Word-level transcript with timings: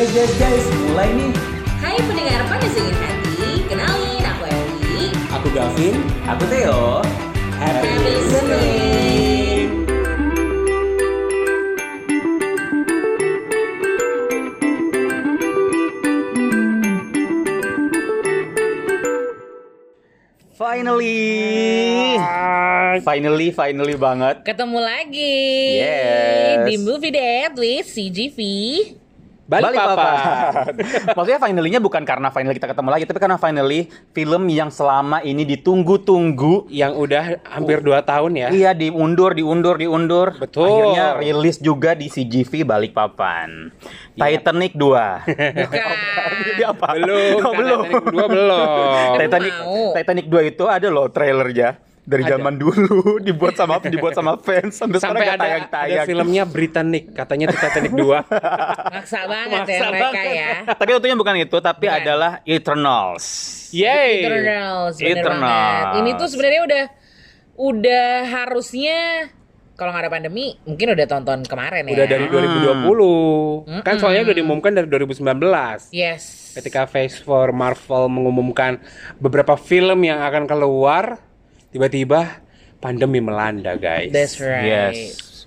Guys, 0.00 0.16
guys, 0.16 0.32
guys, 0.40 0.64
mulai 0.88 1.12
nih. 1.12 1.28
Hai 1.76 2.00
pendengar 2.00 2.48
panas 2.48 2.72
dingin 2.72 2.96
hati, 3.04 3.68
kenalin 3.68 4.24
aku 4.24 4.44
Ewi. 4.48 5.12
Aku 5.28 5.48
Gavin, 5.52 6.00
aku 6.24 6.44
Theo. 6.48 7.04
Happy, 7.60 7.84
Happy 7.84 8.08
listening. 8.08 9.68
Finally, 20.56 22.16
finally, 23.04 23.48
finally 23.52 23.96
banget. 24.00 24.48
Ketemu 24.48 24.78
lagi 24.80 25.44
Yes. 25.76 26.64
di 26.72 26.74
Movie 26.80 27.12
Date 27.12 27.52
with 27.60 27.84
CGV. 27.84 28.40
Balik, 29.50 29.74
Balik 29.74 29.78
Papa. 29.82 29.94
papan. 29.98 30.74
Maksudnya 31.18 31.40
finally-nya 31.42 31.80
bukan 31.82 32.02
karena 32.06 32.30
finally 32.30 32.54
kita 32.54 32.70
ketemu 32.70 32.88
lagi, 32.94 33.04
tapi 33.10 33.18
karena 33.18 33.34
finally 33.34 33.90
film 34.14 34.46
yang 34.46 34.70
selama 34.70 35.26
ini 35.26 35.42
ditunggu-tunggu 35.42 36.70
Yang 36.70 36.92
udah 36.94 37.24
hampir 37.50 37.82
2 37.82 37.98
tahun 38.06 38.30
ya. 38.38 38.48
Iya 38.54 38.70
diundur, 38.78 39.34
diundur, 39.34 39.74
diundur. 39.74 40.38
Betul. 40.38 40.70
Akhirnya 40.70 41.18
rilis 41.18 41.58
juga 41.58 41.98
di 41.98 42.06
CGV 42.06 42.62
Balikpapan. 42.62 43.74
Titanic 44.14 44.78
2. 44.78 44.78
Bukan. 45.66 45.86
Ini 46.54 46.64
apa? 46.70 46.86
Belum. 46.94 47.38
Oh, 47.42 47.52
belum. 47.58 47.80
Titanic 47.90 48.06
2 48.06 48.34
belum. 48.38 48.66
Titanic. 49.18 49.54
Titanic 49.98 50.26
2 50.30 50.50
itu 50.54 50.64
ada 50.70 50.86
loh 50.86 51.10
trailernya 51.10 51.89
dari 52.00 52.24
Ada. 52.24 52.32
zaman 52.36 52.54
dulu 52.56 52.98
dibuat 53.26 53.54
sama 53.54 53.76
dibuat 53.78 54.16
sama 54.16 54.40
fans 54.40 54.72
sampai, 54.74 54.98
Sampai 54.98 55.20
sekarang 55.20 55.36
ada, 55.36 55.44
tayang 55.44 55.62
ada 55.62 55.70
tayang 55.70 56.06
filmnya 56.08 56.42
Britannic, 56.44 57.04
katanya 57.12 57.44
itu 57.46 57.56
Titanic 57.60 57.92
2. 57.92 58.00
Maksa 58.96 59.20
banget 59.28 59.60
ya 59.60 59.78
Maksa 59.78 59.86
mereka 59.92 60.06
banget. 60.10 60.26
ya. 60.32 60.50
Tapi 60.74 60.90
utuhnya 60.96 61.16
bukan 61.16 61.34
itu, 61.38 61.56
tapi 61.60 61.86
Bukan. 61.86 61.98
adalah 62.00 62.32
Eternals. 62.42 63.24
Yeay. 63.70 64.26
Eternals, 64.26 64.94
bener 64.98 65.16
Eternals. 65.20 65.44
banget. 65.46 65.86
Ini 66.00 66.10
tuh 66.16 66.28
sebenarnya 66.28 66.60
udah 66.66 66.84
udah 67.60 68.08
harusnya 68.26 68.98
kalau 69.76 69.96
nggak 69.96 70.04
ada 70.08 70.12
pandemi 70.12 70.56
mungkin 70.64 70.92
udah 70.92 71.06
tonton 71.06 71.40
kemarin 71.44 71.88
ya. 71.88 71.94
Udah 71.94 72.06
dari 72.06 72.26
2020. 72.28 73.80
Kan 73.80 73.96
soalnya 73.96 74.24
udah 74.24 74.34
diumumkan 74.34 74.72
dari 74.72 74.88
2019. 74.88 75.40
Yes. 75.88 76.52
Ketika 76.52 76.84
Phase 76.84 77.22
4 77.22 77.54
Marvel 77.54 78.10
mengumumkan 78.10 78.76
beberapa 79.16 79.54
film 79.54 80.02
yang 80.02 80.20
akan 80.20 80.44
keluar, 80.44 81.22
tiba-tiba 81.70 82.42
pandemi 82.78 83.18
melanda, 83.18 83.74
guys. 83.76 84.10
That's 84.10 84.36
right. 84.38 84.66
Yes, 84.66 84.96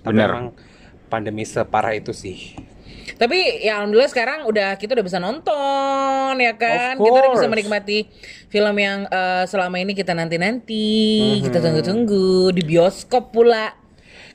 Tapi 0.00 0.14
bener. 0.16 0.28
emang 0.30 0.46
pandemi 1.08 1.44
separah 1.44 1.94
itu 1.94 2.10
sih. 2.10 2.56
Tapi 3.14 3.62
ya 3.62 3.78
alhamdulillah 3.78 4.10
sekarang 4.10 4.38
udah 4.50 4.74
kita 4.74 4.98
udah 4.98 5.06
bisa 5.06 5.22
nonton 5.22 6.34
ya 6.40 6.58
kan. 6.58 6.98
Kita 6.98 7.14
udah 7.14 7.32
bisa 7.36 7.46
menikmati 7.46 8.10
film 8.50 8.74
yang 8.74 9.06
eh, 9.06 9.44
selama 9.46 9.78
ini 9.78 9.94
kita 9.94 10.10
nanti-nanti, 10.12 10.90
Mm-hmm. 11.38 11.44
kita 11.46 11.58
tunggu-tunggu 11.62 12.50
di 12.50 12.62
bioskop 12.66 13.30
pula. 13.30 13.76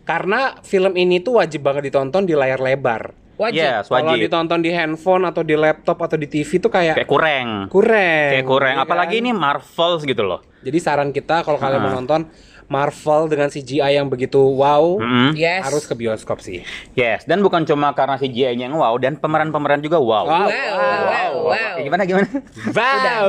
Karena 0.08 0.58
film 0.64 0.96
ini 0.96 1.20
tuh 1.20 1.38
wajib 1.38 1.62
banget 1.62 1.92
ditonton 1.92 2.24
di 2.24 2.34
layar 2.34 2.58
lebar. 2.58 3.12
Wajib. 3.40 3.56
Yes, 3.56 3.88
Kalau 3.88 4.12
wajib. 4.12 4.28
ditonton 4.28 4.60
di 4.60 4.68
handphone 4.68 5.24
atau 5.24 5.42
di 5.42 5.56
laptop 5.56 5.96
atau 5.98 6.20
di 6.20 6.28
TV 6.28 6.60
tuh 6.60 6.68
kayak 6.68 7.00
Kayak 7.00 7.08
kurang. 7.08 7.48
kurang. 7.72 8.30
Kayak 8.30 8.46
kurang. 8.46 8.74
ya 8.76 8.84
Apalagi 8.84 9.16
kan? 9.16 9.22
ini 9.22 9.32
Marvel 9.32 9.92
gitu 10.04 10.24
loh. 10.24 10.44
Jadi 10.60 10.76
saran 10.78 11.10
kita 11.10 11.42
kalau 11.42 11.56
kalian 11.56 11.80
mau 11.80 11.88
Ah. 11.88 11.96
nonton 11.96 12.22
Marvel 12.70 13.26
dengan 13.28 13.50
CGI 13.50 13.98
yang 13.98 14.08
begitu 14.08 14.38
wow, 14.38 15.02
Mm-mm. 15.02 15.34
Yes. 15.34 15.66
harus 15.66 15.84
ke 15.84 15.98
bioskop 15.98 16.38
sih. 16.40 16.62
Yes, 16.94 17.26
dan 17.26 17.42
bukan 17.42 17.66
cuma 17.66 17.92
karena 17.92 18.16
CGI-nya 18.16 18.70
yang 18.70 18.78
wow 18.78 18.94
dan 19.02 19.18
pemeran-pemeran 19.18 19.82
juga 19.82 19.98
wow. 19.98 20.24
Wow. 20.24 20.48
Wow, 20.48 20.48
wow, 20.48 21.34
wow. 21.50 21.74
Eh, 21.76 21.84
Gimana 21.84 22.06
gimana? 22.06 22.30
Wow. 22.70 23.28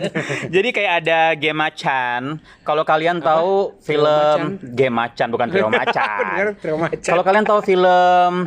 Jadi 0.54 0.68
kayak 0.70 0.92
ada 1.04 1.32
Game 1.34 1.56
Macan. 1.56 2.38
Kalau 2.60 2.84
kalian 2.84 3.24
tahu 3.24 3.72
film 3.80 4.60
Game 4.76 4.92
Macan 4.92 5.28
bukan 5.34 5.48
Trio 5.48 5.72
Macan. 5.72 6.60
Kalau 7.00 7.24
kalian 7.24 7.48
tahu 7.48 7.64
film 7.64 8.44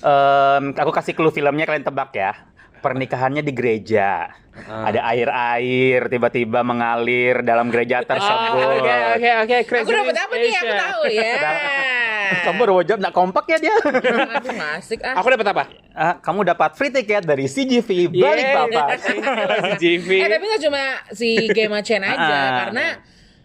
em, 0.00 0.64
aku 0.78 0.90
kasih 0.94 1.12
clue 1.18 1.34
filmnya 1.34 1.66
kalian 1.66 1.82
tebak 1.82 2.14
ya. 2.14 2.32
Pernikahannya 2.78 3.42
di 3.42 3.52
gereja. 3.54 4.30
Ah. 4.52 4.92
Ada 4.92 5.00
air-air 5.08 6.12
tiba-tiba 6.12 6.60
mengalir 6.60 7.40
dalam 7.40 7.72
gereja 7.72 8.04
Ah, 8.04 8.04
tersebut. 8.04 8.84
Oke 8.84 8.92
oke 9.16 9.56
oke. 9.64 9.76
Aku 9.80 9.90
dapat 9.90 10.16
apa 10.20 10.34
nih? 10.36 10.52
Aku 10.52 10.72
tahu 10.76 11.02
ya. 11.08 11.32
Kamu 12.44 12.56
baru 12.60 12.76
jawab 12.84 13.00
nggak 13.00 13.16
kompak 13.16 13.44
ya 13.48 13.56
dia. 13.56 13.74
Aku 13.80 14.48
nggak 14.52 14.72
asik 14.76 15.00
ah. 15.00 15.16
Aku 15.16 15.26
dapat 15.32 15.46
apa? 15.56 15.64
Ah, 15.96 16.14
kamu 16.20 16.44
dapat 16.44 16.76
free 16.76 16.92
ticket 16.92 17.24
dari 17.24 17.48
CGV 17.48 18.12
balik 18.12 18.46
papan. 18.52 18.86
CGV. 19.80 20.08
Eh 20.20 20.28
tapi 20.28 20.44
nggak 20.44 20.62
cuma 20.68 20.82
si 21.16 21.28
Game 21.48 21.76
Chain 21.80 22.04
aja 22.04 22.36
karena 22.68 22.86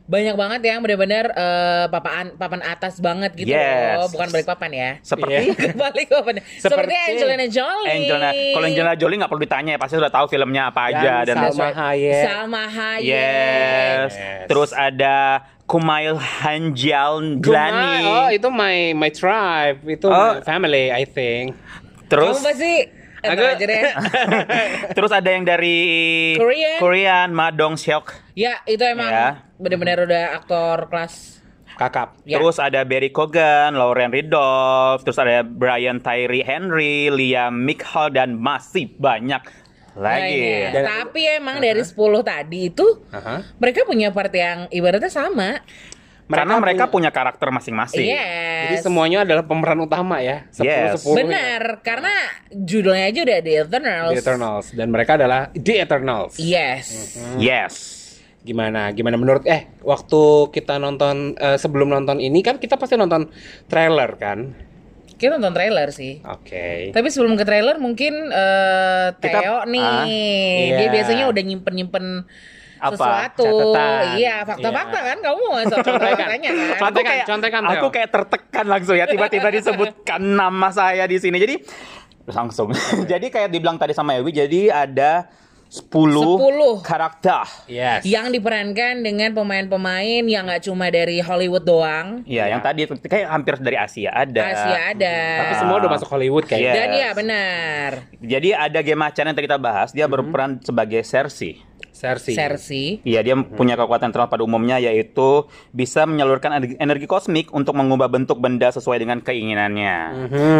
banyak 0.07 0.33
banget 0.33 0.61
yang 0.63 0.79
benar-benar 0.79 1.25
eh, 1.29 1.85
papan 1.87 2.31
papan 2.33 2.63
atas 2.63 2.95
banget 2.97 3.35
gitu 3.35 3.51
Yes. 3.51 3.99
loh, 3.99 4.07
bukan 4.07 4.27
balik 4.31 4.47
papan 4.47 4.71
ya. 4.71 4.91
Seperti 5.03 5.51
balik 5.83 6.07
papan. 6.07 6.39
Seperti, 6.39 6.63
Seperti 6.63 6.93
Angelina 6.95 7.47
Jolie. 7.47 7.91
Angelina, 7.91 8.29
kalau 8.55 8.65
Angelina 8.65 8.95
Jolie 8.95 9.17
nggak 9.17 9.27
perlu 9.27 9.43
ditanya 9.43 9.71
ya 9.75 9.79
pasti 9.79 9.95
sudah 9.95 10.07
tahu 10.09 10.25
filmnya 10.27 10.71
apa 10.71 10.81
aja 10.87 11.13
Dan 11.21 11.35
dan, 11.35 11.35
Salma 11.51 11.67
Hayek. 11.73 12.23
Salma 12.23 12.63
Hayek. 12.65 13.03
yes. 13.05 14.11
Yes. 14.13 14.47
Terus 14.47 14.71
ada 14.71 15.17
Kumail 15.63 16.15
Hanjal 16.15 17.13
Glani. 17.37 17.99
Oh 18.01 18.27
itu 18.29 18.47
my 18.47 18.95
my 18.95 19.11
tribe, 19.11 19.83
itu 19.85 20.07
Oh. 20.07 20.33
my 20.33 20.41
family 20.41 20.87
I 20.87 21.03
think. 21.03 21.59
Terus 22.07 22.39
Kamu 22.39 22.47
pasti 22.47 22.73
Aku- 23.19 23.33
ntar 23.33 23.55
aja 23.55 23.65
deh. 23.65 23.83
terus 24.97 25.09
ada 25.09 25.29
yang 25.29 25.41
dari 25.41 25.77
Korean. 26.35 26.77
Korean 26.77 27.29
Ma 27.31 27.49
Dong 27.49 27.73
Seok. 27.73 28.13
Ya, 28.33 28.61
itu 28.63 28.81
emang 28.81 29.09
Ya. 29.09 29.29
benar-benar 29.57 30.05
udah 30.05 30.35
aktor 30.35 30.85
kelas 30.87 31.37
Kakap. 31.75 32.17
Ya. 32.25 32.41
Terus 32.41 32.57
ada 32.57 32.81
Barry 32.81 33.09
Cogan, 33.09 33.77
Lauren 33.77 34.09
Ridolph, 34.09 35.01
terus 35.01 35.17
ada 35.17 35.41
Brian 35.41 36.01
Tyree 36.01 36.41
Henry, 36.41 37.09
Liam 37.09 37.53
Mikhal 37.61 38.09
dan 38.09 38.33
masih 38.33 38.89
banyak 38.91 39.45
lagi. 39.93 40.33
lainnya. 40.33 40.69
Dan- 40.73 40.85
Tapi 41.05 41.21
emang 41.31 41.57
dari 41.57 41.81
10 41.81 41.93
tadi 42.21 42.69
itu 42.69 42.85
Aha. 43.09 43.45
mereka 43.57 43.81
punya 43.83 44.09
part 44.09 44.29
yang 44.29 44.65
ibaratnya 44.67 45.09
sama. 45.09 45.61
Karena 46.27 46.59
mereka 46.59 46.83
punya- 46.85 47.07
punya 47.07 47.11
karakter 47.11 47.47
masing-masing. 47.49 48.03
Yes. 48.03 48.63
Jadi 48.67 48.75
semuanya 48.83 49.23
adalah 49.23 49.47
pemeran 49.47 49.79
utama 49.79 50.19
ya. 50.19 50.43
10 50.51 50.67
Yes. 50.67 50.99
10 51.01 51.23
Benar, 51.23 51.63
karena 51.81 52.13
judulnya 52.51 53.05
aja 53.07 53.19
udah 53.23 53.37
The 53.39 53.53
Eternals. 53.61 54.11
The 54.11 54.19
Eternals 54.19 54.65
dan 54.71 54.87
mereka 54.91 55.15
adalah 55.15 55.47
The 55.51 55.75
Eternals. 55.79 56.33
Yes. 56.35 56.85
Yes. 57.37 57.73
Gimana? 58.43 58.91
Gimana 58.91 59.15
menurut 59.15 59.43
eh 59.43 59.71
waktu 59.81 60.21
kita 60.51 60.75
nonton 60.77 61.35
eh, 61.35 61.55
sebelum 61.55 61.87
nonton 61.89 62.19
ini 62.19 62.39
kan 62.39 62.59
kita 62.59 62.75
pasti 62.75 62.95
nonton 62.95 63.31
trailer 63.65 64.15
kan? 64.15 64.51
Kita 65.17 65.33
nonton 65.33 65.51
trailer 65.51 65.89
sih. 65.89 66.21
Oke. 66.21 66.91
Tapi 66.91 67.07
sebelum 67.09 67.33
ke 67.35 67.43
trailer 67.43 67.75
mungkin 67.75 68.13
eh 68.29 69.15
Kita- 69.15 69.41
Theo 69.41 69.57
nih, 69.65 69.81
ah, 69.81 70.05
dia 70.05 70.77
iya. 70.79 70.93
biasanya 70.93 71.25
udah 71.25 71.43
nyimpen-nyimpen 71.43 72.05
Apa? 72.77 72.93
sesuatu. 72.95 73.43
Catatan. 73.43 74.01
Iya, 74.17 74.35
fakta-fakta 74.45 74.97
Iya. 74.97 75.07
kan 75.09 75.17
kamu 75.21 75.37
mau 75.37 75.53
ngasih 75.53 75.73
contoh-contohnya 75.73 76.15
kan. 76.17 76.27
Aku 76.27 76.77
Contekan, 76.77 77.05
kayak, 77.09 77.25
contekan, 77.25 77.61
aku 77.65 77.87
kayak 77.89 78.09
tertekan 78.13 78.65
langsung 78.65 78.95
ya 78.95 79.05
tiba-tiba 79.05 79.47
disebutkan 79.49 80.21
nama 80.39 80.69
saya 80.69 81.03
di 81.05 81.17
sini. 81.17 81.37
Jadi 81.37 81.55
langsung. 82.27 82.71
jadi 83.11 83.25
kayak 83.27 83.49
dibilang 83.49 83.77
tadi 83.79 83.95
sama 83.95 84.15
Ewi, 84.19 84.31
jadi 84.31 84.69
ada 84.69 85.27
10, 85.67 85.91
10. 85.91 86.79
karakter. 86.79 87.43
Yes. 87.67 88.07
Yang 88.07 88.39
diperankan 88.39 89.03
dengan 89.03 89.35
pemain-pemain 89.35 90.23
yang 90.23 90.47
nggak 90.47 90.63
cuma 90.63 90.87
dari 90.87 91.19
Hollywood 91.19 91.67
doang. 91.67 92.23
Iya, 92.23 92.55
yang 92.55 92.63
tadi 92.63 92.87
kayak 92.87 93.27
hampir 93.27 93.59
dari 93.59 93.75
Asia 93.75 94.15
ada. 94.15 94.47
Asia 94.47 94.79
ada. 94.95 95.17
Tapi 95.43 95.53
semua 95.59 95.75
udah 95.83 95.91
masuk 95.91 96.07
Hollywood 96.07 96.47
kayaknya. 96.47 96.71
Dan 96.71 96.87
iya 96.95 97.09
benar. 97.11 97.91
Jadi 98.15 98.49
ada 98.55 98.79
game 98.79 99.01
macan 99.03 99.23
yang 99.27 99.35
tadi 99.35 99.45
kita 99.51 99.59
bahas, 99.59 99.91
dia 99.91 100.07
berperan 100.07 100.63
sebagai 100.63 101.03
Cersei. 101.03 101.66
Cersei. 101.97 102.33
Cersei. 102.33 102.87
Iya, 103.01 103.19
dia 103.21 103.35
punya 103.35 103.73
kekuatan 103.73 104.09
internal 104.09 104.27
pada 104.27 104.41
umumnya 104.41 104.77
yaitu 104.77 105.43
bisa 105.71 106.03
menyalurkan 106.03 106.53
energi, 106.53 106.75
energi 106.77 107.05
kosmik 107.05 107.49
untuk 107.49 107.73
mengubah 107.73 108.05
bentuk 108.07 108.37
benda 108.37 108.69
sesuai 108.69 108.97
dengan 108.97 109.17
keinginannya. 109.19 109.97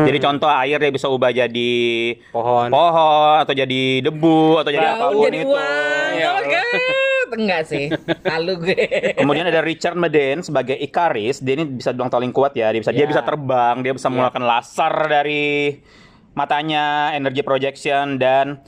Jadi 0.04 0.18
contoh 0.18 0.50
air 0.50 0.78
dia 0.78 0.90
bisa 0.90 1.08
ubah 1.08 1.30
jadi 1.30 1.74
Pohon. 2.30 2.68
pohon 2.68 3.38
atau 3.38 3.54
jadi 3.54 3.82
debu 4.02 4.58
atau 4.58 4.70
jadi 4.70 4.88
Bau 4.88 4.96
apa 4.98 5.06
pun 5.12 5.24
jadi 5.24 5.40
itu. 5.40 5.48
uang. 5.48 6.12
Ya 6.14 6.30
Oh, 6.30 6.42
God. 6.44 6.66
Enggak 7.30 7.62
sih. 7.64 7.86
Lalu 8.32 8.52
gue. 8.58 8.78
Kemudian 9.14 9.46
ada 9.46 9.60
Richard 9.60 9.94
Madden 9.94 10.42
sebagai 10.42 10.74
Icaris, 10.74 11.38
dia 11.38 11.54
ini 11.54 11.68
bisa 11.68 11.92
bilang 11.92 12.08
paling 12.08 12.32
kuat 12.32 12.52
ya. 12.52 12.72
Dia 12.72 12.80
bisa 12.80 12.90
dia 12.90 13.04
Ya. 13.04 13.10
bisa 13.10 13.22
terbang, 13.22 13.80
dia 13.80 13.92
bisa 13.92 14.08
mengeluarkan 14.08 14.42
laser 14.42 14.94
dari 15.06 15.78
matanya, 16.32 17.12
energi 17.12 17.42
projection 17.42 18.16
dan 18.16 18.64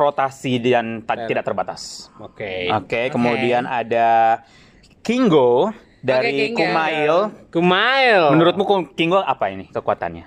teleportasi 0.00 0.52
dan 0.64 1.04
ta- 1.04 1.28
tidak 1.28 1.44
terbatas. 1.44 2.08
Oke. 2.16 2.72
Oke, 2.72 3.12
kemudian 3.12 3.68
ada 3.68 4.40
Kingo 5.04 5.76
dari 6.00 6.48
Kingo. 6.50 6.64
Kumail. 6.64 7.16
Kumail. 7.52 8.22
Menurutmu 8.32 8.64
Kingo 8.96 9.20
apa 9.20 9.52
ini 9.52 9.68
kekuatannya? 9.68 10.24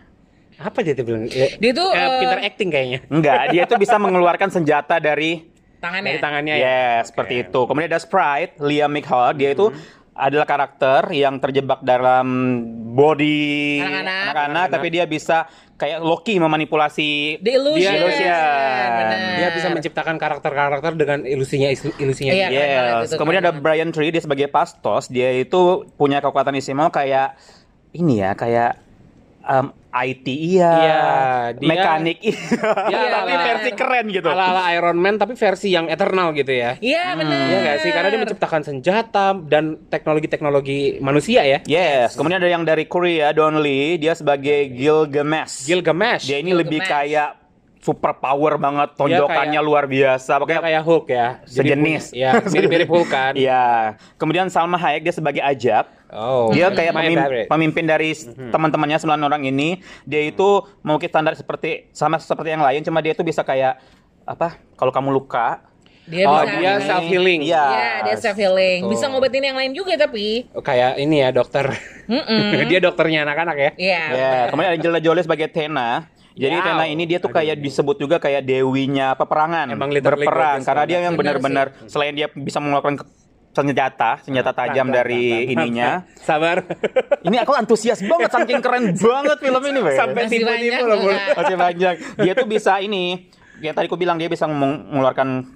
Apa 0.62 0.86
dia 0.86 0.94
tuh 0.94 1.04
bilang? 1.04 1.26
Ya, 1.26 1.58
Dia 1.58 1.72
tuh, 1.74 1.90
eh, 1.90 1.98
eh, 1.98 2.18
pinter 2.22 2.40
acting 2.46 2.70
kayaknya. 2.70 3.00
Enggak, 3.10 3.42
dia 3.50 3.64
tuh 3.66 3.82
bisa 3.82 3.98
mengeluarkan 3.98 4.54
senjata 4.54 5.02
dari 5.02 5.50
Tangannya. 5.82 6.16
Dari 6.16 6.24
tangannya 6.24 6.56
Ya, 6.56 6.64
ya. 6.64 7.04
seperti 7.04 7.44
itu. 7.44 7.60
Kemudian 7.68 7.92
ada 7.92 8.00
Sprite, 8.00 8.56
Liam 8.64 8.88
McHale, 8.88 9.36
dia 9.36 9.52
itu 9.52 9.68
adalah 10.14 10.46
karakter 10.46 11.10
yang 11.10 11.42
terjebak 11.42 11.82
dalam 11.82 12.26
body 12.94 13.82
Anak-anak. 13.82 14.68
tapi 14.70 14.88
dia 14.94 15.10
bisa 15.10 15.50
kayak 15.74 16.06
Loki 16.06 16.38
memanipulasi 16.38 17.42
The 17.42 17.52
Illusion. 17.58 17.82
Dia 17.82 17.92
illusion. 17.98 18.90
Dia 19.42 19.50
bisa 19.58 19.68
menciptakan 19.74 20.16
karakter-karakter 20.22 20.94
dengan 20.94 21.26
ilusinya 21.26 21.68
ilusinya. 21.98 22.30
Iya. 22.30 22.48
Yes. 22.54 23.10
itu, 23.10 23.18
Kemudian 23.18 23.42
ada. 23.42 23.58
Brian 23.58 23.90
Tree, 23.90 24.14
dia 24.14 24.22
sebagai 24.22 24.48
pastos, 24.54 25.10
dia 25.10 25.34
itu 25.34 25.90
punya 25.98 26.22
kekuatan 26.22 26.54
istimewa 26.54 26.94
kayak 26.94 27.34
ini 27.98 28.22
ya, 28.22 28.38
kayak 28.38 28.83
um, 29.44 29.68
IT 29.94 30.26
iya, 30.26 30.74
Iya, 30.74 31.02
dia- 31.54 31.70
mekanik 31.70 32.18
iya, 32.20 32.34
Dia 32.90 32.98
tapi 33.14 33.30
ala- 33.30 33.46
versi 33.46 33.70
keren 33.72 34.06
gitu. 34.10 34.26
Ala-ala 34.26 34.74
Iron 34.74 34.98
Man 34.98 35.16
tapi 35.16 35.34
versi 35.34 35.70
yang 35.70 35.86
eternal 35.86 36.34
gitu 36.34 36.50
ya. 36.50 36.82
Iya 36.82 37.14
benar. 37.14 37.46
Iya 37.46 37.58
nggak 37.62 37.78
sih? 37.80 37.92
Karena 37.92 38.10
dia 38.10 38.20
menciptakan 38.20 38.62
senjata 38.64 39.38
dan 39.40 39.86
teknologi-teknologi 39.86 40.98
manusia 40.98 41.44
ya. 41.44 41.60
Yes, 41.64 42.14
kemudian 42.14 42.38
ada 42.38 42.50
yang 42.50 42.64
dari 42.64 42.86
Korea, 42.86 43.30
Don 43.32 43.54
Lee, 43.56 43.98
dia 43.98 44.14
sebagai 44.14 44.66
Gilgamesh. 44.68 45.64
Gilgamesh. 45.64 46.26
Dia 46.26 46.38
ini 46.38 46.52
lebih 46.52 46.80
Gilgamesh. 46.80 46.90
kayak 46.90 47.30
super 47.78 48.16
power 48.16 48.56
banget, 48.56 48.96
tonjokannya 48.96 49.54
kayak- 49.54 49.68
luar 49.68 49.86
biasa, 49.86 50.40
pokoknya 50.40 50.64
kayak 50.64 50.82
Hulk 50.82 51.06
ya. 51.06 51.28
Sejenis. 51.44 52.04
punya- 52.10 52.18
Ya, 52.18 52.32
mirip-mirip 52.42 52.88
Hulk 52.88 53.08
kan. 53.08 53.34
Iya. 53.44 53.66
Kemudian 54.16 54.48
Salma 54.48 54.80
Hayek 54.80 55.04
dia 55.04 55.12
sebagai 55.12 55.44
Ajak. 55.44 55.86
Oh. 56.14 56.50
Dia 56.50 56.70
kayak 56.70 56.92
my 56.92 57.02
pemim- 57.04 57.20
favorite. 57.20 57.48
pemimpin 57.48 57.86
dari 57.86 58.10
s- 58.10 58.30
teman-temannya 58.30 58.96
sembilan 58.96 59.22
orang 59.24 59.42
ini. 59.44 59.76
Dia 60.04 60.24
itu 60.24 60.46
mengukir 60.80 61.10
standar 61.10 61.34
seperti 61.34 61.90
sama 61.90 62.16
seperti 62.16 62.50
yang 62.50 62.62
lain, 62.62 62.82
cuma 62.82 63.00
dia 63.00 63.12
itu 63.12 63.22
bisa 63.22 63.42
kayak 63.42 63.82
apa? 64.24 64.56
Kalau 64.74 64.90
kamu 64.90 65.10
luka, 65.12 65.66
Dia 66.04 66.28
Oh, 66.28 66.36
bisa 66.38 66.60
dia 66.60 66.74
self 66.84 67.08
healing. 67.08 67.40
Iya. 67.42 67.64
Iya, 67.66 67.92
dia 68.04 68.16
self 68.20 68.36
healing. 68.36 68.80
Betul. 68.84 68.92
Bisa 68.92 69.06
ngobatin 69.08 69.40
yang 69.42 69.56
lain 69.56 69.72
juga 69.72 69.96
tapi. 69.96 70.52
Kayak 70.54 71.00
ini 71.00 71.24
ya 71.24 71.32
dokter. 71.32 71.64
Dia 72.68 72.80
dokternya 72.84 73.24
anak-anak 73.24 73.56
ya. 73.56 73.72
Iya. 73.80 74.02
Ya, 74.12 74.32
kemudian 74.52 74.68
ada 74.68 74.78
Angelina 74.78 75.00
Jolie 75.00 75.24
sebagai 75.24 75.48
Tena. 75.48 76.12
Jadi 76.36 76.56
Wow. 76.56 76.66
Tena 76.66 76.86
ini 76.86 77.04
dia 77.06 77.24
tuh 77.24 77.32
kayak 77.32 77.56
disebut 77.56 77.96
juga 77.96 78.20
kayak 78.20 78.44
dewinya 78.44 79.16
peperangan, 79.16 79.72
Emang 79.72 79.94
berperang 79.94 80.60
karena 80.60 80.84
dia 80.84 81.00
yang 81.00 81.16
benar-benar 81.16 81.72
selain 81.86 82.12
dia 82.12 82.28
bisa 82.28 82.60
mengeluarkan 82.60 83.00
senjata, 83.54 84.18
senjata 84.20 84.52
tajam 84.52 84.90
dari 84.90 85.48
ininya. 85.48 86.02
Sabar. 86.18 86.66
Ini 87.28 87.38
aku 87.40 87.54
antusias 87.54 88.02
banget 88.02 88.30
saking 88.30 88.60
keren 88.60 88.84
banget 88.92 89.38
film 89.40 89.62
ini, 89.64 89.80
Weh. 89.80 89.94
Sampai 89.94 90.26
banyak 90.28 90.82
loh. 90.82 91.00
masih 91.08 91.56
banyak. 91.56 91.96
Dia 92.18 92.34
tuh 92.34 92.46
bisa 92.46 92.78
ini, 92.78 93.30
yang 93.62 93.72
tadi 93.72 93.86
aku 93.86 93.96
bilang 93.96 94.18
dia 94.18 94.28
bisa 94.28 94.44
meng- 94.44 94.90
mengeluarkan 94.90 95.48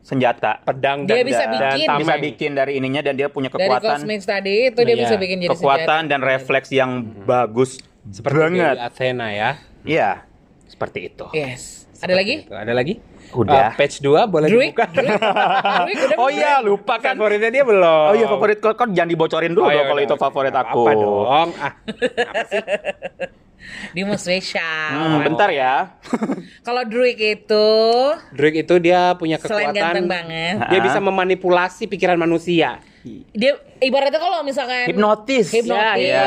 senjata. 0.00 0.58
Pedang 0.64 1.06
Dia 1.06 1.20
dan, 1.20 1.24
bisa 1.24 1.44
dan 1.44 1.52
bikin. 1.54 1.86
tameng. 1.86 2.00
Bisa 2.02 2.14
bikin 2.18 2.50
dari 2.52 2.72
ininya 2.74 3.00
dan 3.00 3.14
dia 3.14 3.28
punya 3.28 3.46
Dari 3.46 3.62
kekuatan 3.62 4.00
cosmic 4.00 4.20
tadi 4.24 4.54
itu 4.66 4.80
dia 4.80 4.96
Iya. 4.96 5.02
bisa 5.04 5.14
bikin 5.14 5.36
jadi 5.38 5.50
kekuatan 5.54 6.02
dan 6.10 6.20
refleks 6.20 6.68
yang 6.70 6.90
bagus 7.22 7.78
Seperti 8.02 8.34
banget. 8.34 8.76
Athena 8.80 9.30
ya. 9.30 9.50
Iya, 9.82 10.26
seperti 10.66 11.06
itu. 11.06 11.26
Yes. 11.30 11.86
Ada 12.00 12.18
lagi? 12.18 12.34
Itu. 12.42 12.50
Ada 12.50 12.74
lagi? 12.74 12.98
Udah. 13.34 13.72
Uh, 13.72 13.76
page 13.76 13.96
2 13.98 14.12
boleh 14.26 14.46
Druid. 14.46 14.70
dibuka. 14.70 14.84
Druid. 14.88 15.16
Druid 15.16 15.98
udah 16.04 16.16
Oh 16.22 16.28
iya, 16.28 16.60
lupa 16.60 16.94
kan. 16.96 17.14
Favoritnya 17.14 17.50
dia 17.50 17.64
belum. 17.64 18.06
Oh 18.06 18.14
iya 18.14 18.26
favorit 18.26 18.58
kok 18.58 18.74
kok 18.74 18.88
jangan 18.90 19.08
dibocorin 19.08 19.50
dulu 19.50 19.64
Oh, 19.64 19.70
iya, 19.70 19.80
dong 19.80 19.88
kalau 19.88 19.98
udah, 19.98 20.06
itu 20.06 20.14
oke. 20.14 20.22
favorit 20.22 20.54
aku. 20.54 20.80
Apa 20.82 20.92
dong? 20.94 21.48
Ah, 21.56 21.72
Dia 23.92 24.02
mau 24.02 24.16
spesial. 24.16 24.90
Hmm, 24.90 25.22
bentar 25.22 25.48
ya. 25.48 25.94
Kalau 26.66 26.82
Druid 26.82 27.14
itu 27.14 27.66
Drake 28.30 28.58
itu 28.60 28.74
dia 28.78 29.14
punya 29.14 29.38
selain 29.38 29.70
kekuatan. 29.70 29.78
ganteng 29.94 30.06
banget, 30.06 30.54
Dia 30.66 30.80
bisa 30.82 30.98
memanipulasi 30.98 31.86
pikiran 31.86 32.18
manusia. 32.18 32.82
Dia 33.34 33.58
ibaratnya 33.82 34.20
kalau 34.22 34.46
misalkan 34.46 34.86
Hipnotis. 34.86 35.50
Hipnotis. 35.50 36.06
Ya, 36.06 36.22
ya. 36.22 36.24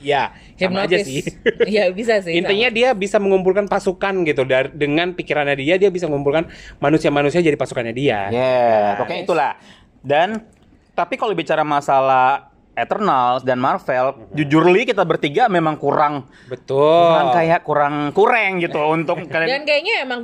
Ya, 0.00 0.22
sama 0.56 0.88
aja 0.88 0.96
Hipnotis. 0.96 1.04
sih. 1.04 1.22
Iya 1.68 1.92
bisa 1.92 2.24
sih. 2.24 2.40
Intinya 2.40 2.68
dia 2.72 2.96
bisa 2.96 3.20
mengumpulkan 3.20 3.68
pasukan 3.68 4.24
gitu 4.24 4.48
dari 4.48 4.72
dengan 4.72 5.12
pikirannya 5.12 5.56
dia 5.60 5.76
dia 5.76 5.90
bisa 5.92 6.08
mengumpulkan 6.08 6.48
manusia-manusia 6.80 7.44
jadi 7.44 7.60
pasukannya 7.60 7.92
dia. 7.92 8.32
Ya, 8.32 8.96
pokoknya 8.96 9.20
itulah. 9.28 9.52
Dan 10.00 10.48
tapi 10.96 11.20
kalau 11.20 11.36
bicara 11.36 11.60
masalah 11.66 12.53
Eternals 12.74 13.46
dan 13.46 13.62
Marvel, 13.62 14.30
jujur 14.34 14.66
li 14.66 14.82
kita 14.82 15.06
bertiga 15.06 15.46
memang 15.46 15.78
kurang 15.78 16.26
Betul. 16.50 16.82
kurang 16.82 17.28
kayak 17.30 17.60
kurang 17.62 17.94
kurang 18.10 18.58
gitu 18.58 18.82
untuk 18.98 19.22
Dan 19.22 19.30
kalian 19.30 19.62
kayaknya 19.62 19.94
emang 20.02 20.20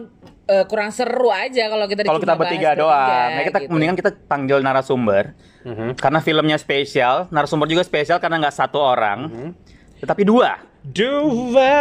eh, 0.51 0.67
kurang 0.67 0.91
seru 0.91 1.31
aja 1.31 1.71
kalau 1.71 1.87
kita 1.87 2.03
kalau 2.03 2.19
kita 2.19 2.35
bahas 2.35 2.43
bertiga 2.43 2.71
doang. 2.75 3.29
Nah, 3.39 3.43
kita 3.47 3.59
gitu. 3.63 3.71
mendingan 3.71 3.97
kita 3.97 4.11
panggil 4.27 4.59
narasumber. 4.61 5.39
Mhm. 5.63 5.95
Karena 5.95 6.19
filmnya 6.19 6.59
spesial, 6.59 7.31
narasumber 7.31 7.71
juga 7.71 7.87
spesial 7.87 8.19
karena 8.19 8.43
nggak 8.43 8.57
satu 8.59 8.83
orang, 8.83 9.31
Mhm. 9.31 9.51
tetapi 10.03 10.27
dua. 10.27 10.59
Dua. 10.81 11.73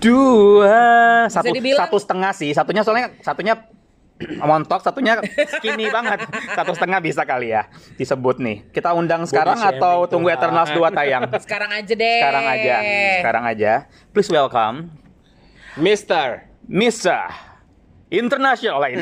Dua, 0.00 0.80
satu 1.28 1.52
satu 1.52 1.96
setengah 2.00 2.32
sih. 2.32 2.50
Satunya 2.56 2.80
soalnya 2.80 3.12
satunya 3.20 3.54
montok, 4.42 4.82
satunya 4.82 5.22
skinny 5.58 5.90
banget. 5.96 6.26
Satu 6.54 6.74
setengah 6.74 6.98
bisa 6.98 7.22
kali 7.22 7.54
ya 7.54 7.70
disebut 7.94 8.42
nih. 8.42 8.56
Kita 8.74 8.92
undang 8.94 9.24
sekarang 9.24 9.58
atau 9.58 10.06
tuh. 10.06 10.18
tunggu 10.18 10.34
Eternals 10.34 10.70
2 10.74 10.90
tayang? 10.90 11.22
Sekarang 11.44 11.70
aja 11.70 11.92
deh. 11.94 12.20
Sekarang 12.20 12.46
aja, 12.46 12.76
sekarang 13.22 13.44
aja. 13.46 13.72
Please 14.10 14.30
welcome 14.30 14.90
Mister. 15.78 16.48
Mr. 16.68 17.32
International 18.12 18.76
lain. 18.84 19.00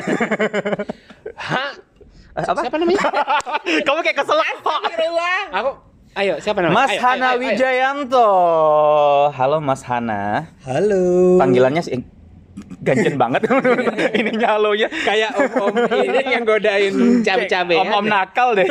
Hah? 1.51 1.75
Apa? 2.31 2.63
Siapa 2.63 2.77
namanya? 2.79 3.03
Kamu 3.83 3.99
kayak 3.99 4.17
kesel. 4.23 4.39
Aku 5.51 5.71
Ayo, 6.17 6.41
siapa 6.41 6.65
namanya? 6.65 6.87
Mas 6.87 6.91
Ayo, 6.97 7.01
Hana 7.05 7.13
ayo, 7.13 7.21
ayo, 7.21 7.29
ayo. 7.29 7.41
Wijayanto. 7.45 8.29
Halo 9.37 9.61
Mas 9.61 9.85
Hana. 9.85 10.49
Halo. 10.65 11.37
Panggilannya 11.37 11.85
sih 11.85 12.01
ganjen 12.87 13.15
banget 13.19 13.41
ininya 14.19 14.55
halonya. 14.55 14.87
Kayak 14.87 15.35
om-om 15.35 15.75
ini 16.07 16.19
yang 16.23 16.43
godain 16.47 16.95
cabe-cabe. 17.27 17.75
Om-om 17.83 18.07
nakal 18.07 18.55
deh. 18.55 18.67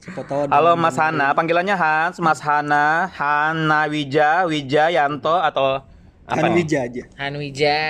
Siapa 0.00 0.24
tahu 0.24 0.48
ada 0.48 0.50
Halo 0.56 0.72
Mas 0.80 0.96
Hana, 0.96 1.36
panggilannya 1.36 1.76
Hans, 1.76 2.16
Mas 2.24 2.40
Hana, 2.40 3.10
Hana 3.12 3.84
Wija, 3.90 4.48
Wijayanto 4.48 5.36
atau 5.36 5.84
apa 6.24 6.46
Han 6.46 6.54
nih? 6.54 6.62
Wija 6.62 6.78
aja. 6.86 7.04
Hanwija. 7.18 7.80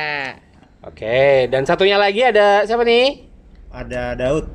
Oke, 0.81 1.45
dan 1.53 1.69
satunya 1.69 2.01
lagi 2.01 2.25
ada 2.25 2.65
siapa 2.65 2.83
nih? 2.89 3.29
Ada 3.69 4.17
Daud. 4.17 4.49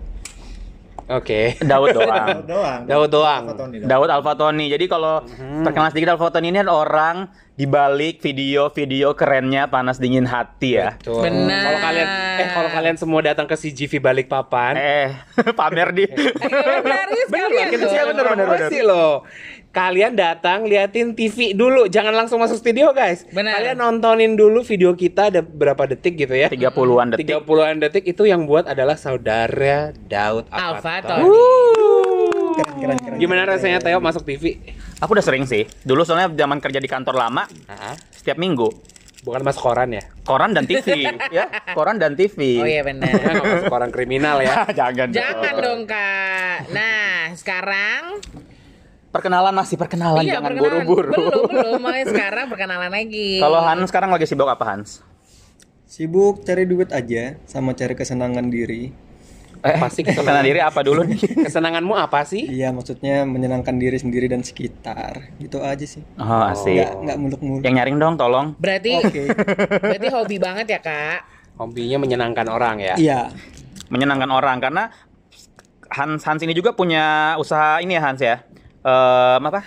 Oke. 1.06 1.54
Daud 1.62 1.94
doang. 1.94 2.28
Daud 2.28 2.46
doang. 2.50 2.82
Daud 2.90 3.10
doang. 3.14 3.44
Tony, 3.54 3.78
Daud? 3.78 3.90
Daud 3.90 4.10
Alfatoni. 4.10 4.66
Jadi 4.74 4.86
kalau 4.90 5.22
perkenalan 5.62 5.94
sedikit 5.94 6.18
Alfatoni 6.18 6.50
ini 6.50 6.66
adalah 6.66 6.82
orang 6.82 7.16
di 7.56 7.64
balik 7.64 8.20
video-video 8.20 9.16
kerennya 9.16 9.72
Panas 9.72 9.96
Dingin 9.96 10.28
Hati 10.28 10.76
ya. 10.76 11.00
Betul. 11.00 11.24
Benar. 11.24 11.64
Kalau 11.64 11.80
kalian 11.80 12.08
eh 12.36 12.48
kalau 12.52 12.70
kalian 12.70 12.98
semua 13.00 13.20
datang 13.24 13.48
ke 13.48 13.56
CGV 13.56 14.04
Balikpapan, 14.04 14.76
Eh, 14.76 15.10
pamer 15.60 15.96
di. 15.96 16.04
Benar, 16.04 17.08
iya 17.16 17.26
bener 17.32 17.48
sekalian 17.48 17.48
loh, 17.56 17.72
kita 17.72 17.86
siapa 17.88 18.12
bener, 18.12 18.26
bener, 18.28 18.28
bener. 18.28 18.48
promosi 18.60 18.80
loh. 18.84 19.14
Kalian 19.72 20.16
datang 20.16 20.64
liatin 20.64 21.16
TV 21.16 21.52
dulu, 21.52 21.92
jangan 21.92 22.16
langsung 22.16 22.40
masuk 22.40 22.60
studio 22.60 22.92
guys. 22.92 23.28
Benar. 23.32 23.60
Kalian 23.60 23.76
nontonin 23.80 24.36
dulu 24.36 24.64
video 24.64 24.96
kita 24.96 25.32
ada 25.32 25.40
berapa 25.40 25.84
detik 25.88 26.16
gitu 26.16 26.36
ya. 26.36 26.48
30-an 26.48 27.16
detik. 27.16 27.28
30-an 27.28 27.76
detik 27.84 28.04
itu 28.04 28.24
yang 28.24 28.48
buat 28.48 28.68
adalah 28.68 28.96
saudara 28.96 29.96
Daud 30.08 30.48
Alfa 30.52 31.04
Alfaton. 31.04 31.20
Keren, 32.56 32.76
keren, 32.80 32.98
keren. 33.04 33.18
Gimana 33.20 33.44
rasanya. 33.44 33.84
Teo 33.84 34.00
masuk 34.00 34.24
TV? 34.24 34.64
Aku 35.04 35.12
udah 35.12 35.26
sering 35.26 35.44
sih. 35.44 35.68
Dulu 35.84 36.08
soalnya 36.08 36.32
zaman 36.32 36.64
kerja 36.64 36.80
di 36.80 36.88
kantor 36.88 37.16
lama, 37.20 37.44
Hah? 37.68 37.96
setiap 38.16 38.40
minggu. 38.40 38.72
Bukan 39.28 39.42
masuk 39.42 39.68
koran 39.68 39.90
ya? 39.92 40.04
Koran 40.24 40.54
dan 40.54 40.64
TV, 40.70 41.04
ya. 41.36 41.50
Koran 41.76 42.00
dan 42.00 42.14
TV. 42.16 42.62
Oh 42.62 42.68
iya 42.70 42.86
benar. 42.86 43.10
Masuk 43.12 43.68
koran 43.68 43.90
kriminal 43.92 44.40
ya. 44.40 44.64
Jangan. 44.80 45.12
Jangan 45.12 45.54
dong 45.60 45.82
kak. 45.84 46.70
Nah 46.72 47.34
sekarang 47.36 48.22
Perkenalan 49.16 49.56
masih 49.56 49.80
perkenalan, 49.80 50.28
iya, 50.28 50.44
jangan 50.44 50.60
buru-buru. 50.60 51.16
Belum 51.16 51.48
belum. 51.48 51.80
Makanya 51.88 52.06
sekarang 52.12 52.46
perkenalan 52.52 52.92
lagi. 52.92 53.40
Kalau 53.40 53.64
Hans 53.64 53.88
sekarang 53.88 54.12
lagi 54.12 54.28
sibuk 54.28 54.44
apa 54.44 54.68
Hans? 54.68 55.00
Sibuk 55.88 56.44
cari 56.44 56.68
duit 56.68 56.92
aja 56.92 57.40
sama 57.48 57.72
cari 57.72 57.96
kesenangan 57.96 58.52
diri. 58.52 58.92
Eh, 59.66 59.82
Pasti 59.82 60.02
kesenangan 60.08 60.46
diri 60.46 60.62
apa 60.62 60.80
dulu 60.86 61.02
nih? 61.02 61.18
Kesenanganmu 61.50 61.98
apa 61.98 62.22
sih? 62.22 62.46
Iya, 62.46 62.70
maksudnya 62.70 63.26
menyenangkan 63.26 63.74
diri 63.76 63.98
sendiri 63.98 64.30
dan 64.30 64.46
sekitar. 64.46 65.34
Gitu 65.36 65.58
aja 65.58 65.82
sih. 65.82 66.06
Oh, 66.16 66.46
asik. 66.46 66.78
Nggak 66.78 66.92
nggak 67.02 67.18
muluk-muluk. 67.18 67.62
Yang 67.66 67.74
nyaring 67.76 67.98
dong, 67.98 68.14
tolong. 68.16 68.48
berarti 68.56 69.02
Oke. 69.02 69.24
berarti 69.90 70.08
hobi 70.14 70.38
banget 70.38 70.66
ya 70.70 70.80
kak. 70.80 71.20
Hobinya 71.58 71.98
menyenangkan 71.98 72.46
orang 72.46 72.78
ya. 72.78 72.94
Iya. 72.94 73.34
Menyenangkan 73.90 74.30
orang 74.30 74.62
karena 74.62 74.84
Hans 75.90 76.22
Hans 76.22 76.42
ini 76.42 76.52
juga 76.52 76.74
punya 76.74 77.34
usaha 77.36 77.80
ini 77.80 77.98
ya 77.98 78.02
Hans 78.02 78.22
ya. 78.22 78.46
Em, 78.86 79.42
apa? 79.42 79.66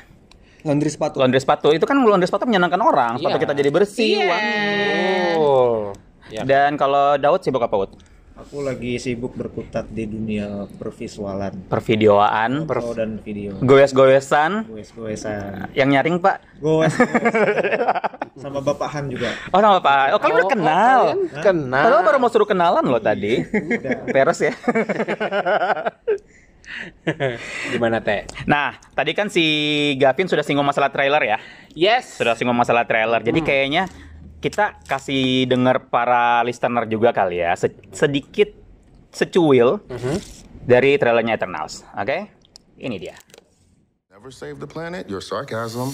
laundry 0.63 0.91
sepatu. 0.91 1.23
Laundry 1.23 1.39
sepatu 1.39 1.71
itu 1.71 1.87
kan 1.87 1.97
laundry 1.97 2.27
sepatu 2.27 2.45
menyenangkan 2.45 2.83
orang, 2.83 3.13
sepatu 3.17 3.35
Iya. 3.35 3.43
kita 3.47 3.55
jadi 3.55 3.71
bersih, 3.71 4.15
Iya. 4.21 4.27
wangi. 4.27 4.69
Oh. 5.39 5.79
Ya. 6.29 6.43
Dan 6.45 6.77
kalau 6.77 7.17
Daud 7.17 7.41
sibuk 7.41 7.63
apa, 7.63 7.73
Ud? 7.79 7.91
Aku 8.39 8.63
lagi 8.63 9.03
sibuk 9.03 9.35
berkutat 9.35 9.91
di 9.91 10.07
dunia 10.07 10.71
pervisualan, 10.79 11.67
Pervideoan, 11.67 12.71
foto 12.71 12.95
dan 12.95 13.19
video. 13.19 13.59
goes-goesan, 13.59 14.63
Goes-goesan. 14.63 15.75
yang 15.75 15.91
nyaring, 15.91 16.23
Pak. 16.23 16.63
Goes. 16.63 16.95
Sama 18.39 18.63
Bapak 18.63 18.95
Han 18.95 19.11
juga. 19.11 19.35
Oh, 19.51 19.59
sama 19.59 19.83
Pak. 19.83 20.15
Oh, 20.15 20.23
kalian 20.23 20.39
udah 20.39 20.53
kenal. 20.55 21.01
kalian 21.11 21.43
kenal. 21.43 21.85
Padahal 21.91 22.07
baru 22.07 22.19
mau 22.23 22.31
suruh 22.31 22.47
kenalan 22.47 22.87
loh 22.87 23.03
tadi. 23.03 23.43
Peres 24.15 24.39
ya. 24.39 24.55
Gimana 27.69 27.99
teh? 27.99 28.23
Nah, 28.47 28.79
tadi 28.95 29.11
kan 29.11 29.27
si 29.27 29.43
Gavin 29.99 30.31
sudah 30.31 30.47
singgung 30.47 30.63
masalah 30.63 30.95
trailer 30.95 31.19
ya. 31.27 31.39
Yes. 31.75 32.15
Sudah 32.15 32.39
singgung 32.39 32.55
masalah 32.55 32.87
trailer. 32.87 33.19
Jadi 33.19 33.43
kayaknya 33.43 33.91
kita 34.39 34.79
kasih 34.87 35.45
dengar 35.45 35.91
para 35.91 36.47
listener 36.47 36.87
juga 36.87 37.11
kali 37.11 37.43
ya 37.43 37.59
se- 37.59 37.75
sedikit 37.91 38.55
secuil 39.11 39.83
dari 40.63 40.95
trailernya 40.95 41.35
Eternals. 41.35 41.83
Oke? 41.93 42.31
Ini 42.79 42.97
dia. 42.97 43.17
Never 44.13 44.31
save 44.31 44.59
the 44.59 44.67
planet, 44.67 45.07
your 45.11 45.23
sarcasm. 45.23 45.91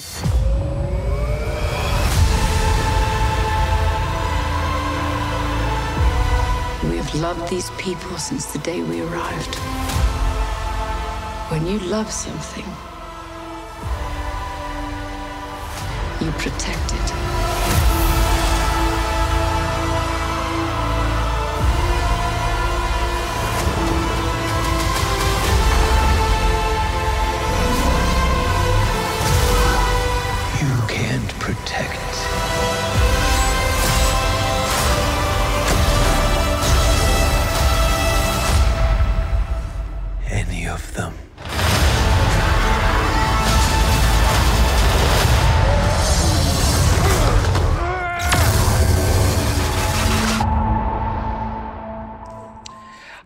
We 6.84 6.96
have 6.98 7.14
loved 7.14 7.48
these 7.48 7.70
people 7.78 8.18
since 8.18 8.44
the 8.52 8.58
day 8.58 8.82
we 8.82 9.00
arrived. 9.00 9.54
When 11.50 11.66
you 11.66 11.78
love 11.88 12.10
something, 12.12 12.66
you 16.20 16.30
protect 16.32 16.92
it. 16.92 17.53
Any 40.30 40.66
of 40.70 40.82
them. 40.94 41.14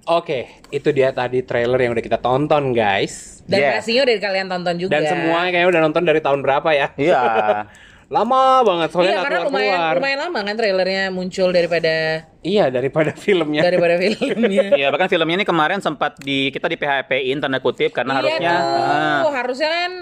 Oke, 0.09 0.49
itu 0.73 0.89
dia 0.97 1.13
tadi 1.13 1.45
trailer 1.45 1.77
yang 1.85 1.93
udah 1.93 2.01
kita 2.01 2.17
tonton, 2.17 2.73
guys. 2.73 3.45
Dan 3.45 3.61
Yes. 3.61 3.85
pastinya 3.85 4.09
udah 4.09 4.17
kalian 4.17 4.49
tonton 4.49 4.75
juga. 4.81 4.93
Dan 4.97 5.03
semuanya 5.05 5.51
kayaknya 5.53 5.69
udah 5.69 5.83
nonton 5.85 6.05
dari 6.09 6.21
tahun 6.25 6.41
berapa 6.41 6.71
ya? 6.73 6.87
Iya. 6.97 7.21
Lama 8.09 8.65
banget 8.65 8.89
soalnya 8.89 9.13
Iya 9.13 9.21
karena 9.21 9.39
lumayan 9.43 9.53
keluar-keluar. 9.69 9.95
lumayan 10.01 10.19
lama 10.25 10.41
kan 10.41 10.55
trailernya 10.57 11.03
muncul 11.13 11.49
daripada 11.53 12.25
Iya, 12.41 12.65
daripada 12.69 13.13
filmnya. 13.13 13.61
daripada 13.61 14.01
filmnya. 14.01 14.65
Iya, 14.81 14.89
bahkan 14.89 15.13
filmnya 15.13 15.37
ini 15.37 15.45
kemarin 15.45 15.79
sempat 15.79 16.17
di 16.17 16.49
kita 16.49 16.67
di 16.67 16.81
PHP-in 16.81 17.37
tanda 17.37 17.61
kutip 17.61 17.93
karena 17.93 18.17
iya 18.17 18.21
harusnya 18.25 18.53
tuh, 18.57 19.29
ah, 19.29 19.35
harusnya 19.37 19.69
kan 19.69 19.93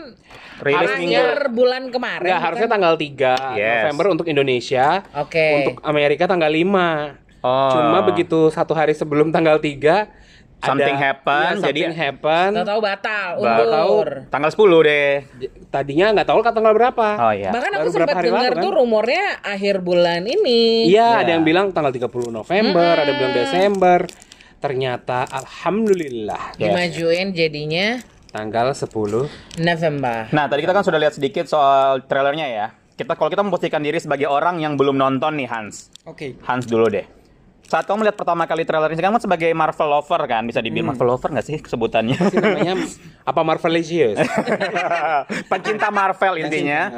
rilis 0.63 0.91
minggu. 0.95 1.19
akhir 1.19 1.39
bulan 1.51 1.83
kemarin. 1.91 2.23
Nggak, 2.25 2.41
harusnya 2.41 2.65
kan? 2.65 2.75
tanggal 2.79 2.95
3 2.95 3.35
Yes. 3.59 3.75
November 3.83 4.07
untuk 4.09 4.27
Indonesia. 4.27 4.87
Oke. 5.13 5.47
Untuk 5.61 5.77
Amerika 5.83 6.25
tanggal 6.25 6.49
5. 6.49 7.19
Oh. 7.43 7.71
Cuma 7.75 8.07
begitu 8.07 8.39
satu 8.49 8.71
hari 8.71 8.95
sebelum 8.95 9.29
tanggal 9.29 9.59
3 9.59 10.07
Something 10.57 10.97
happen, 10.97 11.53
iya, 11.53 11.63
jadi- 11.63 11.83
something 11.87 11.95
happen. 11.95 12.49
Tahu-tahu 12.57 12.81
batal, 12.81 13.29
Batal. 13.39 13.67
undur. 13.87 14.09
Tanggal 14.27 14.51
10 14.51 14.79
deh. 14.83 15.13
Tadinya 15.69 16.07
nggak 16.11 16.27
tahu 16.27 16.41
kan 16.41 16.53
tanggal 16.53 16.73
berapa. 16.73 17.09
Oh 17.21 17.31
iya. 17.31 17.51
Bahkan 17.53 17.71
aku 17.77 17.89
sempat 17.93 18.17
dengar 18.19 18.51
kan? 18.51 18.63
tuh 18.65 18.73
rumornya 18.75 19.25
akhir 19.41 19.81
bulan 19.81 20.25
ini. 20.25 20.89
Iya, 20.89 21.07
Iya. 21.13 21.23
ada 21.23 21.31
yang 21.33 21.45
bilang 21.45 21.71
tanggal 21.71 21.93
30 21.93 22.33
November, 22.33 22.93
ada 22.97 23.07
yang 23.07 23.19
bilang 23.21 23.37
Desember. 23.37 24.01
Ternyata 24.57 25.29
alhamdulillah 25.29 26.57
Yes. 26.57 26.65
Dimajuin 26.65 27.29
jadinya 27.31 27.87
tanggal 28.29 28.73
10 28.73 29.29
November. 29.57 30.27
Nah, 30.31 30.45
tadi 30.47 30.61
kita 30.61 30.73
kan 30.73 30.83
sudah 30.83 30.99
lihat 30.99 31.15
sedikit 31.15 31.45
soal 31.45 32.03
trailernya 32.03 32.49
ya. 32.49 32.67
Kita 32.93 33.13
kalau 33.13 33.29
kita 33.29 33.45
memposisikan 33.45 33.81
diri 33.81 34.01
sebagai 34.01 34.25
orang 34.25 34.57
yang 34.57 34.75
belum 34.75 34.97
nonton 34.97 35.37
nih 35.37 35.47
Hans. 35.47 35.93
Oke. 36.03 36.41
Hans 36.41 36.65
dulu 36.65 36.89
deh. 36.89 37.05
Saat 37.67 37.91
kamu 37.91 38.07
melihat 38.07 38.15
pertama 38.15 38.47
kali 38.47 38.63
trailer 38.63 38.95
ini, 38.95 39.03
kamu 39.03 39.19
sebagai 39.19 39.51
Marvel 39.51 39.91
lover 39.91 40.23
kan, 40.31 40.47
bisa 40.47 40.63
dibilang 40.63 40.95
Marvel 40.95 41.11
lover 41.11 41.35
nggak 41.35 41.47
sih 41.47 41.59
sebutannya? 41.59 42.15
Sih 42.31 42.39
namanya 42.39 42.79
apa 43.27 43.41
Marvelicious? 43.43 44.23
Pencinta 45.51 45.91
Marvel 45.91 46.47
intinya. 46.47 46.95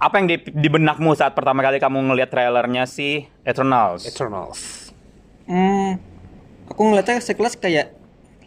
Apa 0.00 0.20
yang 0.20 0.32
di, 0.32 0.36
di 0.40 0.68
benakmu 0.72 1.12
saat 1.12 1.36
pertama 1.36 1.60
kali 1.60 1.76
kamu 1.76 2.08
ngelihat 2.08 2.32
trailernya 2.32 2.88
si 2.88 3.28
Eternals? 3.44 4.08
Eternals. 4.08 4.92
Hmm, 5.44 6.00
aku 6.72 6.80
ngeliatnya 6.80 7.20
sekelas 7.20 7.60
kayak 7.60 7.92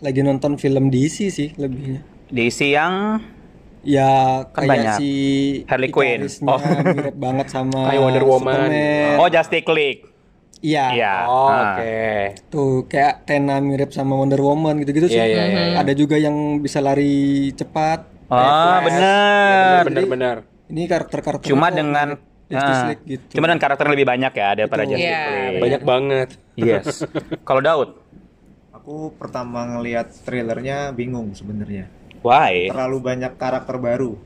lagi 0.02 0.26
nonton 0.26 0.58
film 0.58 0.90
DC 0.90 1.30
sih 1.30 1.54
lebihnya. 1.62 2.02
DC 2.34 2.74
yang 2.74 3.22
Ya 3.80 4.44
Kan 4.52 4.68
kayak 4.68 4.72
banyak. 4.76 4.96
si 5.00 5.12
Harley 5.72 5.88
Quinn. 5.88 6.28
Oh. 6.44 6.60
mirip 6.84 7.16
banget 7.16 7.48
sama 7.48 7.88
Kayak 7.88 8.02
Wonder 8.04 8.26
Woman. 8.28 8.68
Superman. 8.68 9.18
Oh 9.24 9.28
Justice 9.32 9.70
League. 9.72 10.09
Iya. 10.60 10.86
Iya. 10.92 11.14
Oh, 11.26 11.48
Ah. 11.48 11.74
oke. 11.74 11.96
Tuh 12.48 12.72
kayak 12.86 13.24
Tena 13.24 13.60
mirip 13.60 13.90
sama 13.90 14.14
Wonder 14.14 14.38
Woman 14.38 14.80
gitu-gitu 14.80 15.08
sih. 15.08 15.16
Iya, 15.16 15.26
iya, 15.26 15.44
iya, 15.46 15.62
iya. 15.66 15.76
Ada 15.80 15.94
juga 15.94 16.16
yang 16.16 16.36
bisa 16.60 16.80
lari 16.80 17.50
cepat. 17.54 18.04
Ah, 18.28 18.84
benar. 18.84 19.82
Bener-bener. 19.84 20.38
Ini 20.68 20.86
karakter-karakter 20.86 21.48
Cuma 21.48 21.72
dengan 21.72 22.14
Justice 22.46 22.82
ah, 22.82 22.88
League 22.88 23.04
gitu. 23.08 23.26
Cuma 23.34 23.48
dengan 23.48 23.58
karakter 23.60 23.84
yang 23.84 23.96
lebih 23.96 24.08
banyak 24.08 24.34
ya 24.34 24.50
daripada 24.54 24.82
Betul. 24.84 24.92
Justice 24.94 25.10
Iya, 25.10 25.24
League. 25.26 25.62
Banyak 25.62 25.82
banget. 25.82 26.30
Yes. 26.56 26.86
Kalau 27.48 27.62
Daud, 27.62 27.90
Aku 28.72 29.14
pertama 29.14 29.70
ngelihat 29.70 30.10
trailernya 30.24 30.90
bingung 30.92 31.30
sebenarnya. 31.32 31.86
why? 32.20 32.68
Terlalu 32.68 32.98
banyak 33.00 33.32
karakter 33.36 33.76
baru. 33.78 34.18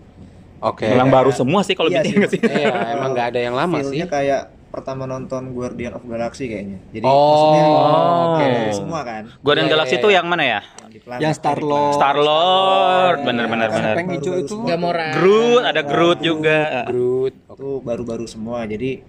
Oke. 0.61 0.87
Bilang 0.87 1.11
baru 1.11 1.29
semua 1.29 1.59
sih 1.61 1.75
kalau 1.75 1.91
Iya 1.91 1.99
bikin 1.99 2.23
sih, 2.25 2.37
sih? 2.37 2.41
Iya, 2.41 2.95
emang 2.95 3.11
nggak 3.11 3.27
ada 3.35 3.39
yang 3.41 3.51
lama 3.51 3.83
sih. 3.83 3.99
Kayak 3.99 4.52
pertama 4.73 5.05
nonton 5.05 5.53
Guardian 5.53 5.93
of 5.93 6.01
Galaxy 6.03 6.49
kayaknya. 6.49 6.81
Jadi 6.89 7.05
Oh, 7.05 7.13
maksudnya 7.29 7.63
oke. 7.69 8.43
ada 8.43 8.73
semua 8.73 8.99
kan. 9.05 9.23
Guardian 9.39 9.67
Iya, 9.69 9.73
Galaxy 9.77 9.93
iya, 9.93 10.01
itu 10.01 10.09
iya. 10.09 10.17
yang 10.17 10.25
mana 10.25 10.43
ya? 10.43 10.59
Yang 10.89 11.21
Yang 11.21 11.33
Star-Lord. 11.37 11.93
Star 11.93 12.17
Lord, 12.17 13.17
bener-bener 13.21 13.69
bener. 13.69 13.93
Siapa 13.93 14.01
yang 14.01 14.11
hijau 14.17 14.33
itu? 14.35 14.49
semua. 14.49 14.67
Gamora. 14.67 15.07
Groot, 15.13 15.63
ada 15.63 15.81
Groot 15.81 16.19
juga. 16.19 16.59
Groot. 16.89 17.33
itu 17.53 17.69
baru-baru 17.79 18.25
semua 18.25 18.65
jadi 18.65 19.05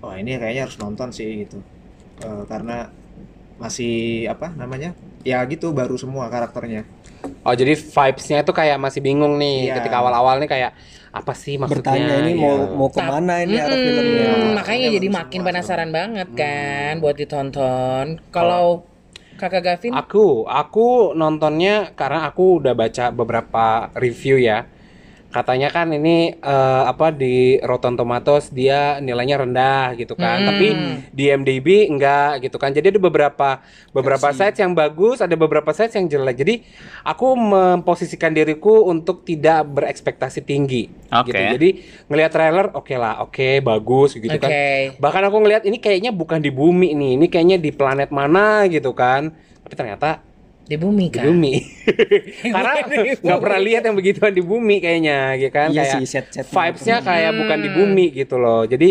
wah 0.00 0.16
ini 0.16 0.40
kayaknya 0.40 0.64
harus 0.64 0.80
nonton 0.80 1.12
sih 1.12 1.44
gitu 1.44 1.60
Eh, 2.16 2.42
karena 2.48 2.88
masih 3.60 4.24
apa 4.24 4.48
namanya 4.52 4.96
ya 5.20 5.44
gitu 5.44 5.72
baru 5.72 6.00
semua 6.00 6.32
karakternya 6.32 6.88
Oh, 7.46 7.54
jadi 7.54 7.78
vibes-nya 7.78 8.42
itu 8.42 8.52
kayak 8.52 8.76
masih 8.82 8.98
bingung 8.98 9.38
nih 9.38 9.70
Iya. 9.70 9.74
ketika 9.78 10.02
awal-awal 10.02 10.42
nih 10.42 10.50
kayak 10.50 10.70
apa 11.14 11.32
sih 11.32 11.56
maksudnya? 11.56 11.80
Bertanya 11.80 12.14
ini 12.26 12.32
mau 12.34 12.54
mau 12.74 12.88
ke 12.90 13.00
mana 13.00 13.40
ini 13.40 13.56
arah 13.56 13.78
filmnya? 13.78 14.30
makanya 14.58 14.88
jadi 14.98 15.08
makin 15.08 15.40
penasaran 15.46 15.90
banget 15.94 16.28
kan 16.34 16.92
buat 17.00 17.14
ditonton. 17.16 18.18
Kalau 18.34 18.84
Kakak 19.36 19.62
Gavin, 19.68 19.92
Aku, 19.92 20.48
aku 20.48 21.12
nontonnya 21.12 21.92
karena 21.92 22.24
aku 22.24 22.56
udah 22.64 22.72
baca 22.72 23.12
beberapa 23.12 23.92
review 23.92 24.40
ya. 24.40 24.64
Katanya 25.36 25.68
kan 25.68 25.92
ini 25.92 26.32
eh, 26.32 26.82
apa 26.88 27.12
di 27.12 27.60
Rotten 27.60 27.92
Tomatoes 27.92 28.48
dia 28.48 29.04
nilainya 29.04 29.44
rendah 29.44 29.92
gitu 29.92 30.16
kan. 30.16 30.40
Hmm. 30.40 30.48
Tapi 30.48 30.66
di 31.12 31.28
IMDb 31.28 31.92
enggak 31.92 32.40
gitu 32.48 32.56
kan. 32.56 32.72
Jadi 32.72 32.96
ada 32.96 33.00
beberapa 33.04 33.60
beberapa 33.92 34.32
sites 34.32 34.56
yang 34.64 34.72
bagus, 34.72 35.20
ada 35.20 35.36
beberapa 35.36 35.76
sites 35.76 35.92
yang 35.92 36.08
jelek. 36.08 36.40
Jadi 36.40 36.54
aku 37.04 37.36
memposisikan 37.36 38.32
diriku 38.32 38.88
untuk 38.88 39.28
tidak 39.28 39.68
berekspektasi 39.68 40.40
tinggi 40.40 40.88
Oke. 41.12 41.28
gitu. 41.28 41.42
Jadi 41.60 41.68
ngelihat 42.08 42.32
trailer 42.32 42.66
oke 42.72 42.96
lah, 42.96 43.20
oke 43.20 43.60
bagus 43.60 44.16
gitu 44.16 44.40
kan. 44.40 44.48
Oke. 44.48 44.96
Bahkan 44.96 45.22
aku 45.28 45.36
ngelihat 45.44 45.62
ini 45.68 45.76
kayaknya 45.76 46.16
bukan 46.16 46.40
di 46.40 46.48
bumi 46.48 46.96
nih, 46.96 47.12
ini 47.20 47.26
kayaknya 47.28 47.60
di 47.60 47.76
planet 47.76 48.08
mana 48.08 48.64
gitu 48.72 48.96
kan. 48.96 49.36
Tapi 49.60 49.74
ternyata 49.76 50.25
di 50.66 50.76
bumi 50.76 51.06
di 51.08 51.14
kan. 51.14 51.24
bumi. 51.30 51.54
Karena 52.42 52.72
nggak 53.22 53.38
pernah 53.38 53.60
lihat 53.62 53.82
yang 53.86 53.96
begituan 53.96 54.34
di 54.34 54.42
bumi 54.42 54.76
kayaknya, 54.82 55.38
gitu 55.38 55.52
kan? 55.54 55.68
Iya 55.70 55.82
kayak 55.86 55.94
sih, 56.02 56.04
set-setnya 56.10 56.52
vibes-nya 56.52 56.96
tuh. 57.00 57.06
kayak 57.06 57.32
bukan 57.38 57.58
di 57.62 57.70
bumi 57.70 58.04
gitu 58.12 58.36
loh. 58.36 58.66
Jadi 58.66 58.90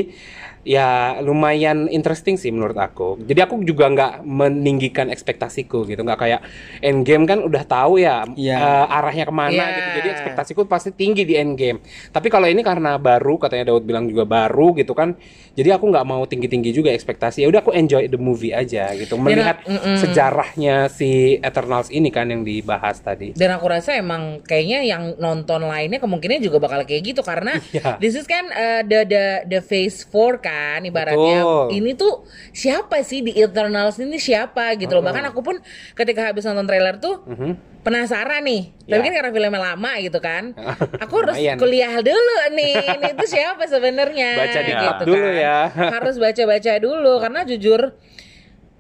ya 0.65 0.89
lumayan 1.21 1.85
interesting 1.87 2.35
sih 2.35 2.49
menurut 2.49 2.73
aku. 2.75 3.21
Jadi 3.21 3.39
aku 3.39 3.61
juga 3.61 3.85
nggak 3.85 4.13
meninggikan 4.25 5.07
ekspektasiku 5.07 5.85
gitu, 5.85 6.01
nggak 6.01 6.17
kayak 6.17 6.41
Endgame 6.81 7.23
kan 7.23 7.39
udah 7.39 7.63
tahu 7.63 8.01
ya 8.01 8.25
Iya. 8.33 8.57
eh, 8.57 8.85
arahnya 8.91 9.25
ke 9.25 9.33
mana 9.33 9.53
Iya. 9.53 9.65
gitu. 9.71 9.89
Jadi 9.95 10.07
ekspektasiku 10.11 10.59
pasti 10.65 10.89
tinggi 10.89 11.21
di 11.21 11.37
Endgame. 11.37 11.79
Tapi 12.09 12.27
kalau 12.27 12.49
ini 12.49 12.59
karena 12.59 12.97
baru, 12.97 13.37
katanya 13.37 13.69
Daud 13.69 13.85
bilang 13.85 14.09
juga 14.09 14.25
baru 14.25 14.73
gitu 14.73 14.91
kan, 14.91 15.13
jadi 15.53 15.77
aku 15.77 15.85
nggak 15.85 16.03
mau 16.03 16.25
tinggi-tinggi 16.25 16.73
juga 16.73 16.89
ekspektasi. 16.89 17.45
Ya 17.45 17.47
udah 17.47 17.61
aku 17.61 17.69
enjoy 17.71 18.09
the 18.09 18.17
movie 18.17 18.49
aja 18.49 18.89
gitu, 18.97 19.15
melihat 19.15 19.61
mm-mm. 19.61 20.01
sejarahnya 20.01 20.89
si 20.89 21.37
Eternals 21.39 21.87
ini 21.89 22.09
kan 22.09 22.25
yang 22.25 22.41
dibahas 22.41 22.97
tadi. 22.99 23.37
Dan 23.37 23.53
aku 23.53 23.69
rasa 23.69 23.93
emang 23.93 24.41
kayaknya 24.41 24.81
yang 24.81 25.13
nonton 25.15 25.61
lainnya 25.61 26.01
kemungkinan 26.01 26.41
juga 26.41 26.57
bakal 26.57 26.81
kayak 26.83 27.13
gitu 27.13 27.21
karena 27.21 27.53
Iya. 27.75 27.99
this 27.99 28.15
is 28.15 28.25
kan 28.25 28.49
uh, 28.49 28.81
the 28.81 29.05
the 29.05 29.23
the 29.45 29.59
phase 29.61 30.01
4 30.07 30.39
kan 30.39 30.53
ibaratnya. 30.81 31.39
Betul. 31.41 31.65
Ini 31.73 31.91
tuh 31.93 32.13
siapa 32.51 33.01
sih 33.01 33.21
di 33.21 33.31
Eternals 33.33 33.97
ini 33.97 34.15
siapa 34.15 34.75
gitu 34.75 34.93
loh. 34.93 35.03
Bahkan 35.03 35.23
aku 35.29 35.39
pun 35.41 35.55
ketika 35.93 36.29
habis 36.29 36.43
nonton 36.43 36.65
trailer 36.65 36.97
tuh 36.97 37.23
Mhm. 37.23 37.81
penasaran 37.81 38.41
nih. 38.41 38.73
Tapi 38.85 38.97
Ya. 38.99 39.05
kan 39.05 39.13
karena 39.13 39.31
filmnya 39.31 39.61
lama 39.63 39.91
gitu 39.99 40.17
kan. 40.17 40.43
Aku 41.05 41.13
harus 41.21 41.37
kuliah 41.55 41.93
dulu 41.99 42.35
nih. 42.51 42.97
Ini 42.97 43.09
tuh 43.13 43.27
siapa 43.27 43.63
sebenarnya? 43.65 44.29
Baca 44.35 44.59
dikit 44.59 44.93
gitu 44.97 45.03
dulu 45.11 45.27
kan. 45.29 45.37
ya. 45.37 45.57
Harus 45.95 46.15
baca-baca 46.17 46.71
dulu 46.77 47.13
karena 47.19 47.41
jujur 47.43 47.93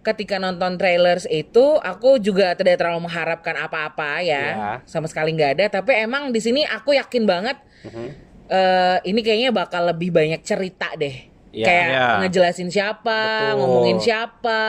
ketika 0.01 0.37
nonton 0.37 0.77
trailers 0.77 1.25
itu 1.25 1.81
aku 1.81 2.21
juga 2.21 2.53
tidak 2.53 2.77
terlalu 2.77 3.09
mengharapkan 3.09 3.57
apa-apa 3.57 4.21
ya, 4.21 4.43
Ya. 4.53 4.71
sama 4.85 5.09
sekali 5.09 5.33
nggak 5.33 5.51
ada. 5.57 5.65
Tapi 5.81 5.97
emang 5.97 6.29
di 6.29 6.37
sini 6.37 6.61
aku 6.61 6.93
yakin 6.93 7.25
banget 7.25 7.57
Mhm. 7.85 8.07
eh, 8.45 8.97
ini 9.03 9.25
kayaknya 9.25 9.49
bakal 9.49 9.89
lebih 9.89 10.13
banyak 10.13 10.41
cerita 10.41 10.93
deh. 10.93 11.33
Ya. 11.55 11.65
Kayak 11.65 11.87
Ya. 11.87 12.07
ngejelasin 12.19 12.67
siapa, 12.67 13.21
Betul. 13.47 13.57
ngomongin 13.57 13.97
siapa. 13.97 14.61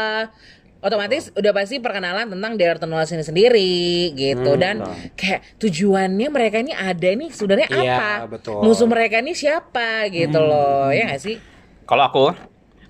Otomatis 0.79 1.35
udah 1.35 1.51
pasti 1.51 1.83
perkenalan 1.83 2.31
tentang 2.31 2.55
The 2.55 2.65
Eternals 2.71 3.11
ini 3.11 3.25
sendiri 3.25 3.75
gitu 4.15 4.55
Hmm, 4.55 4.61
dan 4.61 4.75
kayak 5.15 5.59
tujuannya 5.59 6.29
mereka 6.31 6.63
ini 6.63 6.71
ada 6.71 7.11
nih 7.11 7.27
sebenarnya 7.29 7.69
Iya, 7.73 7.97
apa? 7.97 8.11
betul. 8.31 8.63
Musuh 8.63 8.87
mereka 8.87 9.19
ini 9.19 9.35
siapa 9.35 10.07
gitu 10.07 10.39
loh. 10.39 10.95
Ya 10.95 11.11
gak 11.11 11.19
sih? 11.19 11.43
Kalau 11.83 12.07
aku 12.07 12.25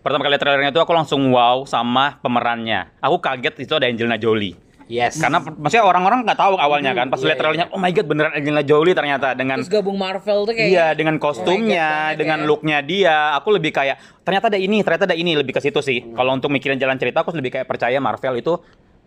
pertama 0.03 0.23
kali 0.23 0.37
trailernya 0.37 0.71
itu 0.71 0.79
aku 0.79 0.93
langsung 0.93 1.25
wow 1.31 1.65
sama 1.65 2.21
pemerannya. 2.21 2.93
Aku 3.01 3.17
kaget 3.17 3.65
itu 3.65 3.73
ada 3.73 3.89
Angelina 3.89 4.21
Jolie. 4.21 4.59
Yes. 4.87 5.19
Karena 5.19 5.43
maksudnya 5.43 5.83
orang-orang 5.83 6.23
nggak 6.23 6.39
tahu 6.39 6.55
awalnya 6.57 6.95
kan. 6.95 7.11
Pas 7.11 7.19
iya, 7.19 7.27
lihat 7.27 7.39
trailernya, 7.43 7.67
oh 7.75 7.79
my 7.79 7.91
god 7.91 8.07
beneran 8.07 8.33
Angelina 8.39 8.63
Jolie 8.63 8.95
ternyata 8.95 9.35
dengan 9.35 9.59
Terus 9.59 9.71
gabung 9.71 9.99
Marvel 9.99 10.47
tuh 10.47 10.55
kayak 10.55 10.69
Iya, 10.71 10.87
dengan 10.95 11.19
kostumnya, 11.19 12.15
banget 12.15 12.19
dengan 12.23 12.39
ya. 12.39 12.47
looknya 12.47 12.79
dia, 12.81 13.17
aku 13.35 13.51
lebih 13.51 13.75
kayak 13.75 13.99
ternyata 14.23 14.47
ada 14.47 14.59
ini, 14.59 14.87
ternyata 14.87 15.05
ada 15.05 15.17
ini, 15.19 15.35
lebih 15.35 15.53
ke 15.53 15.61
situ 15.61 15.83
sih. 15.83 16.15
Kalau 16.15 16.31
untuk 16.31 16.49
mikirin 16.49 16.79
jalan 16.79 16.95
cerita, 16.97 17.27
aku 17.27 17.35
lebih 17.35 17.51
kayak 17.53 17.67
percaya 17.67 17.99
Marvel 17.99 18.39
itu 18.39 18.55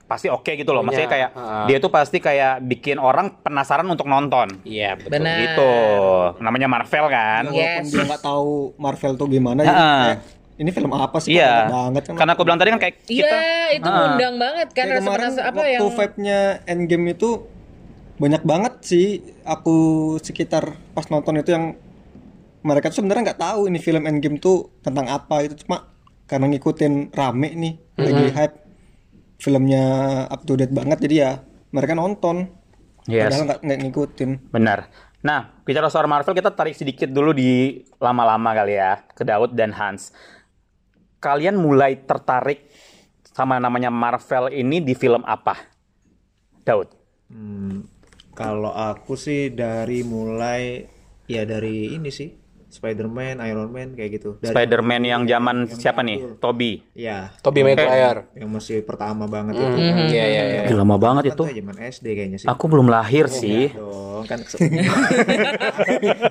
pasti 0.04 0.26
oke 0.26 0.52
gitu 0.52 0.74
loh. 0.74 0.82
Maksudnya 0.82 1.06
Punya, 1.06 1.16
kayak 1.16 1.30
uh. 1.38 1.66
dia 1.70 1.78
tuh 1.78 1.92
pasti 1.94 2.18
kayak 2.18 2.66
bikin 2.66 2.98
orang 2.98 3.40
penasaran 3.40 3.86
untuk 3.86 4.04
nonton. 4.04 4.60
Iya, 4.66 4.98
betul. 4.98 5.16
Benar. 5.16 5.38
Gitu. 5.38 5.72
Namanya 6.42 6.68
Marvel 6.68 7.06
kan. 7.08 7.44
Iya. 7.46 7.54
Walaupun 7.54 7.84
Yes. 7.86 7.94
dia 7.94 8.04
nggak 8.10 8.24
tahu 8.26 8.52
Marvel 8.76 9.14
tuh 9.16 9.28
gimana 9.30 9.62
Ha-ha. 9.62 9.70
ya. 9.70 9.78
kayak, 10.04 10.20
ini 10.60 10.70
film 10.70 10.92
apa 10.92 11.18
sih? 11.18 11.34
Iya. 11.34 11.72
banget 11.72 12.04
kan. 12.06 12.16
Karena 12.20 12.32
aku 12.36 12.44
bilang 12.44 12.60
tadi 12.60 12.70
kan 12.70 12.80
kayak 12.80 12.96
kita 13.02 13.24
Iya, 13.32 13.80
itu 13.80 13.88
Ah. 13.88 13.96
ngundang 13.96 14.36
banget 14.36 14.68
kan 14.70 14.86
Kayak 14.86 15.00
kemarin 15.02 15.32
apa 15.32 15.56
waktu 15.56 15.72
yang 15.72 15.84
vibe-nya 15.90 16.40
Endgame 16.66 17.06
itu 17.10 17.30
banyak 18.20 18.44
banget 18.44 18.74
sih 18.82 19.08
aku 19.42 19.78
sekitar 20.20 20.76
pas 20.92 21.08
nonton 21.08 21.40
itu 21.40 21.50
yang 21.50 21.80
mereka 22.60 22.92
tuh 22.92 23.00
sebenarnya 23.00 23.32
nggak 23.32 23.42
tahu 23.42 23.62
ini 23.66 23.80
film 23.80 24.04
Endgame 24.04 24.36
tuh 24.38 24.76
tentang 24.80 25.08
apa 25.08 25.42
itu 25.42 25.56
cuma 25.64 25.88
karena 26.28 26.46
ngikutin 26.46 27.16
rame 27.16 27.50
nih 27.50 27.74
lagi 27.96 28.26
hype 28.30 28.56
filmnya 29.38 29.84
up 30.28 30.44
to 30.44 30.54
date 30.54 30.70
banget 30.70 31.00
jadi 31.00 31.16
ya 31.16 31.32
mereka 31.72 31.96
nonton 31.96 32.52
Yes. 33.08 33.26
padahal 33.26 33.44
nggak 33.48 33.60
nggak 33.64 33.80
ngikutin 33.82 34.30
Benar. 34.52 34.80
Nah, 35.20 35.52
bicara 35.64 35.90
soal 35.90 36.06
Marvel, 36.06 36.32
kita 36.32 36.48
tarik 36.50 36.72
sedikit 36.72 37.10
dulu 37.10 37.34
di 37.34 37.76
lama-lama 37.98 38.56
kali 38.56 38.72
ya, 38.72 39.04
ke 39.10 39.28
Daud 39.28 39.52
dan 39.52 39.76
Hans. 39.76 40.16
Kalian 41.20 41.60
mulai 41.60 42.00
tertarik 42.00 42.72
sama 43.30 43.60
namanya 43.60 43.92
Marvel 43.92 44.48
ini 44.50 44.80
di 44.80 44.96
film 44.96 45.20
apa? 45.24 45.56
Daud. 46.64 46.88
Hmm, 47.28 47.84
kalau 48.32 48.72
aku 48.72 49.14
sih 49.14 49.52
dari 49.52 50.02
mulai 50.02 50.88
ya 51.28 51.44
dari 51.44 51.92
ini 51.92 52.08
sih 52.08 52.32
Spider-Man, 52.70 53.42
Iron 53.44 53.68
Man 53.68 53.98
kayak 53.98 54.12
gitu. 54.16 54.30
Dari 54.40 54.54
Spider-Man 54.54 55.02
yang 55.04 55.22
zaman 55.26 55.68
siapa 55.68 56.06
nih? 56.06 56.38
Toby. 56.38 56.86
Ya, 56.94 57.34
Tobey 57.42 57.66
Maguire. 57.66 58.30
yang 58.38 58.48
masih 58.48 58.86
pertama 58.86 59.26
banget 59.26 59.58
itu. 59.58 59.66
Mhm, 59.66 60.08
Iya, 60.08 60.26
iya, 60.26 60.44
iya. 60.46 60.62
Ih, 60.70 60.76
lama 60.78 60.96
banget 60.96 61.24
Kan 61.26 61.36
itu. 61.36 61.44
zaman 61.50 61.76
SD 61.82 62.06
kayaknya 62.14 62.38
sih. 62.38 62.48
Aku 62.48 62.70
belum 62.70 62.88
lahir 62.88 63.26
sih. 63.28 63.74
Dong, 63.74 64.24
kan 64.24 64.40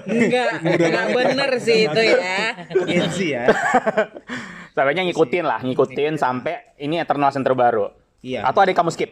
enggak 0.09 0.49
enggak 0.63 1.07
bener 1.13 1.51
sih 1.59 1.91
itu 1.91 2.01
ya. 2.01 2.39
Gen 2.87 3.05
Z 3.11 3.19
ya. 3.21 3.45
Soalnya 4.79 5.05
ngikutin 5.05 5.45
lah, 5.45 5.61
ngikutin 5.61 6.15
sampai 6.15 6.79
ini 6.79 6.99
Eternals 6.99 7.35
yang 7.35 7.43
terbaru. 7.43 7.91
Iya. 8.21 8.43
Atau 8.43 8.63
ada 8.63 8.71
yang 8.71 8.79
kamu 8.79 8.91
skip? 8.91 9.11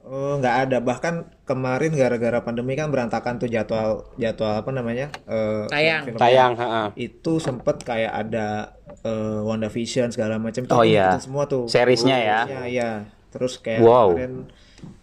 Oh, 0.00 0.36
nggak 0.36 0.56
ada. 0.66 0.76
Bahkan 0.80 1.14
kemarin 1.44 1.92
gara-gara 1.92 2.40
pandemi 2.40 2.72
kan 2.72 2.88
berantakan 2.88 3.36
tuh 3.36 3.46
jadwal 3.46 4.08
jadwal 4.16 4.56
apa 4.56 4.70
namanya? 4.70 5.12
eh, 5.24 5.68
Tayang. 5.68 6.02
film-film. 6.08 6.18
Tayang, 6.18 6.52
ha 6.56 6.84
Itu 6.94 7.36
sempet 7.36 7.80
kayak 7.80 8.12
ada 8.18 8.74
eh, 9.00 9.38
WandaVision 9.40 10.08
segala 10.10 10.36
macam 10.36 10.64
itu 10.64 10.72
Oh, 10.72 10.82
iya. 10.82 11.16
semua 11.16 11.44
tuh. 11.44 11.68
Seriesnya 11.68 12.16
ya? 12.16 12.40
Iya. 12.64 12.90
Terus 13.30 13.56
kayak 13.56 13.84
Wow. 13.84 14.16
kemarin 14.16 14.34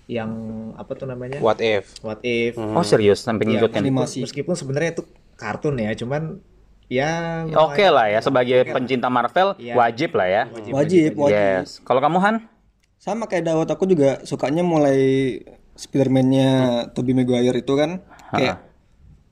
yang 0.08 0.32
apa 0.74 0.92
tuh 0.94 1.06
namanya? 1.06 1.38
What 1.40 1.60
if? 1.60 2.02
What 2.02 2.20
if? 2.22 2.58
Oh 2.58 2.82
serius 2.82 3.22
sampai 3.22 3.46
Iya, 3.46 3.62
ngikutin? 3.62 3.80
Animasi. 3.80 4.20
Meskipun 4.24 4.56
sebenarnya 4.56 4.92
itu 4.94 5.04
kartun 5.36 5.78
ya, 5.78 5.94
cuman 5.94 6.42
ya 6.88 7.44
Oke 7.60 7.86
lah 7.88 8.08
ya, 8.08 8.20
sebagai 8.20 8.64
pencinta 8.68 9.08
Marvel 9.08 9.56
Iya. 9.56 9.76
wajib 9.76 10.16
lah 10.16 10.28
ya. 10.28 10.44
wajib 10.72 11.14
wajib 11.20 11.32
Yes. 11.32 11.80
Kalau 11.84 12.00
kamu 12.00 12.18
Han? 12.20 12.36
sama 12.98 13.30
kayak 13.30 13.46
Dawat 13.46 13.70
aku 13.70 13.86
juga 13.86 14.26
sukanya 14.26 14.66
mulai 14.66 15.40
Spider-Man-nya 15.78 16.50
Tobey 16.98 17.14
Maguire 17.14 17.62
itu 17.62 17.74
kan 17.78 18.02
kayak 18.34 18.66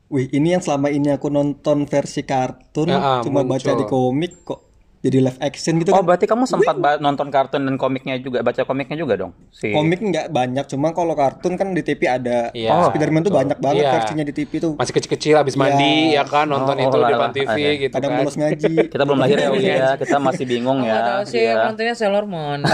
wih 0.08 0.30
ini 0.30 0.54
yang 0.54 0.62
selama 0.62 0.94
ini 0.94 1.10
aku 1.10 1.34
nonton 1.34 1.90
versi 1.90 2.22
kartun 2.22 2.94
ah, 2.94 3.26
cuma 3.26 3.42
muncul. 3.42 3.58
baca 3.58 3.72
di 3.74 3.86
komik 3.90 4.34
kok 4.46 4.65
jadi 5.06 5.22
live 5.22 5.38
action 5.38 5.78
gitu 5.78 5.90
Oh 5.90 5.96
kan 5.96 6.04
berarti 6.04 6.26
kamu 6.26 6.44
sempat 6.44 6.76
ba- 6.76 6.98
nonton 6.98 7.30
kartun 7.30 7.62
dan 7.62 7.76
komiknya 7.76 8.18
juga, 8.18 8.42
baca 8.42 8.60
komiknya 8.60 8.96
juga 8.96 9.14
dong? 9.16 9.32
Si... 9.50 9.70
komik 9.70 10.02
nggak 10.02 10.26
banyak 10.30 10.64
cuma 10.66 10.90
kalau 10.92 11.14
kartun 11.14 11.54
kan 11.54 11.70
di 11.70 11.80
TV 11.80 12.02
ada 12.06 12.50
Iya. 12.52 12.70
Oh, 12.72 12.82
Spider-Man 12.90 13.22
tuh 13.22 13.32
banyak 13.32 13.56
banget 13.56 13.80
Iya. 13.80 13.90
versinya 13.94 14.22
di 14.22 14.32
TV 14.32 14.50
tuh 14.58 14.72
Masih 14.74 14.92
kecil-kecil 14.92 15.34
habis 15.36 15.54
mandi 15.54 16.12
ya 16.12 16.24
kan 16.24 16.44
nonton 16.46 16.74
Oh, 16.74 16.82
itu 16.82 16.88
oh, 16.90 16.98
di 16.98 17.04
lah, 17.04 17.10
depan. 17.14 17.30
TV 17.32 17.48
Oke. 17.48 17.72
gitu 17.80 17.94
kadang 17.94 18.10
kan. 18.10 18.18
bolos 18.20 18.36
ngaji 18.36 18.72
Kita 18.92 19.02
belum 19.04 19.18
lahir 19.18 19.36
ya, 19.38 19.48
ya. 19.54 19.90
Kita 20.02 20.16
masih 20.18 20.44
bingung 20.44 20.80
ya. 20.82 20.98
tahu 20.98 21.22
sih, 21.28 21.40
Iya. 21.40 21.52
aku 21.54 21.62
nontonnya 21.70 21.94
Sailor 21.94 22.26
Moon. 22.26 22.60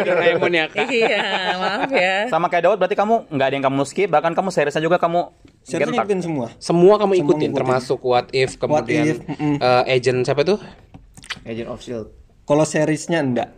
Doraemon 0.00 0.52
ya 0.52 0.64
kak. 0.68 0.86
iya, 0.88 1.22
maaf 1.56 1.90
ya. 1.90 2.14
Sama 2.28 2.46
kayak 2.46 2.62
Daud 2.64 2.76
berarti 2.76 2.94
kamu 2.94 3.28
nggak 3.28 3.46
ada 3.46 3.54
yang 3.54 3.64
kamu 3.64 3.82
skip, 3.84 4.08
bahkan 4.08 4.30
kamu 4.30 4.48
seriesnya 4.48 4.80
juga 4.80 4.96
kamu 4.96 5.28
Gentak. 5.64 5.96
ngikutin 5.96 6.20
semua 6.20 6.46
Semua 6.58 6.94
kamu 6.96 7.12
ikutin 7.18 7.50
termasuk 7.50 8.00
What 8.00 8.28
If 8.30 8.56
kemudian 8.56 9.04
If, 9.06 9.18
mm-mm. 9.24 9.56
eh, 9.58 9.84
Agent 9.90 10.22
siapa 10.22 10.42
tuh? 10.42 10.60
Agent 11.42 11.66
of 11.66 11.80
Shield. 11.80 12.12
kalau 12.44 12.62
seriesnya 12.62 13.18
enggak 13.18 13.48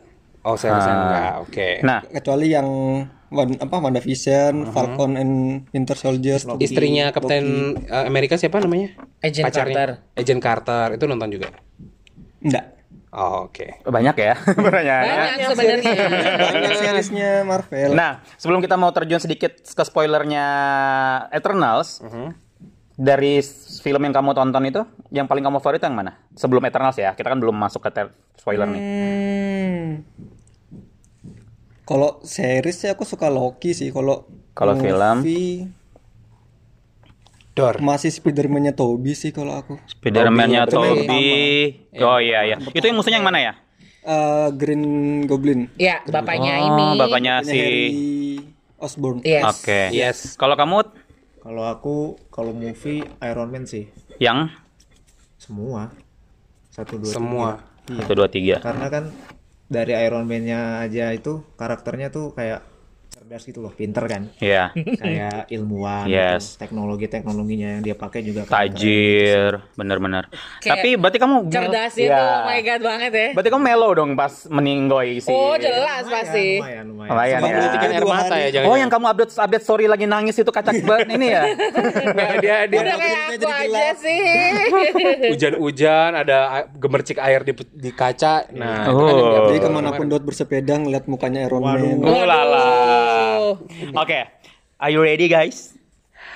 Oh 0.41 0.55
saya 0.55 0.79
Ah. 0.79 0.87
enggak. 0.87 1.35
Oke. 1.43 1.69
Nah, 1.83 1.99
kecuali 2.05 2.47
yang 2.49 2.69
Wan- 3.27 3.59
apa 3.59 3.83
WandaVision, 3.83 4.71
Falcon 4.71 5.19
and 5.19 5.33
Winter 5.69 5.99
Soldier 5.99 6.39
Istrinya 6.57 7.11
Kapten 7.11 7.75
eh, 7.83 8.07
Amerika 8.07 8.39
siapa 8.39 8.63
namanya? 8.63 8.95
Agent 9.19 9.51
Carter. 9.51 10.07
Agent 10.15 10.39
Carter 10.39 10.95
itu 10.95 11.05
nonton 11.05 11.29
juga. 11.29 11.51
enggak 12.39 12.76
Oh, 13.17 13.49
oke. 13.49 13.81
banyak 13.83 14.13
ya 14.15 14.37
pertanyaannya. 14.67 15.15
Banyak 15.17 15.49
sebenarnya. 15.49 15.93
banyak 16.37 16.73
seriesnya 16.77 17.31
Marvel 17.43 17.91
Nah, 17.91 18.21
sebelum 18.37 18.61
kita 18.61 18.77
mau 18.77 18.93
terjun 18.93 19.17
sedikit 19.17 19.57
ke 19.57 19.83
spoilernya 19.83 20.45
Eternals, 21.31 22.05
dari 22.93 23.41
s- 23.41 23.81
film 23.81 24.01
yang 24.01 24.13
kamu 24.13 24.33
tonton 24.33 24.65
itu, 24.65 24.85
yang 25.11 25.25
paling 25.25 25.41
kamu 25.41 25.59
favorit 25.59 25.81
yang 25.81 25.93
mana? 25.93 26.21
Sebelum 26.33 26.61
Eternals 26.63 26.95
ya, 26.95 27.13
kita 27.13 27.27
kan 27.27 27.37
belum 27.37 27.53
masuk 27.53 27.81
ke 27.83 28.05
spoiler 28.37 28.65
nih. 28.67 28.81
Hmm. 28.81 29.89
Kalau 31.83 32.19
series 32.21 32.77
sih 32.77 32.91
aku 32.91 33.03
suka 33.03 33.29
Loki 33.29 33.71
sih. 33.71 33.89
Kalau 33.89 34.29
Kalau 34.53 34.77
film? 34.77 35.25
Dor. 37.57 37.81
masih 37.81 38.13
Spiderman-nya 38.13 38.71
Toby 38.71 39.17
sih 39.17 39.33
kalau 39.33 39.57
aku. 39.57 39.81
Spiderman-nya 39.89 40.69
Toby, 40.69 41.09
Toby. 41.09 41.25
Oh 41.99 42.21
iya 42.21 42.45
iya. 42.45 42.57
Itu 42.61 42.85
yang 42.85 42.95
musuhnya 42.95 43.17
yang 43.17 43.25
mana 43.25 43.41
ya? 43.41 43.53
Eh, 44.05 44.49
Green 44.53 44.85
Goblin. 45.25 45.67
Ya, 45.75 46.05
bapaknya 46.05 46.61
Oh, 46.61 46.67
ini. 46.69 46.87
bapaknya 46.95 47.41
si 47.41 47.57
Harry 47.57 47.87
Osborn. 48.77 49.25
Yes. 49.25 49.43
Oke. 49.43 49.81
Yes. 49.91 50.19
Kalau 50.37 50.55
kamu 50.55 50.85
Kalau 51.41 51.65
aku 51.65 51.97
kalau 52.29 52.51
movie 52.51 53.01
Iron 53.21 53.49
Man 53.49 53.65
sih 53.65 53.87
yang 54.19 54.51
semua. 55.37 55.95
satu 56.69 56.99
dua 56.99 57.09
Semua. 57.09 57.49
tiga. 57.57 57.65
Iya. 57.89 57.99
Satu 58.03 58.13
dua 58.13 58.29
tiga. 58.29 58.57
Karena 58.61 58.87
kan 58.87 59.05
dari 59.67 59.97
Iron 59.97 60.27
Man-nya 60.27 60.61
aja 60.79 61.11
itu 61.11 61.41
karakternya 61.55 62.11
tuh 62.11 62.31
kayak 62.31 62.61
cerdas 63.27 63.43
gitu 63.43 63.59
loh, 63.59 63.75
pinter 63.75 64.07
kan. 64.07 64.31
Iya. 64.39 64.71
Kayak 64.71 65.51
ilmuwan 65.51 66.07
Yes. 66.07 66.55
gitu. 66.55 66.63
Teknologi-teknologinya 66.63 67.69
yang 67.75 67.83
dia 67.83 67.99
pakai 67.99 68.23
juga 68.23 68.47
keren-keren. 68.47 68.71
Tajir, 68.71 69.53
bener-bener. 69.75 70.31
Kayak 70.63 70.71
Tapi 70.79 70.89
berarti 70.95 71.19
kamu 71.19 71.35
Cerdasnya 71.49 72.07
Iya. 72.07 72.15
tuh, 72.15 72.23
oh 72.23 72.41
my 72.47 72.61
god 72.63 72.81
banget 72.87 73.11
ya. 73.11 73.29
Berarti 73.35 73.51
kamu 73.51 73.63
melo 73.65 73.89
dong 73.93 74.11
pas 74.15 74.31
meninggoy 74.47 75.19
si. 75.19 75.27
Oh 75.27 75.59
jelas 75.59 76.07
pasti. 76.07 76.63
Lumayan, 76.63 76.85
lumayan. 76.87 77.11
Lumayan 77.11 77.41
ya. 77.43 77.91
Air 77.91 78.05
mata 78.07 78.35
ya 78.39 78.49
jangan. 78.55 78.67
Oh 78.71 78.77
yang 78.79 78.87
kamu 78.87 79.05
update 79.11 79.33
update 79.35 79.65
story 79.65 79.85
lagi 79.87 80.07
nangis 80.07 80.39
itu 80.39 80.47
kacak 80.49 80.79
banget 80.81 81.09
ini 81.11 81.27
ya? 81.29 81.43
Enggak, 82.07 82.31
dia 82.39 82.57
dia 82.65 82.79
Udah 82.79 82.95
kayak 82.95 83.19
jadi 83.35 83.43
aku 83.45 83.51
aja 83.75 83.87
sih. 83.99 84.19
hujan-hujan 85.35 86.11
ada 86.15 86.39
gemercik 86.73 87.19
air 87.19 87.43
di, 87.43 87.59
di 87.75 87.91
kaca. 87.91 88.47
Nah, 88.53 88.87
itu 88.87 88.95
kan 88.95 89.13
Oh. 89.13 89.19
dia- 89.19 89.45
Jadi 89.49 89.59
ke 89.59 89.69
mana 89.69 89.91
pun 89.91 90.07
Dot 90.07 90.23
bersepeda 90.23 90.79
ngeliat 90.79 91.11
mukanya 91.11 91.43
Iron 91.43 91.59
Man. 91.61 92.07
Oh 92.07 92.23
lala. 92.23 92.63
Waduh. 92.63 93.16
Oke. 93.95 94.21
Are 94.77 94.91
you 94.93 95.01
ready 95.01 95.27
guys? 95.27 95.73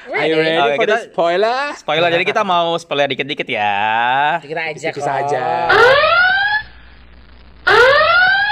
Are 0.08 0.26
you 0.26 0.40
ready 0.40 0.56
Oke, 0.56 0.76
for 0.80 0.86
the 0.88 0.96
kita- 0.96 1.06
spoiler? 1.12 1.60
Spoiler 1.76 2.08
jadi 2.10 2.24
kita 2.24 2.42
mau 2.42 2.74
spoiler 2.80 3.06
dikit-dikit 3.06 3.46
ya. 3.46 4.40
Kita 4.40 4.60
aja 4.72 4.88
kok. 4.90 5.04
aja. 5.04 5.44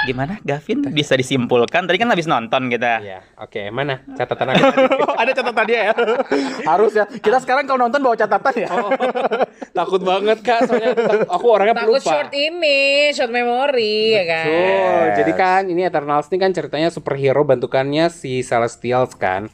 Gimana 0.09 0.41
Gavin 0.41 0.89
bisa 0.89 1.13
disimpulkan? 1.13 1.85
Tadi 1.85 1.97
kan 2.01 2.09
habis 2.09 2.25
nonton 2.25 2.65
kita. 2.65 2.97
Iya, 2.97 3.19
oke. 3.37 3.69
Mana 3.69 4.01
catatan 4.17 4.49
aku? 4.49 4.63
tadi? 4.65 4.85
Ada 5.21 5.31
catatan 5.37 5.65
dia 5.69 5.79
ya. 5.85 5.93
Harus 6.73 6.97
ya. 6.97 7.05
Kita 7.05 7.37
sekarang 7.37 7.69
kalau 7.69 7.85
nonton 7.85 8.01
bawa 8.01 8.17
catatan 8.17 8.53
ya. 8.57 8.69
Oh, 8.73 8.89
takut 9.77 10.01
banget 10.01 10.41
kak, 10.41 10.65
soalnya 10.65 10.97
aku 11.29 11.45
orangnya 11.45 11.77
Takut 11.77 12.01
pelupa. 12.01 12.09
short 12.09 12.31
ini, 12.33 13.13
short 13.13 13.29
memory 13.29 14.17
ya 14.17 14.23
kan. 14.25 14.45
Betul. 14.49 15.05
Jadi 15.21 15.31
kan 15.37 15.61
ini 15.69 15.81
Eternals 15.85 16.25
ini 16.33 16.37
kan 16.41 16.51
ceritanya 16.51 16.89
superhero 16.89 17.45
bentukannya 17.45 18.09
si 18.09 18.41
Celestials 18.41 19.13
kan. 19.13 19.45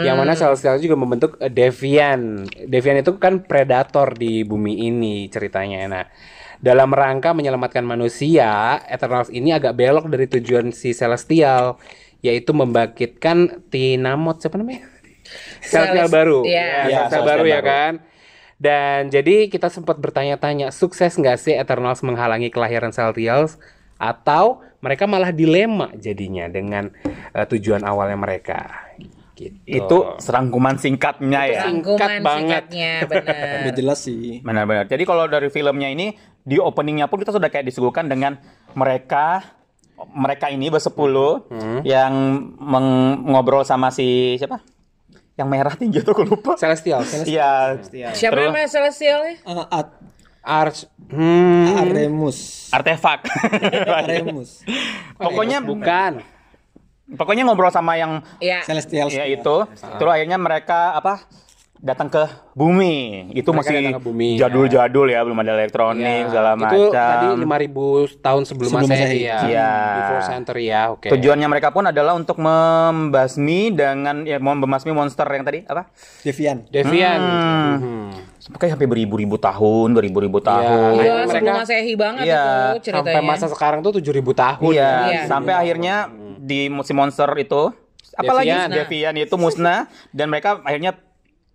Yang 0.00 0.16
mana 0.16 0.32
Celestials 0.32 0.80
juga 0.80 0.96
membentuk 0.96 1.36
eh, 1.36 1.52
Deviant. 1.52 2.48
Deviant 2.64 3.04
itu 3.04 3.12
kan 3.20 3.44
predator 3.44 4.16
di 4.16 4.48
bumi 4.48 4.88
ini 4.88 5.28
ceritanya. 5.28 5.84
Nah, 5.84 6.04
dalam 6.60 6.92
rangka 6.92 7.32
menyelamatkan 7.32 7.82
manusia, 7.82 8.80
Eternals 8.86 9.32
ini 9.32 9.50
agak 9.50 9.72
belok 9.72 10.06
dari 10.06 10.28
tujuan 10.28 10.70
si 10.70 10.92
Celestial 10.92 11.80
yaitu 12.20 12.52
membangkitkan 12.52 13.64
Tinamot 13.72 14.38
siapa 14.38 14.60
namanya? 14.60 14.84
Celestial 15.64 16.04
Celest- 16.04 16.12
baru. 16.12 16.38
iya. 16.44 16.60
Ya, 16.60 16.64
Iya, 16.64 16.76
Celestial 16.76 17.00
Celestial 17.08 17.26
baru 17.26 17.44
ya 17.44 17.54
baru. 17.56 17.66
kan. 17.66 17.92
Dan 18.60 19.00
jadi 19.08 19.48
kita 19.48 19.72
sempat 19.72 19.96
bertanya-tanya, 19.96 20.68
sukses 20.68 21.16
nggak 21.16 21.40
sih 21.40 21.56
Eternals 21.56 22.04
menghalangi 22.04 22.52
kelahiran 22.52 22.92
Celestials 22.92 23.56
atau 23.96 24.60
mereka 24.80 25.08
malah 25.08 25.32
dilema 25.32 25.88
jadinya 25.96 26.44
dengan 26.44 26.92
eh, 27.32 27.46
tujuan 27.48 27.80
awalnya 27.80 28.20
mereka? 28.20 28.68
Gitu. 29.40 29.56
Itu 29.64 29.96
serangkuman 30.18 30.76
singkatnya 30.76 31.40
ya. 31.46 31.62
Singkat 31.64 32.20
banget. 32.20 32.68
singkatnya 32.68 32.92
bener. 33.10 33.56
Udah 33.62 33.74
jelas 33.74 33.98
sih. 33.98 34.38
Benar-benar. 34.40 34.84
Jadi 34.84 35.02
kalau 35.02 35.24
dari 35.24 35.48
filmnya 35.48 35.88
ini 35.88 36.12
di 36.40 36.56
openingnya 36.56 37.06
pun 37.06 37.16
kita 37.16 37.32
sudah 37.32 37.48
kayak 37.48 37.64
disuguhkan 37.64 38.04
dengan 38.04 38.36
mereka 38.74 39.40
mereka 40.10 40.48
ini 40.48 40.68
bersepuluh 40.68 41.44
yang 41.82 42.12
meng- 42.54 43.24
ngobrol 43.26 43.60
sama 43.62 43.88
si 43.88 44.36
siapa? 44.36 44.60
Yang 45.34 45.48
merah 45.48 45.74
tinggi 45.74 46.00
tuh 46.00 46.12
aku 46.12 46.24
lupa. 46.26 46.52
Celestial, 46.54 47.00
Iya. 47.24 47.80
Siapa 48.12 48.32
Terus- 48.34 48.44
namanya 48.46 48.68
Celestial 48.68 49.20
ya? 49.22 49.34
Ah, 49.42 49.68
At- 49.74 49.96
Arch, 50.40 50.88
hmm, 51.06 51.76
Aremus. 51.78 52.68
Artefak. 52.70 53.28
Aremus. 54.00 54.64
pokoknya 55.14 55.60
bukan. 55.60 56.24
Pokoknya 57.12 57.42
ngobrol 57.42 57.70
sama 57.70 57.94
yang 57.94 58.22
Iya. 58.38 58.62
Celestial. 58.62 59.08
ya 59.08 59.24
itu. 59.24 59.56
Terus 59.70 60.10
akhirnya 60.10 60.36
mereka 60.36 60.94
apa? 60.94 61.24
datang 61.80 62.12
ke 62.12 62.28
bumi. 62.52 63.32
Itu 63.32 63.56
Mereka 63.56 63.72
masih 63.72 63.96
ke 63.96 64.02
bumi, 64.04 64.36
jadul-jadul 64.36 65.08
ya, 65.08 65.24
belum 65.24 65.40
ada 65.40 65.56
elektronik 65.56 66.04
Ya, 66.04 66.28
segala 66.28 66.52
Itu 66.52 66.92
tadi 66.92 67.26
macam. 67.32 67.40
5000 67.40 68.20
tahun 68.20 68.42
sebelum, 68.44 68.70
Sebelum 68.70 68.88
Masehi 68.92 69.20
ya. 69.24 69.38
Iya. 69.48 69.70
Before 69.96 70.22
century 70.22 70.64
ya, 70.68 70.82
oke. 70.92 71.08
Tujuannya 71.08 71.48
mereka 71.48 71.72
pun 71.72 71.88
adalah 71.88 72.12
untuk 72.12 72.36
membasmi 72.36 73.72
dengan 73.72 74.28
ya 74.28 74.36
membasmi 74.36 74.92
monster 74.92 75.24
yang 75.24 75.40
tadi 75.40 75.64
apa? 75.64 75.88
Devian. 76.20 76.68
Deviant. 76.68 77.22
Hmm. 77.24 77.74
Hmm. 77.80 78.08
Kayak 78.50 78.76
sampai 78.76 78.88
beribu-ribu 78.88 79.40
tahun, 79.40 79.88
beribu-ribu 79.94 80.36
tahun. 80.42 81.00
Iya, 81.00 81.12
mereka- 81.16 81.32
sebelum 81.32 81.56
masehi 81.64 81.92
banget 81.96 82.24
Iya, 82.28 82.44
itu 82.76 82.92
ceritanya. 82.92 83.08
Sampai 83.08 83.22
masa 83.24 83.46
sekarang 83.48 83.80
tuh 83.80 83.92
7000 83.96 84.32
tahun. 84.34 84.68
Iya, 84.68 84.92
Iya. 85.06 85.20
sampai 85.24 85.52
akhirnya 85.56 85.94
di 86.40 86.72
si 86.80 86.92
monster 86.96 87.28
itu 87.36 87.68
apalagi 88.16 88.48
Devian. 88.48 88.68
Devian 88.72 89.14
itu 89.20 89.36
musnah 89.36 89.84
dan 90.10 90.32
mereka 90.32 90.64
akhirnya 90.64 90.96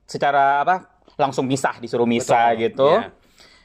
secara 0.06 0.62
apa 0.62 0.76
langsung 1.18 1.50
misah 1.50 1.82
disuruh 1.82 2.06
misah 2.06 2.54
Betul, 2.54 2.62
gitu 2.70 2.90
iya. 2.94 3.10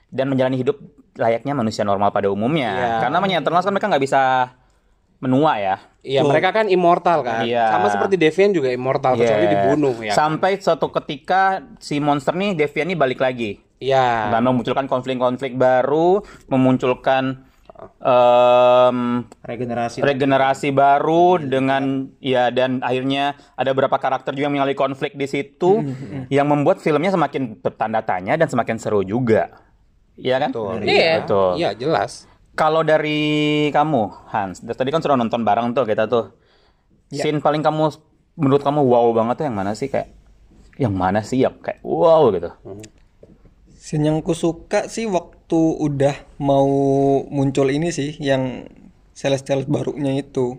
dan 0.09 0.27
menjalani 0.33 0.57
hidup 0.57 0.81
layaknya 1.13 1.53
manusia 1.53 1.85
normal 1.85 2.09
pada 2.09 2.33
umumnya 2.33 2.73
Iya. 2.73 2.97
karena 3.05 3.15
namanya 3.21 3.37
Eternals 3.43 3.67
kan 3.67 3.73
mereka 3.75 3.91
nggak 3.93 4.05
bisa 4.05 4.23
menua 5.21 5.61
ya 5.61 5.77
Iya, 6.01 6.25
mereka 6.25 6.49
kan 6.49 6.65
immortal 6.65 7.21
kan. 7.21 7.45
Iya. 7.45 7.77
Sama 7.77 7.93
seperti 7.93 8.17
Deviant 8.17 8.57
juga 8.57 8.73
immortal 8.73 9.21
kecuali 9.21 9.53
dibunuh 9.53 9.93
ya. 10.01 10.17
sampai 10.17 10.57
suatu 10.57 10.89
ketika 10.89 11.61
si 11.77 12.01
monster 12.01 12.33
nih 12.33 12.57
Devian 12.57 12.89
nih 12.89 12.97
balik 12.97 13.21
lagi 13.21 13.61
Iya. 13.85 14.33
dan 14.33 14.41
memunculkan 14.41 14.89
konflik-konflik 14.89 15.61
baru 15.61 16.25
memunculkan 16.49 17.45
em, 18.01 19.25
regenerasi 19.41 20.05
regenerasi 20.05 20.69
baru 20.71 21.41
dengan 21.41 22.13
ya 22.21 22.53
dan 22.53 22.85
akhirnya 22.85 23.39
ada 23.57 23.73
beberapa 23.73 23.97
karakter 23.97 24.37
juga 24.37 24.49
yang 24.51 24.61
mengalami 24.61 24.77
konflik 24.77 25.17
di 25.17 25.27
situ 25.27 25.81
yang 26.29 26.47
membuat 26.47 26.79
filmnya 26.85 27.13
semakin 27.15 27.59
bertanda 27.59 28.05
tanya 28.05 28.37
dan 28.37 28.47
semakin 28.47 28.77
seru 28.77 29.01
juga. 29.01 29.51
Iya 30.21 30.37
kan? 30.37 30.51
Betul. 30.53 30.75
Iya. 30.85 31.15
Betul. 31.25 31.53
Iya, 31.57 31.71
jelas. 31.75 32.29
Kalau 32.53 32.85
dari 32.85 33.71
kamu, 33.73 34.29
Hans, 34.29 34.61
dari 34.61 34.77
tadi 34.77 34.91
kan 34.93 35.01
sudah 35.01 35.17
nonton 35.17 35.41
bareng 35.41 35.73
tuh 35.73 35.89
kita 35.89 36.05
tuh. 36.05 36.37
Scene 37.11 37.43
paling 37.43 37.65
kamu 37.65 37.91
menurut 38.39 38.63
kamu 38.63 38.87
wow 38.87 39.11
banget 39.11 39.43
tuh 39.43 39.45
yang 39.51 39.57
mana 39.59 39.75
sih 39.75 39.91
kayak 39.91 40.15
yang 40.79 40.95
mana 40.95 41.27
sih 41.27 41.43
ya 41.43 41.51
kayak 41.51 41.83
wow 41.83 42.31
gitu. 42.31 42.53
Scene 43.75 44.07
yang 44.07 44.23
ku 44.23 44.37
suka 44.37 44.87
sih 44.87 45.11
waktu 45.11 45.40
udah 45.57 46.13
mau 46.37 46.67
muncul 47.27 47.67
ini 47.67 47.91
sih 47.91 48.15
yang 48.17 48.69
Celestial 49.13 49.65
barunya 49.65 50.17
itu. 50.17 50.57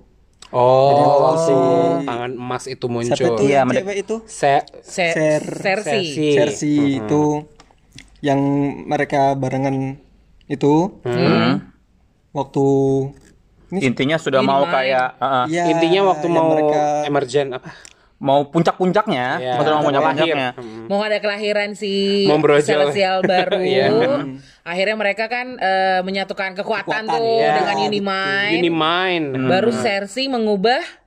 Oh, 0.52 1.34
si- 1.40 2.04
tangan 2.04 2.36
emas 2.36 2.68
itu 2.68 2.84
Siapa 2.84 2.94
muncul. 2.94 3.16
itu 3.32 3.44
Iya, 3.48 3.62
cewek 3.64 3.98
itu? 3.98 4.16
Se- 4.26 4.68
Se- 4.84 5.16
Ser- 5.16 5.58
Sersi. 5.58 6.04
Sersi. 6.14 6.32
Cersei 6.36 6.78
itu 7.00 7.48
yang 8.20 8.38
mereka 8.86 9.34
barengan 9.34 9.96
itu 10.46 11.00
Hmm. 11.02 11.72
waktu 12.30 12.66
ini 13.72 13.80
Intinya 13.82 14.20
sudah 14.20 14.44
mau 14.44 14.68
kayak 14.68 15.16
uh, 15.16 15.26
uh, 15.26 15.44
ya, 15.48 15.72
Intinya 15.72 16.12
waktu 16.12 16.28
yang 16.28 16.36
mau 16.36 16.52
mereka 16.52 17.08
emergen 17.08 17.56
apa? 17.56 17.72
Mau 18.22 18.46
puncak-puncaknya, 18.46 19.28
Iya, 19.42 19.52
maksudnya 19.58 19.74
mau 19.74 19.82
mau 19.82 19.90
puncak-puncaknya. 19.90 20.48
Hmm. 20.54 20.86
Mau 20.86 21.02
ada 21.02 21.18
kelahiran 21.18 21.74
si. 21.74 22.30
Celestial 22.62 23.26
baru. 23.34 23.60
Iya. 23.66 23.90
Akhirnya 24.62 24.96
mereka 24.96 25.26
kan 25.26 25.58
eh, 25.58 26.06
menyatukan 26.06 26.54
kekuatan, 26.54 27.10
Kekuatan, 27.10 27.18
tuh 27.18 27.42
iya, 27.42 27.58
dengan. 27.58 27.76
Unimind. 27.82 28.54
Unimind 28.62 29.26
Baru 29.50 29.74
Cersei 29.74 30.30
mengubah 30.30 31.02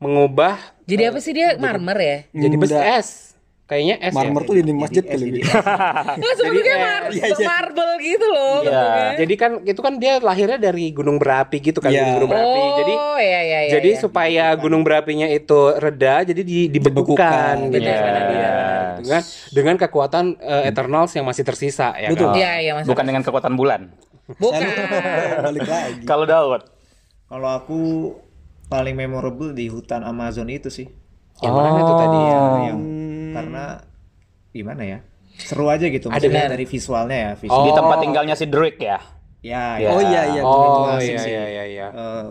mengubah 0.00 0.56
jadi 0.88 1.12
apa 1.12 1.20
sih 1.20 1.36
dia 1.36 1.54
marmer 1.60 1.98
ya? 2.00 2.18
jadi 2.32 2.56
besi 2.56 2.74
es. 2.74 3.29
Kayaknya 3.70 4.02
es 4.02 4.10
marmer 4.10 4.42
ya. 4.42 4.48
tuh 4.50 4.54
di 4.58 4.74
masjid 4.74 5.04
kali 5.06 5.26
Bi. 5.30 5.40
Nggak 5.46 6.34
sebenarnya 6.34 6.76
mar 6.76 7.02
Iya, 7.06 7.24
iya. 7.30 7.46
marble 7.46 7.92
gitu 8.02 8.26
loh. 8.26 8.56
Iya. 8.58 8.66
bentuknya. 8.66 9.10
Jadi 9.14 9.34
kan 9.38 9.50
itu 9.62 9.78
kan 9.80 9.94
dia 9.96 10.12
lahirnya 10.18 10.58
dari 10.58 10.84
gunung 10.90 11.22
berapi 11.22 11.62
gitu 11.62 11.78
kan, 11.78 11.88
Iya. 11.88 12.18
gunung 12.18 12.26
berapi. 12.26 12.62
Jadi 12.82 12.92
Oh 12.92 13.14
iya 13.16 13.40
iya 13.40 13.58
iya. 13.62 13.70
jadi 13.70 13.90
iya. 13.94 14.00
supaya 14.02 14.44
gunung 14.58 14.82
berapinya 14.82 15.24
itu 15.24 15.54
reda, 15.78 16.26
jadi 16.26 16.42
di, 16.42 16.66
dibekukan 16.66 17.70
Dibekukan. 17.70 17.70
gitu 17.70 17.86
Yes. 17.86 18.00
sama 18.02 18.20
dia. 18.26 18.52
Dengan 19.00 19.22
dengan 19.54 19.74
kekuatan 19.78 20.24
eh, 20.36 20.62
Eternals 20.66 21.14
yang 21.14 21.24
masih 21.24 21.46
tersisa 21.46 21.94
ya 21.94 22.10
Betul. 22.10 22.26
kan? 22.26 22.42
Iya 22.42 22.52
iya 22.58 22.72
mas. 22.74 22.90
Bukan 22.90 23.04
dengan 23.06 23.22
kekuatan 23.22 23.54
bulan. 23.54 23.94
Bukan. 24.34 24.62
balik 25.42 25.62
lagi 25.64 26.02
Kalau 26.06 26.22
Daud, 26.22 26.62
kalau 27.26 27.48
aku 27.48 27.78
paling 28.66 28.94
memorable 28.94 29.50
di 29.50 29.66
hutan 29.66 30.02
Amazon 30.02 30.46
itu 30.46 30.70
sih 30.70 30.86
Yang 31.38 31.52
mana 31.52 31.68
itu 31.76 31.92
tadi 31.96 32.18
ya? 32.20 32.36
Oh. 32.36 32.50
Yang 33.30 33.36
karena 33.36 33.64
gimana 34.50 34.82
ya 34.82 34.98
seru 35.32 35.66
aja 35.66 35.86
gitu 35.86 36.06
Ada 36.06 36.18
maksudnya 36.20 36.42
benar. 36.42 36.52
dari 36.52 36.64
visualnya 36.66 37.16
ya 37.16 37.30
Oh. 37.30 37.38
visual 37.38 37.62
di 37.62 37.72
tempat 37.72 37.96
tinggalnya 37.98 38.34
si 38.34 38.46
Drake 38.46 38.78
ya. 38.78 38.98
ya, 39.40 39.64
Ya. 39.78 39.88
oh 39.88 40.00
iya 40.00 40.22
iya 40.28 40.42
Oh 40.42 40.98
iya 40.98 41.16
sih. 41.16 41.30
iya 41.30 41.44
iya 41.48 41.64
iya. 41.66 41.86
Eh, 41.88 42.24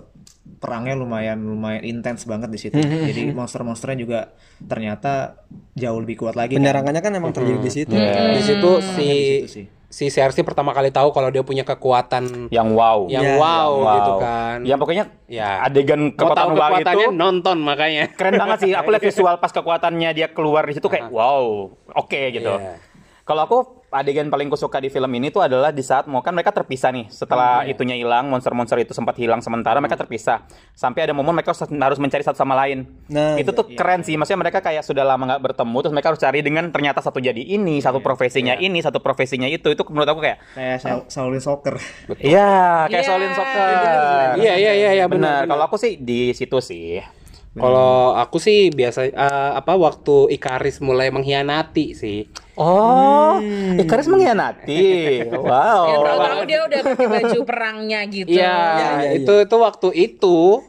perangnya 0.56 0.94
lumayan 0.94 1.40
lumayan 1.40 1.82
intens 1.82 2.24
banget 2.24 2.50
di 2.50 2.60
situ 2.60 2.76
Hmm, 2.76 3.08
jadi 3.08 3.32
monster-monsternya 3.32 3.98
juga 3.98 4.20
ternyata 4.60 5.42
jauh 5.74 5.98
lebih 5.98 6.20
kuat 6.20 6.36
lagi 6.36 6.54
kan. 6.54 6.60
penyerangannya 6.60 7.00
kan 7.00 7.14
emang 7.14 7.32
terjadi 7.32 7.60
di 7.60 7.72
situ 7.72 7.96
Di 7.96 8.44
situ 8.44 8.72
si 8.84 9.00
Di 9.00 9.16
situ 9.42 9.50
sih. 9.50 9.66
Si 9.90 10.06
Cersei 10.08 10.46
pertama 10.46 10.70
kali 10.70 10.94
tahu 10.94 11.10
kalau 11.10 11.34
dia 11.34 11.42
punya 11.42 11.66
kekuatan 11.66 12.48
Yang 12.54 12.70
wow. 12.72 13.00
yang 13.10 13.26
Ya, 13.26 13.42
wow, 13.42 13.70
Wow. 13.74 13.96
gitu 13.98 14.12
kan. 14.22 14.58
Ya 14.62 14.76
pokoknya 14.78 15.04
Ya. 15.26 15.66
adegan 15.66 16.14
kekuatan 16.14 16.54
wow 16.54 16.78
itu 16.78 17.10
nonton 17.10 17.58
makanya. 17.60 18.06
keren 18.14 18.38
banget 18.38 18.58
sih. 18.64 18.72
Aku 18.72 18.94
lihat 18.94 19.02
visual 19.02 19.36
pas 19.42 19.50
kekuatannya 19.50 20.10
dia 20.14 20.30
keluar 20.30 20.62
di 20.64 20.78
situ 20.78 20.86
kayak 20.86 21.10
wow, 21.10 21.74
oke 21.98 22.22
gitu. 22.30 22.54
Iya. 22.54 22.78
Kalau 23.26 23.42
aku 23.44 23.79
adegan 23.92 24.28
paling 24.28 24.48
kusuka 24.48 24.78
di 24.78 24.88
film 24.88 25.10
ini 25.10 25.28
tuh 25.28 25.42
adalah 25.42 25.70
di 25.70 25.82
saat 25.82 26.06
mau 26.06 26.20
kan 26.20 26.32
mereka 26.32 26.50
terpisah 26.50 26.90
nih 26.90 27.10
setelah 27.10 27.62
Iya. 27.62 27.74
itunya 27.74 27.96
hilang, 27.96 28.26
monster-monster 28.26 28.78
itu 28.78 28.92
sempat 28.92 29.14
hilang 29.16 29.40
sementara 29.40 29.78
mereka 29.78 29.96
Hmm. 29.96 30.04
terpisah. 30.04 30.46
Sampai 30.72 31.04
ada 31.04 31.12
momen 31.12 31.32
mereka 31.32 31.52
harus 31.56 31.98
mencari 31.98 32.22
satu 32.22 32.36
sama 32.36 32.54
lain. 32.56 32.86
Nah, 33.08 33.36
itu 33.36 33.50
tuh 33.50 33.66
keren 33.70 34.02
sih. 34.02 34.14
Maksudnya 34.14 34.40
mereka 34.40 34.60
kayak 34.60 34.82
sudah 34.82 35.02
lama 35.02 35.26
nggak 35.26 35.42
bertemu 35.44 35.78
terus 35.80 35.92
mereka 35.92 36.10
harus 36.10 36.22
cari 36.22 36.40
dengan 36.40 36.70
ternyata 36.70 37.00
satu 37.00 37.18
jadi 37.18 37.42
ini, 37.42 37.78
Iya. 37.78 37.90
satu 37.90 38.00
profesinya 38.00 38.54
ini, 38.56 38.80
satu 38.80 39.00
profesinya 39.00 39.46
itu. 39.46 39.68
Itu 39.68 39.84
menurut 39.88 40.08
aku 40.08 40.22
kayak 40.22 40.38
Kayak 40.54 40.78
Shaol- 40.80 41.06
Shaolin 41.08 41.42
Soccer. 41.42 41.76
Iya, 42.16 42.50
kayak 42.88 42.94
Iya. 42.94 43.02
Shaolin 43.04 43.34
Soccer. 43.34 43.70
Iya 44.38 44.54
iya 44.56 44.72
iya 44.74 44.90
iya 44.94 45.06
benar. 45.06 45.44
benar. 45.44 45.50
Kalau 45.50 45.64
aku 45.66 45.76
sih 45.76 45.98
di 45.98 46.32
situ 46.32 46.58
sih. 46.60 47.02
Kalau 47.58 48.14
aku 48.14 48.38
sih 48.38 48.70
biasa 48.70 49.10
eh, 49.10 49.52
apa 49.58 49.74
waktu 49.74 50.30
Ikaris 50.38 50.78
mulai 50.86 51.10
mengkhianati 51.10 51.98
sih. 51.98 52.30
Oh, 52.60 53.42
Icarus 53.80 54.06
mengkhianati. 54.12 54.86
Ya 55.30 55.34
Wow. 55.34 56.06
tahu-tahu 56.06 56.42
dia 56.46 56.60
udah 56.68 56.80
pakai 56.84 57.08
baju 57.08 57.40
perangnya 57.48 58.00
gitu. 58.06 58.30
Iya, 58.30 58.54
iya, 58.54 58.90
iya. 59.02 59.12
itu 59.18 59.34
itu 59.42 59.56
waktu 59.58 59.90
itu. 59.96 60.62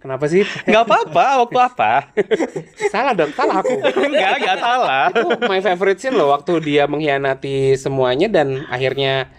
Kenapa 0.00 0.28
sih? 0.28 0.44
Nggak 0.68 0.84
apa-apa, 0.84 1.26
waktu 1.46 1.58
apa? 1.60 1.92
salah 2.92 3.12
dong, 3.16 3.32
salah 3.32 3.60
aku. 3.64 3.72
Enggak, 3.80 4.36
nggak 4.40 4.58
salah. 4.60 5.04
itu 5.12 5.28
my 5.48 5.60
favorite 5.64 6.00
scene 6.00 6.16
loh 6.16 6.28
waktu 6.34 6.60
dia 6.60 6.84
mengkhianati 6.84 7.76
semuanya 7.80 8.28
dan 8.28 8.68
akhirnya 8.68 9.32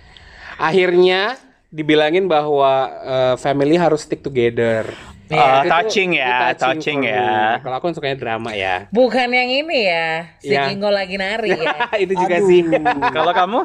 akhirnya 0.58 1.38
dibilangin 1.70 2.26
bahwa 2.26 2.90
eh, 3.04 3.36
family 3.38 3.78
harus 3.78 4.06
stick 4.08 4.26
together. 4.26 4.90
Ah, 5.28 5.62
Itu- 5.62 5.72
touching 5.72 6.10
itu 6.14 6.22
ya, 6.22 6.54
touching 6.54 7.00
for 7.02 7.10
ya. 7.10 7.58
Kalau 7.58 7.76
aku 7.76 7.86
kan 7.88 7.94
sukanya 7.94 8.18
drama 8.18 8.52
ya. 8.52 8.76
Bukan 8.90 9.28
yang 9.28 9.50
ini 9.50 9.80
ya, 9.84 10.10
si 10.38 10.54
Iya. 10.54 10.70
Kingo 10.70 10.88
lagi 10.88 11.16
nari 11.16 11.50
ya. 11.52 11.74
itu 12.04 12.14
juga 12.14 12.38
sih. 12.40 12.62
Kalau 13.10 13.32
kamu? 13.32 13.60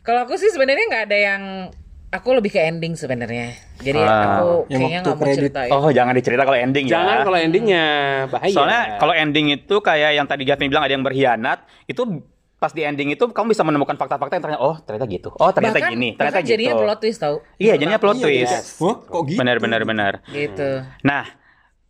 Kalau 0.00 0.20
aku 0.24 0.34
sih 0.34 0.48
sebenarnya 0.48 0.84
nggak 0.88 1.04
ada 1.04 1.18
yang 1.18 1.42
aku 2.08 2.28
lebih 2.32 2.48
ke 2.48 2.60
ending 2.62 2.96
sebenarnya. 2.96 3.52
Jadi 3.78 4.00
Ah. 4.00 4.40
aku 4.40 4.48
Yang 4.66 4.80
kayaknya 4.80 4.98
nggak 4.98 5.12
mau 5.12 5.20
kredit. 5.20 5.38
ceritain. 5.38 5.70
Oh, 5.70 5.90
jangan 5.92 6.12
dicerita 6.16 6.42
kalau 6.42 6.58
ending 6.58 6.84
ya. 6.84 6.92
Jangan 6.96 7.16
kalau 7.22 7.38
endingnya 7.38 7.84
bahaya. 8.26 8.54
Soalnya 8.54 8.80
kalau 8.96 9.12
ending 9.12 9.46
itu 9.50 9.76
kayak 9.78 10.10
yang 10.16 10.24
tadi 10.24 10.42
Gavin 10.42 10.68
bilang 10.68 10.82
ada 10.82 10.94
yang 10.94 11.04
berkhianat, 11.04 11.58
itu 11.84 12.02
pas 12.58 12.74
di 12.74 12.82
ending 12.82 13.14
itu 13.14 13.22
kamu 13.22 13.54
bisa 13.54 13.62
menemukan 13.62 13.94
fakta-fakta 13.94 14.34
yang 14.34 14.44
ternyata 14.44 14.62
oh 14.62 14.76
ternyata 14.82 15.06
gitu. 15.06 15.30
Oh 15.38 15.50
ternyata 15.54 15.78
bahkan, 15.78 15.94
gini, 15.94 16.08
ternyata 16.12 16.38
bahkan 16.38 16.42
gitu. 16.42 16.52
jadinya 16.58 16.74
plot 16.74 16.98
twist 16.98 17.18
tau. 17.18 17.36
Iya, 17.56 17.74
jadinya 17.78 17.98
plot 17.98 18.16
Iya, 18.18 18.24
twist. 18.26 18.50
iya. 18.50 18.60
Wah, 18.82 18.96
kok 18.98 19.22
gitu? 19.26 19.38
Benar 19.38 19.56
benar 19.58 19.80
benar. 19.86 20.12
Gitu. 20.26 20.70
Nah, 21.00 21.22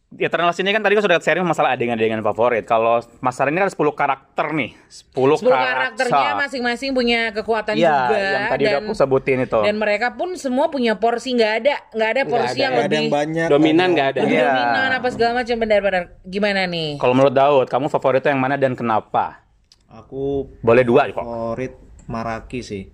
Eternals 0.09 0.57
ini 0.57 0.73
kan 0.73 0.81
tadi 0.81 0.97
kan 0.97 1.05
sudah 1.05 1.21
sharing 1.21 1.45
masalah 1.45 1.77
adegan-adegan 1.77 2.25
favorit. 2.25 2.65
Kalau 2.65 2.97
masalah 3.21 3.53
ini 3.53 3.61
kan 3.61 3.69
10 3.69 3.77
karakter 3.93 4.57
nih. 4.57 4.73
10, 4.89 5.13
10 5.37 5.53
karakternya 5.53 6.33
masing-masing 6.35 6.91
punya 6.93 7.29
kekuatan 7.31 7.77
Iya, 7.77 7.93
juga 8.09 8.17
yang 8.17 8.45
tadi 8.49 8.63
udah 8.65 8.73
dan 8.73 8.85
aku 8.85 8.93
sebutin 8.97 9.39
itu. 9.45 9.59
dan 9.61 9.77
mereka 9.77 10.17
pun 10.17 10.33
semua 10.35 10.69
punya 10.69 10.97
porsi 10.97 11.33
nggak 11.33 11.53
ada 11.61 11.75
nggak 11.93 12.11
ada 12.11 12.23
porsi 12.25 12.57
ada, 12.57 12.65
yang 12.65 12.73
ada 12.73 12.83
lebih 12.83 12.97
yang 12.99 13.09
banyak. 13.13 13.47
dominan 13.53 13.89
nggak 13.93 14.09
ada. 14.09 14.21
lebih 14.25 14.37
Iya. 14.37 14.49
dominan 14.49 14.91
apa 14.97 15.09
segala 15.09 15.33
macam 15.37 15.57
benar-benar 15.59 16.03
gimana 16.25 16.61
nih? 16.65 16.91
Kalau 16.97 17.13
menurut 17.13 17.35
Daud, 17.35 17.67
kamu 17.69 17.87
favoritnya 17.89 18.31
yang 18.33 18.41
mana 18.41 18.57
dan 18.57 18.73
kenapa? 18.73 19.45
Aku 19.89 20.53
Boleh 20.61 20.85
dua 20.85 21.09
kok. 21.09 21.17
favorit 21.17 21.73
Maraki 22.07 22.61
sih. 22.61 22.85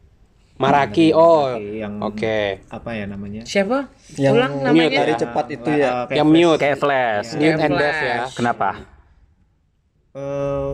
Maraki, 0.54 1.10
oh, 1.10 1.50
Maraki 1.50 1.82
yang 1.82 1.94
oke. 1.98 2.38
apa 2.70 2.90
ya 2.94 3.10
namanya? 3.10 3.42
Siapa? 3.42 3.90
Yang 4.14 4.34
Ulang 4.38 4.52
mute 4.54 4.64
namanya. 4.64 4.98
Dari 5.02 5.14
cepat 5.18 5.46
itu 5.50 5.70
ya. 5.72 5.90
Kayak 6.06 6.14
Yang 6.14 6.28
Flash. 6.28 6.38
mute, 6.38 6.60
Kayak 6.62 6.78
Flash. 6.78 7.28
mute 7.28 7.42
Kayak 7.42 7.58
and 7.60 7.74
death 7.74 8.00
ya. 8.00 8.18
Kenapa? 8.32 8.68
eh 10.14 10.70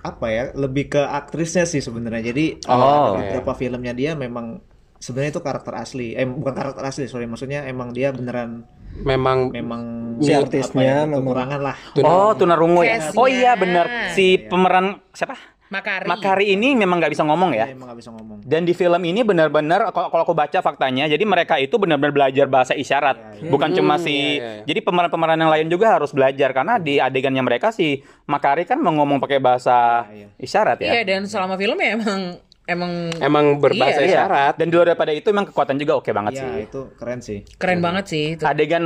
apa 0.00 0.26
ya 0.30 0.44
lebih 0.54 0.86
ke 0.88 1.02
aktrisnya 1.02 1.66
sih 1.66 1.82
sebenarnya 1.82 2.30
jadi 2.30 2.62
Oh, 2.64 3.18
oke. 3.18 3.26
beberapa 3.26 3.52
filmnya 3.52 3.90
dia 3.90 4.14
memang 4.14 4.62
sebenarnya 4.96 5.34
itu 5.34 5.42
karakter 5.42 5.74
asli 5.74 6.14
eh 6.14 6.24
bukan 6.24 6.54
karakter 6.54 6.80
asli 6.80 7.04
sorry 7.04 7.26
maksudnya 7.26 7.66
emang 7.66 7.90
dia 7.90 8.14
beneran 8.14 8.64
Memang 8.92 9.48
memang 9.48 9.82
Si 10.20 10.28
apa 10.28 10.44
artisnya 10.44 10.82
ya, 10.82 10.96
memang- 11.08 11.24
kekurangan 11.24 11.60
lah 11.62 11.74
Oh, 12.02 12.36
tunarungu 12.36 12.84
ya. 12.84 13.00
Case-nya. 13.00 13.16
Oh 13.16 13.24
iya 13.24 13.52
benar. 13.54 13.86
Si 14.12 14.36
pemeran 14.36 15.00
siapa? 15.10 15.38
Makari. 15.70 16.04
Makari 16.04 16.46
ini 16.50 16.74
memang 16.74 16.98
nggak 16.98 17.14
bisa 17.14 17.22
ngomong 17.22 17.54
ya. 17.54 17.70
Dia 17.70 17.78
emang 17.78 17.94
gak 17.94 18.00
bisa 18.02 18.10
ngomong 18.10 18.42
Dan 18.42 18.66
di 18.66 18.74
film 18.74 18.98
ini 19.00 19.22
benar-benar 19.22 19.94
kalau 19.94 20.10
kalau 20.10 20.22
aku 20.26 20.34
baca 20.34 20.58
faktanya, 20.58 21.06
jadi 21.06 21.22
mereka 21.22 21.56
itu 21.56 21.78
benar-benar 21.78 22.10
belajar 22.10 22.50
bahasa 22.50 22.74
isyarat, 22.74 23.38
bukan 23.46 23.70
cuma 23.70 23.94
si. 23.94 24.10
iya, 24.36 24.58
iya. 24.58 24.62
Jadi 24.66 24.80
pemeran-pemeran 24.82 25.38
yang 25.38 25.46
lain 25.48 25.70
juga 25.70 25.94
harus 25.94 26.10
belajar 26.10 26.50
karena 26.50 26.76
di 26.76 26.98
adegannya 26.98 27.38
mereka 27.40 27.70
si 27.70 28.02
Makari 28.26 28.66
kan 28.66 28.82
mau 28.82 28.90
ngomong 28.92 29.22
pakai 29.22 29.38
bahasa 29.38 30.10
Iya, 30.10 30.26
isyarat 30.36 30.82
ya. 30.82 30.90
Iya 30.90 31.02
dan 31.06 31.30
selama 31.30 31.54
film 31.54 31.78
ya 31.78 31.94
emang 31.94 32.42
emang 32.64 33.12
emang 33.16 33.56
berbahasa 33.56 33.98
Iya, 33.98 34.04
Iya. 34.04 34.10
isyarat. 34.20 34.54
Dan 34.56 34.66
di 34.66 34.74
luar 34.74 34.86
daripada 34.88 35.10
itu 35.10 35.28
memang 35.28 35.48
kekuatan 35.48 35.76
juga 35.76 35.92
oke 35.94 36.10
banget 36.10 36.32
Iya 36.34 36.42
sih. 36.42 36.52
itu 36.66 36.80
keren 36.94 37.20
sih 37.20 37.38
keren 37.56 37.80
banget 37.80 38.04
sih 38.06 38.24
itu. 38.34 38.42
Adegan 38.42 38.84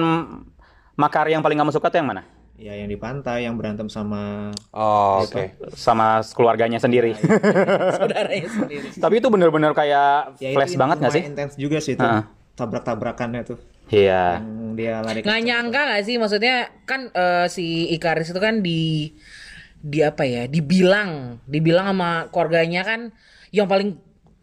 Makari 0.94 1.30
yang 1.30 1.42
paling 1.42 1.56
kamu 1.56 1.70
suka 1.70 1.88
tuh 1.88 1.98
yang 1.98 2.08
mana? 2.08 2.22
ya 2.54 2.70
yang 2.70 2.86
di 2.86 2.94
pantai 2.94 3.42
yang 3.42 3.58
berantem 3.58 3.90
sama 3.90 4.54
Oh, 4.70 5.26
oke. 5.26 5.58
Sama 5.74 6.22
keluarganya 6.22 6.78
sendiri. 6.78 7.10
saudaranya 7.98 8.46
sendiri. 8.46 8.94
Tapi 8.94 9.14
itu 9.18 9.26
benar-benar 9.26 9.74
kayak 9.74 10.38
ya 10.38 10.54
flash 10.54 10.70
itu 10.70 10.78
banget 10.78 10.96
nggak 11.02 11.12
sih? 11.12 11.22
intens 11.26 11.52
juga 11.58 11.82
sih 11.82 11.98
itu 11.98 12.06
Heeh. 12.06 12.22
tabrak-tabrakannya 12.54 13.42
tuh 13.42 13.58
Iya. 13.84 14.38
yang 14.38 14.78
dia 14.78 15.02
lari 15.02 15.20
Nggak 15.20 15.40
nyangka 15.42 15.80
gak 15.84 16.02
sih 16.02 16.14
maksudnya 16.14 16.54
kan 16.82 17.10
eh, 17.10 17.46
si 17.48 17.90
Ikaris 17.90 18.30
itu 18.30 18.38
kan 18.38 18.62
di 18.62 19.10
di 19.76 19.98
apa 20.00 20.22
ya 20.22 20.46
dibilang 20.46 21.42
dibilang 21.44 21.90
sama 21.90 22.10
keluarganya 22.30 22.80
kan 22.80 23.10
yang 23.54 23.70
paling 23.70 23.94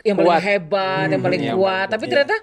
yang 0.08 0.15
paling 0.15 0.32
Kuat. 0.32 0.47
hebat 0.47 1.08
yang 1.12 1.21
paling 1.21 1.41
yang 1.43 1.58
kuat 1.60 1.88
tapi 1.91 2.08
ternyata 2.08 2.36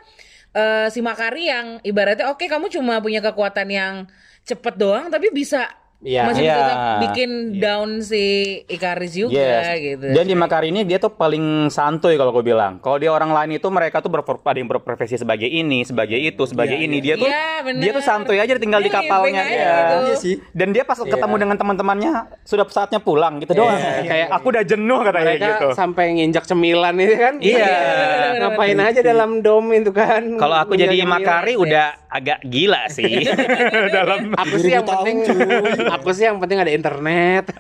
eh, 0.53 0.87
si 0.93 1.01
Makari 1.01 1.49
yang 1.49 1.67
ibaratnya 1.81 2.29
oke 2.29 2.45
kamu 2.45 2.69
cuma 2.69 3.01
punya 3.01 3.25
kekuatan 3.25 3.69
yang 3.73 3.95
cepet 4.45 4.75
doang 4.77 5.09
tapi 5.09 5.33
bisa 5.33 5.67
Iya. 5.99 6.31
masih 6.31 6.47
Iya. 6.47 6.55
tetap 6.55 6.77
bikin 7.03 7.31
down 7.59 7.91
si 8.01 8.23
Ikaris 8.65 9.19
juga 9.19 9.35
Yes. 9.35 9.83
gitu 9.83 10.07
Dan 10.09 10.25
di 10.25 10.35
Makari 10.35 10.71
ini 10.71 10.87
dia 10.87 10.97
tuh 10.97 11.11
paling 11.11 11.43
santuy 11.69 12.15
kalau 12.15 12.31
gue 12.31 12.45
bilang. 12.45 12.79
Kalau 12.79 12.97
dia 12.97 13.11
orang 13.11 13.35
lain 13.35 13.59
itu 13.59 13.67
mereka 13.67 13.99
tuh 13.99 14.07
berpro- 14.09 14.39
ada 14.39 14.55
yang 14.55 14.71
berprofesi 14.71 15.19
sebagai 15.19 15.45
ini, 15.45 15.83
sebagai 15.83 16.15
itu, 16.15 16.39
sebagai 16.45 16.79
ini. 16.79 17.03
Dia 17.03 17.19
tuh 17.19 17.27
Iya, 17.27 17.67
bener. 17.67 17.81
dia 17.83 17.91
tuh 17.91 18.01
santuy 18.01 18.39
aja 18.39 18.55
tinggal 18.55 18.79
di 18.79 18.87
Dia 18.87 18.97
kapalnya 18.97 19.43
ngibing 19.43 19.59
aja 19.59 19.59
dia. 19.59 19.75
gitu. 19.75 19.97
Iya 19.99 20.15
sih. 20.17 20.35
Dan 20.55 20.69
dia 20.71 20.83
pas 20.83 20.95
ketemu 20.97 21.35
dengan 21.37 21.57
teman-temannya 21.57 22.13
sudah 22.43 22.65
saatnya 22.69 23.01
pulang 23.01 23.43
gitu 23.43 23.59
doang. 23.59 23.75
Kayak- 24.01 24.31
aku 24.31 24.47
udah 24.49 24.63
jenuh 24.63 25.01
katanya 25.03 25.27
Mereka 25.29 25.47
gitu. 25.51 25.69
sampai 25.75 26.05
nginjak 26.15 26.45
cemilan 26.47 26.95
itu 26.97 27.15
kan. 27.17 27.35
Iya. 27.43 27.67
Ngapain 28.39 28.79
aja 28.79 29.01
dalam 29.03 29.43
dom 29.43 29.67
itu 29.73 29.91
kan. 29.91 30.23
Kalau 30.37 30.57
aku 30.57 30.79
jadi 30.79 30.95
Makari 31.03 31.59
udah 31.59 32.07
agak 32.09 32.41
gila 32.41 32.89
sih 32.89 33.21
dalam 33.97 34.33
aku 34.33 34.57
sih 34.57 34.73
yang 34.73 34.85
2000 34.85 34.89
tahun, 34.89 35.05
penting 35.05 35.17
cuy. 35.29 35.87
aku 35.93 36.09
sih 36.17 36.25
yang 36.25 36.39
penting 36.41 36.59
ada 36.59 36.73
internet. 36.73 37.45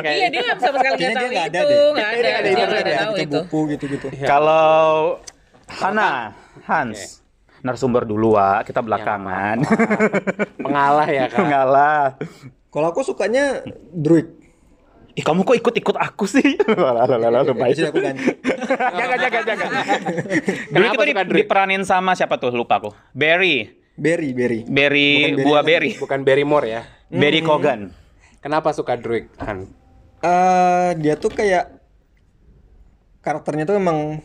Iya 0.00 0.26
dia 0.28 0.40
nggak 0.42 0.58
sama 0.58 0.76
sekali 0.82 0.94
nggak 0.98 1.12
tahu 1.14 1.28
dia 1.30 1.30
nggak 1.30 1.46
ada 1.46 1.60
itu 1.60 1.70
ada 1.70 2.10
Dia 2.20 2.34
ada 2.34 2.48
internet 2.50 2.84
ya, 2.84 3.06
buku 3.30 3.58
gitu-gitu. 3.76 4.06
Kalau 4.26 5.18
Hana, 5.70 6.34
Hans, 6.66 7.22
narasumber 7.62 8.02
dulu 8.02 8.34
Wak. 8.34 8.66
kita 8.66 8.82
belakangan. 8.82 9.62
Pengalah 10.58 11.06
ya 11.06 11.30
kan. 11.30 11.46
Ngalah. 11.46 12.04
Kalau 12.70 12.86
aku 12.90 13.06
sukanya 13.06 13.62
druid. 13.94 14.39
Ih 15.10 15.24
kamu 15.24 15.42
kok 15.42 15.56
ikut-ikut 15.58 15.96
aku 15.96 16.24
sih? 16.24 16.54
Lah 16.70 17.02
lah 17.02 17.06
lah 17.10 17.30
lah 17.30 17.42
lebay. 17.42 17.74
Jadi 17.74 17.90
aku 17.90 17.98
ganti. 17.98 18.24
Jaga 18.70 19.16
jaga 19.18 19.38
jaga. 19.42 19.66
Dulu 20.70 20.84
Kenapa 20.86 21.02
itu 21.02 21.12
di- 21.26 21.36
diperanin 21.42 21.82
sama 21.82 22.14
siapa 22.14 22.38
tuh 22.38 22.50
lupa 22.50 22.78
aku. 22.78 22.90
Berry, 23.10 23.74
Berry, 23.98 24.30
berry. 24.32 24.60
Berry 24.64 25.10
Bukan 25.12 25.34
Berry 25.34 25.44
buah 25.44 25.62
berry. 25.62 25.90
Bukan 25.98 26.20
Barrymore 26.22 26.66
ya. 26.66 26.82
Berry 27.10 27.40
Kogan. 27.42 27.90
Kenapa 28.40 28.72
suka 28.72 28.96
Druid 28.96 29.28
kan? 29.36 29.68
Eh, 30.20 30.90
dia 30.96 31.16
tuh 31.16 31.28
kayak 31.28 31.68
karakternya 33.20 33.66
tuh 33.66 33.76
emang 33.76 34.24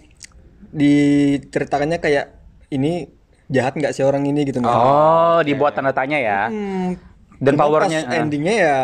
diceritakannya 0.71 1.99
kayak 1.99 2.35
ini 2.69 3.11
jahat 3.47 3.75
nggak 3.75 3.91
sih 3.91 4.01
orang 4.01 4.23
ini 4.23 4.43
gitu? 4.43 4.61
Oh, 4.61 5.41
dibuat 5.41 5.75
tanda 5.75 5.91
tanya 5.91 6.17
ya. 6.17 6.47
Hmm, 6.47 6.95
Dan 7.35 7.59
powernya 7.59 7.99
pas 8.01 8.11
ah. 8.11 8.21
endingnya 8.21 8.53
ya 8.55 8.77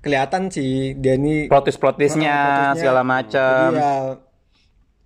kelihatan 0.00 0.48
sih 0.48 0.96
dia 0.96 1.14
ini 1.14 1.44
plot 1.46 1.68
twist 1.68 1.76
plot 1.76 1.96
twistnya 1.96 2.32
Ah, 2.32 2.72
segala 2.72 3.00
Jadi 3.00 3.12
macam. 3.12 3.68
ya 3.72 3.92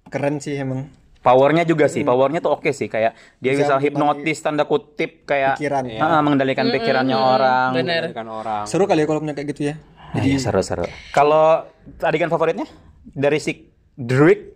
keren 0.08 0.36
sih 0.38 0.54
emang 0.56 0.86
Powernya 1.18 1.64
juga 1.64 1.88
sih, 1.88 2.04
powernya 2.04 2.44
tuh 2.44 2.52
oke 2.52 2.68
sih 2.68 2.84
kayak 2.84 3.16
dia 3.40 3.56
bisa, 3.56 3.74
Bisa 3.74 3.80
hipnotis 3.80 4.44
tanda 4.44 4.68
kutip 4.68 5.24
kayak 5.24 5.56
pikiran. 5.56 5.88
Ah, 5.96 6.20
mengendalikan 6.20 6.68
pikirannya 6.68 7.16
orang. 7.16 7.68
bener 7.72 8.12
Kan 8.12 8.28
orang. 8.28 8.68
Seru 8.68 8.84
kali 8.84 9.02
ya 9.02 9.06
kalau 9.08 9.24
punya 9.24 9.32
kayak 9.32 9.56
gitu 9.56 9.72
ya. 9.72 9.80
Ah, 10.12 10.20
iya, 10.20 10.36
seru-seru. 10.36 10.84
Kalau 11.10 11.64
adegan 12.04 12.28
favoritnya 12.28 12.68
dari 13.08 13.40
si 13.40 13.72
Drake 13.96 14.53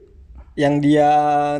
yang 0.58 0.82
dia 0.82 1.06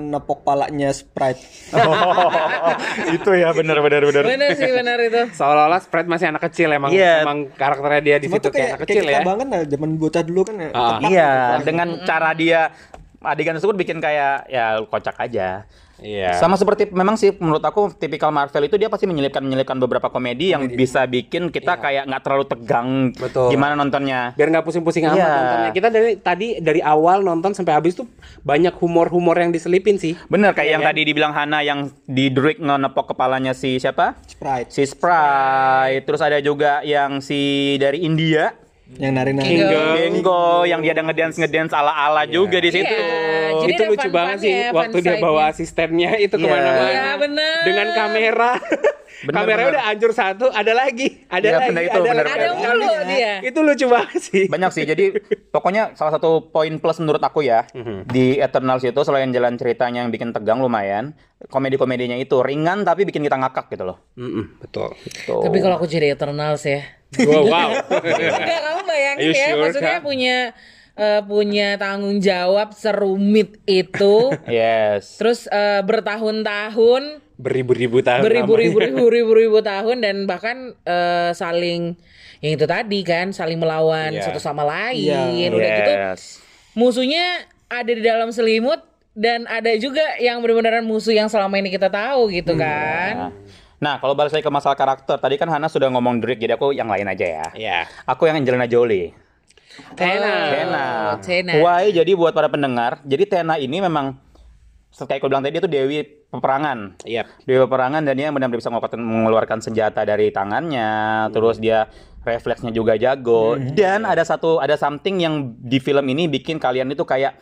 nepok 0.03 0.43
palanya 0.43 0.91
Sprite. 0.91 1.39
itu 3.17 3.31
ya 3.31 3.55
benar 3.55 3.79
benar 3.79 4.03
benar. 4.03 4.25
Bener 4.27 4.51
sih 4.59 4.71
bener 4.75 4.99
itu. 5.07 5.23
Seolah-olah 5.39 5.79
Sprite 5.79 6.11
masih 6.11 6.35
anak 6.35 6.51
kecil 6.51 6.75
emang 6.75 6.91
Iya. 6.91 7.23
emang 7.23 7.47
karakternya 7.55 8.03
dia 8.03 8.17
di 8.19 8.27
Cuma 8.27 8.43
situ 8.43 8.51
kayak 8.51 8.59
kayak, 8.59 8.67
anak 8.75 8.79
kayak 8.83 8.91
kecil 8.91 9.03
kita 9.07 9.15
ya. 9.15 9.21
banget 9.23 9.47
lah 9.47 9.61
zaman 9.71 9.91
bocah 9.95 10.23
dulu 10.27 10.41
kan 10.43 10.57
ya. 10.59 10.69
Ah. 10.75 10.99
Iya, 10.99 11.31
gitu. 11.31 11.65
dengan 11.71 11.89
cara 12.03 12.31
dia 12.35 12.61
adegan 13.23 13.55
tersebut 13.55 13.77
bikin 13.79 14.03
kayak 14.03 14.51
ya 14.51 14.83
kocak 14.83 15.15
aja. 15.23 15.63
Iya. 15.99 16.39
Sama 16.39 16.55
seperti 16.55 16.89
memang 16.89 17.19
sih 17.19 17.35
menurut 17.35 17.61
aku 17.61 17.91
tipikal 17.91 18.31
Marvel 18.31 18.65
itu 18.65 18.79
dia 18.79 18.87
pasti 18.87 19.05
menyelipkan 19.05 19.43
menyelipkan 19.43 19.77
beberapa 19.77 20.07
komedi 20.09 20.55
yang 20.55 20.67
bisa 20.69 21.03
bikin 21.05 21.51
kita 21.51 21.75
kayak 21.77 22.07
nggak 22.07 22.23
terlalu 22.23 22.45
tegang. 22.47 22.89
Betul. 23.13 23.51
gimana 23.51 23.75
nontonnya. 23.75 24.33
biar 24.35 24.49
nggak 24.51 24.65
pusing-pusing 24.65 25.05
amat 25.05 25.17
Iya. 25.17 25.29
nontonnya. 25.33 25.71
Kita 25.73 25.89
dari 25.89 26.13
tadi 26.17 26.47
dari 26.59 26.81
awal 26.81 27.21
nonton 27.21 27.53
sampai 27.53 27.75
habis 27.75 27.95
tuh 27.95 28.07
banyak 28.41 28.75
humor-humor 28.79 29.35
yang 29.35 29.51
diselipin 29.51 29.99
sih. 29.99 30.15
Bener 30.27 30.55
kayak 30.55 30.71
yang 30.71 30.83
Iya. 30.83 30.89
tadi 30.95 31.01
dibilang 31.03 31.33
Hana 31.33 31.61
yang 31.61 31.91
di 32.05 32.31
Drake 32.31 32.61
ngenepok 32.61 33.13
kepalanya 33.13 33.53
si 33.53 33.77
siapa? 33.77 34.15
Sprite 34.25 34.71
Si 34.71 34.87
Sprite. 34.87 36.05
Terus 36.05 36.21
ada 36.21 36.39
juga 36.39 36.81
yang 36.83 37.19
si 37.19 37.39
dari 37.77 38.03
India. 38.03 38.55
Yang 38.97 39.13
nari-nari. 39.13 39.45
Kingo. 39.45 39.81
Gengo 39.95 40.45
yang 40.65 40.81
dia 40.81 40.97
ada 40.97 41.05
ngedance 41.05 41.37
ngedance 41.37 41.73
ala 41.73 41.93
ala 41.93 42.25
juga 42.25 42.57
di 42.57 42.73
situ. 42.73 42.89
Iya, 42.89 43.61
jadi 43.61 43.73
itu 43.75 43.83
lucu 43.85 44.09
banget 44.09 44.37
sih 44.41 44.55
waktu 44.71 44.97
dia 44.99 45.17
bawa 45.19 45.53
asistennya 45.53 46.17
itu 46.17 46.33
Iya. 46.33 46.41
ke 46.41 46.49
mana-mana 46.49 46.89
Iya, 46.89 47.07
bener. 47.21 47.57
dengan 47.63 47.87
kamera. 47.93 48.53
Bener, 49.19 49.35
Kameranya 49.35 49.59
bener. 49.59 49.75
udah 49.75 49.85
hancur 49.91 50.13
satu, 50.15 50.47
ada 50.47 50.73
lagi, 50.73 51.27
ada 51.27 51.43
Iya, 51.43 51.59
lagi, 51.59 51.69
bener, 51.75 51.83
itu 51.83 51.91
ada 51.91 52.07
bener, 52.07 52.23
lagi. 52.23 52.39
Ada 52.39 52.49
mulu 52.55 52.89
dia. 53.11 53.33
Itu 53.43 53.59
lucu 53.61 53.87
banget 53.91 54.21
sih. 54.23 54.45
Banyak 54.47 54.71
sih. 54.71 54.85
Jadi 54.87 55.05
pokoknya 55.51 55.99
salah 55.99 56.15
satu 56.15 56.49
poin 56.49 56.71
plus 56.79 57.03
menurut 57.03 57.19
aku 57.19 57.43
ya 57.43 57.67
di 58.07 58.39
Eternals 58.39 58.87
itu 58.87 59.01
selain 59.03 59.27
jalan 59.29 59.59
ceritanya 59.59 60.07
yang 60.07 60.15
bikin 60.15 60.31
tegang 60.31 60.63
lumayan, 60.63 61.19
komedi-komedinya 61.51 62.15
itu 62.15 62.39
ringan 62.39 62.87
tapi 62.87 63.03
bikin 63.03 63.21
kita 63.21 63.35
ngakak 63.35 63.67
gitu 63.69 63.91
loh. 63.91 63.99
Mm-mm, 64.15 64.63
betul. 64.63 64.95
Tuh. 65.27 65.43
Tapi 65.43 65.59
kalau 65.59 65.75
aku 65.77 65.91
jadi 65.91 66.15
Eternals 66.15 66.63
ya. 66.63 66.87
Wow, 67.17 67.45
wow. 67.53 67.71
Enggak, 67.89 68.61
kamu 68.61 68.81
bayangin 68.85 69.31
ya, 69.31 69.47
sure, 69.49 69.61
maksudnya 69.65 69.97
Kak? 69.97 70.05
punya 70.05 70.37
eh, 70.95 71.21
punya 71.23 71.69
tanggung 71.77 72.19
jawab 72.19 72.69
serumit 72.73 73.57
itu. 73.65 74.29
Yes. 74.47 75.17
Terus 75.17 75.47
eh, 75.47 75.81
bertahun-tahun, 75.81 77.25
Beribu-ribu 77.35 78.03
tahun. 78.03 78.27
beribu-ribu 78.27 78.77
lamanya. 78.83 79.09
ribu-ribu 79.09 79.59
tahun 79.73 79.97
dan 80.01 80.17
bahkan 80.25 80.57
eh, 80.83 81.31
saling 81.33 81.95
yang 82.39 82.53
itu 82.55 82.67
tadi 82.67 83.01
kan 83.03 83.31
saling 83.31 83.57
melawan 83.57 84.11
Iya. 84.11 84.27
satu 84.27 84.39
sama 84.39 84.63
lain. 84.63 85.07
Iya. 85.35 85.49
Udah 85.49 85.71
gitu 85.73 85.93
Yes. 85.93 86.23
musuhnya 86.75 87.25
ada 87.67 87.89
di 87.89 88.01
dalam 88.01 88.29
selimut 88.29 88.83
dan 89.13 89.47
ada 89.47 89.75
juga 89.75 90.03
yang 90.17 90.39
benar-benar 90.39 90.79
musuh 90.81 91.11
yang 91.11 91.27
selama 91.27 91.57
ini 91.57 91.69
kita 91.69 91.89
tahu 91.89 92.29
gitu 92.29 92.55
kan. 92.55 93.35
Nah, 93.79 94.03
kalau 94.03 94.19
balik 94.19 94.35
lagi 94.35 94.43
ke 94.43 94.51
masalah 94.51 94.75
karakter, 94.75 95.23
tadi 95.23 95.39
kan 95.39 95.47
Hana 95.47 95.71
sudah 95.71 95.87
ngomong 95.87 96.19
Drake, 96.19 96.43
jadi 96.43 96.59
aku 96.59 96.75
yang 96.75 96.91
lain 96.91 97.07
aja 97.07 97.27
ya. 97.27 97.47
Iya. 97.55 97.79
Aku 98.11 98.27
yang 98.27 98.43
Angelina 98.43 98.67
Jolie. 98.67 99.15
Tena. 99.95 100.35
Tena. 100.51 100.87
Oh, 101.15 101.17
Tena. 101.23 101.53
Why? 101.63 101.95
Jadi 101.95 102.19
buat 102.19 102.35
para 102.35 102.51
pendengar, 102.51 102.99
jadi 103.07 103.25
Tena 103.31 103.55
ini 103.55 103.79
memang 103.79 104.19
kayak 104.91 105.23
aku 105.23 105.31
bilang 105.31 105.47
tadi 105.47 105.63
itu 105.63 105.71
dewi 105.71 106.03
peperangan. 106.03 106.99
Iya. 107.07 107.31
Dewi 107.47 107.63
peperangan 107.71 108.03
dan 108.03 108.15
dia 108.19 108.35
benar-benar 108.35 108.59
bisa 108.59 108.71
mengeluarkan, 108.75 108.99
mengeluarkan 108.99 109.59
senjata 109.63 110.03
dari 110.03 110.35
tangannya, 110.35 111.31
terus 111.31 111.63
dia 111.63 111.87
refleksnya 112.27 112.75
juga 112.75 112.99
jago. 112.99 113.55
Dan 113.79 114.03
ada 114.03 114.27
satu 114.27 114.59
ada 114.59 114.75
something 114.75 115.23
yang 115.23 115.55
di 115.55 115.79
film 115.79 116.03
ini 116.11 116.27
bikin 116.27 116.59
kalian 116.59 116.91
itu 116.91 117.07
kayak 117.07 117.39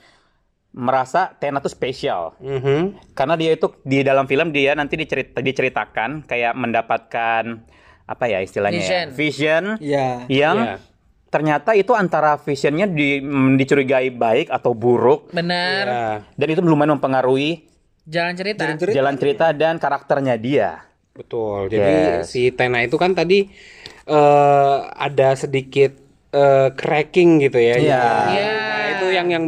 merasa 0.77 1.33
Tena 1.35 1.59
tuh 1.59 1.69
spesial. 1.69 2.37
Mhm. 2.37 3.13
Karena 3.13 3.35
dia 3.35 3.51
itu 3.51 3.73
di 3.81 4.01
dalam 4.01 4.25
film 4.25 4.53
dia 4.53 4.77
nanti 4.77 4.95
dicerita, 4.95 5.41
diceritakan 5.41 6.23
kayak 6.23 6.53
mendapatkan 6.53 7.65
apa 8.05 8.25
ya 8.25 8.39
istilahnya 8.39 8.77
ya? 8.77 8.85
Vision. 8.85 9.07
Vision 9.11 9.65
Iya. 9.81 10.09
yang 10.29 10.57
Iya. 10.63 10.77
ternyata 11.27 11.73
itu 11.73 11.91
antara 11.91 12.37
visionnya 12.37 12.87
di, 12.87 13.19
mm, 13.19 13.57
dicurigai 13.57 14.13
baik 14.13 14.47
atau 14.49 14.73
buruk 14.73 15.33
Benar. 15.33 15.85
Iya. 15.85 16.07
dan 16.31 16.47
itu 16.47 16.61
lumayan 16.61 16.95
mempengaruhi 16.95 17.67
Jalan 18.07 18.39
cerita. 18.39 18.63
Jalan 18.63 18.79
cerita. 18.79 18.95
jalan 18.95 19.15
cerita 19.17 19.47
dan 19.51 19.75
karakternya 19.77 20.39
dia. 20.39 20.87
Betul. 21.11 21.67
Jadi 21.67 21.93
Yes. 22.23 22.31
si 22.31 22.53
Tena 22.53 22.79
itu 22.81 22.95
kan 22.95 23.11
tadi 23.11 23.49
eh 24.07 24.77
ada 24.87 25.35
sedikit 25.35 26.05
eh, 26.29 26.69
cracking 26.71 27.41
gitu 27.41 27.57
ya. 27.57 27.75
Iya. 27.75 28.05
Iya. 28.29 28.47
Nah, 28.53 28.87
itu 28.93 29.07
yang 29.11 29.27
yang 29.27 29.45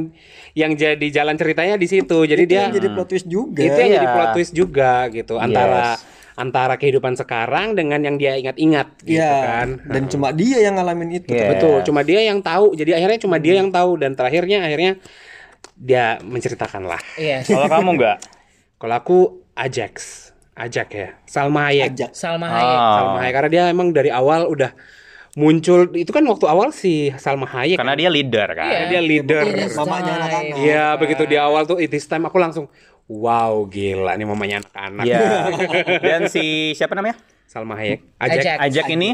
yang 0.53 0.73
jadi 0.73 1.07
jalan 1.11 1.35
ceritanya 1.35 1.75
di 1.75 1.85
situ. 1.85 2.19
Jadi 2.23 2.43
Itu 2.45 2.51
dia 2.51 2.59
yang 2.63 2.73
jadi 2.73 2.89
plot 2.89 3.09
twist 3.09 3.27
juga. 3.27 3.61
itu 3.61 3.75
yang 3.75 3.91
Iya. 3.91 3.99
jadi 3.99 4.09
plot 4.09 4.29
twist 4.33 4.53
juga 4.53 4.93
gitu 5.09 5.35
antara 5.37 5.97
Yes. 5.97 6.17
antara 6.35 6.75
kehidupan 6.77 7.13
sekarang 7.15 7.75
dengan 7.75 7.99
yang 7.99 8.15
dia 8.15 8.39
ingat-ingat 8.39 9.03
gitu 9.03 9.19
Iya. 9.19 9.35
kan. 9.43 9.69
Dan 9.85 10.03
cuma 10.07 10.31
dia 10.31 10.59
yang 10.61 10.79
ngalamin 10.79 11.19
itu. 11.19 11.35
Iya. 11.35 11.51
Betul, 11.51 11.83
cuma 11.83 12.01
dia 12.01 12.23
yang 12.23 12.39
tahu. 12.39 12.73
Jadi 12.73 12.95
akhirnya 12.95 13.19
cuma 13.19 13.37
dia 13.37 13.59
yang 13.59 13.69
tahu 13.69 13.99
dan 13.99 14.15
terakhirnya 14.15 14.63
akhirnya 14.63 15.03
dia 15.75 16.23
menceritakan 16.23 16.87
lah. 16.87 17.03
Iya. 17.17 17.43
Kalau 17.43 17.67
kamu 17.67 17.91
enggak? 17.99 18.17
Kalau 18.79 18.95
aku 18.95 19.19
Ajax, 19.59 19.95
Ajak 20.55 20.89
ya, 20.91 21.09
Salma 21.27 21.71
Hayek. 21.71 21.95
Ajak. 21.95 22.11
Salma 22.15 22.47
Hayek. 22.47 22.79
Ah. 22.79 22.95
Salma 22.95 23.19
Hayek 23.19 23.35
karena 23.35 23.51
dia 23.51 23.63
emang 23.67 23.89
dari 23.91 24.11
awal 24.11 24.47
udah 24.47 24.71
muncul 25.39 25.87
itu 25.95 26.11
kan 26.11 26.27
waktu 26.27 26.51
awal 26.51 26.75
si 26.75 27.15
Salma 27.15 27.47
Hayek 27.47 27.79
Karena 27.79 27.95
dia 27.95 28.11
leader 28.11 28.49
kan. 28.51 28.67
Iya. 28.67 28.81
dia 28.91 29.01
leader. 29.01 29.45
Mamanya 29.71 30.13
anak-anak. 30.19 30.57
Iya, 30.59 30.87
begitu 30.99 31.23
di 31.25 31.37
awal 31.39 31.63
tuh 31.63 31.79
it 31.79 31.95
is 31.95 32.03
time 32.05 32.27
aku 32.27 32.37
langsung 32.37 32.67
wow 33.07 33.63
gila 33.65 34.19
nih 34.19 34.27
mamanya 34.27 34.67
anak-anak. 34.67 35.05
Iya. 35.07 35.21
Dan 36.03 36.21
si 36.27 36.75
siapa 36.75 36.99
namanya? 36.99 37.15
Salma 37.47 37.79
Hayek. 37.79 38.03
Ajak. 38.19 38.35
Ajak. 38.43 38.57
Ajak 38.61 38.87
ini 38.91 39.09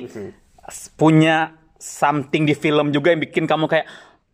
punya 0.96 1.52
something 1.76 2.42
di 2.42 2.56
film 2.56 2.88
juga 2.88 3.12
yang 3.12 3.20
bikin 3.20 3.44
kamu 3.44 3.68
kayak 3.68 3.84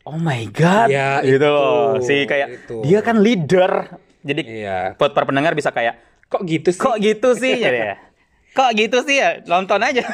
oh 0.07 0.15
my 0.15 0.47
god 0.49 0.87
Iya, 0.89 1.27
gitu 1.27 1.43
itu, 1.43 1.49
loh. 1.51 1.99
Si 1.99 2.17
kayak 2.25 2.49
itu. 2.65 2.77
dia 2.87 3.03
kan 3.03 3.19
leader. 3.19 3.99
Jadi 4.21 4.43
Iya. 4.63 4.95
buat 4.95 5.11
para 5.11 5.27
pendengar 5.27 5.53
bisa 5.53 5.73
kayak 5.73 5.99
Kok 6.31 6.47
gitu 6.47 6.71
sih? 6.71 6.79
kok 6.79 6.97
gitu 7.03 7.29
sih 7.35 7.59
ya. 7.59 7.99
Kok 8.51 8.71
gitu 8.75 8.99
sih 9.05 9.19
ya? 9.19 9.41
Nonton 9.45 9.81
aja. 9.81 10.03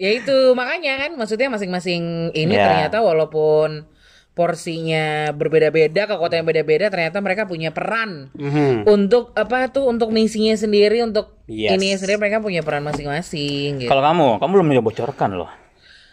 Ya 0.00 0.16
itu 0.16 0.32
makanya 0.56 0.96
kan 0.96 1.10
maksudnya 1.12 1.52
masing-masing 1.52 2.32
ini 2.32 2.56
Iya. 2.56 2.64
ternyata 2.64 3.04
walaupun 3.04 3.84
porsinya 4.32 5.28
berbeda-beda, 5.30 6.08
kekuatan 6.08 6.40
yang 6.40 6.48
beda-beda, 6.48 6.88
ternyata 6.88 7.20
mereka 7.20 7.44
punya 7.44 7.68
peran 7.68 8.32
Mhm. 8.32 8.88
untuk 8.88 9.36
apa 9.36 9.68
tuh 9.68 9.84
untuk 9.84 10.08
misinya 10.08 10.56
sendiri, 10.56 11.04
untuk 11.04 11.44
Yes. 11.44 11.76
ini 11.76 11.92
sendiri 11.92 12.16
mereka 12.16 12.40
punya 12.40 12.64
peran 12.64 12.80
masing-masing. 12.80 13.84
Gitu. 13.84 13.90
Kalau 13.92 14.00
kamu, 14.00 14.40
kamu 14.40 14.50
belum 14.56 14.68
menyobocorkan 14.72 15.36
loh. 15.36 15.52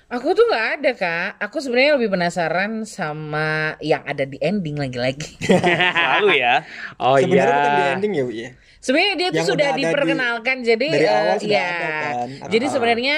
Aku 0.08 0.32
tuh 0.32 0.48
nggak 0.48 0.68
ada 0.80 0.92
kak. 0.94 1.30
Aku 1.44 1.60
sebenarnya 1.60 2.00
lebih 2.00 2.08
penasaran 2.10 2.84
sama 2.84 3.76
yang 3.80 4.04
ada 4.04 4.24
di 4.24 4.40
ending 4.40 4.76
lagi-lagi. 4.76 5.36
Selalu 5.96 6.40
ya. 6.40 6.64
Oh 7.00 7.16
Sebenarnya 7.16 7.44
iya. 7.44 7.56
bukan 7.56 7.72
di 7.72 7.84
ending 7.96 8.12
ya, 8.16 8.24
Wi, 8.24 8.36
ya. 8.40 8.50
Sebenarnya 8.88 9.16
dia 9.18 9.30
tuh 9.30 9.44
sudah 9.44 9.54
udah 9.54 9.68
ada 9.68 9.76
di- 9.76 9.84
diperkenalkan 9.84 10.56
jadi 10.64 10.88
dari 10.88 11.06
awal 11.06 11.36
sudah 11.38 11.52
ya. 11.52 11.68
ada 11.68 11.88
kan. 11.92 12.28
Jadi 12.48 12.66
Ah. 12.66 12.72
sebenarnya 12.72 13.16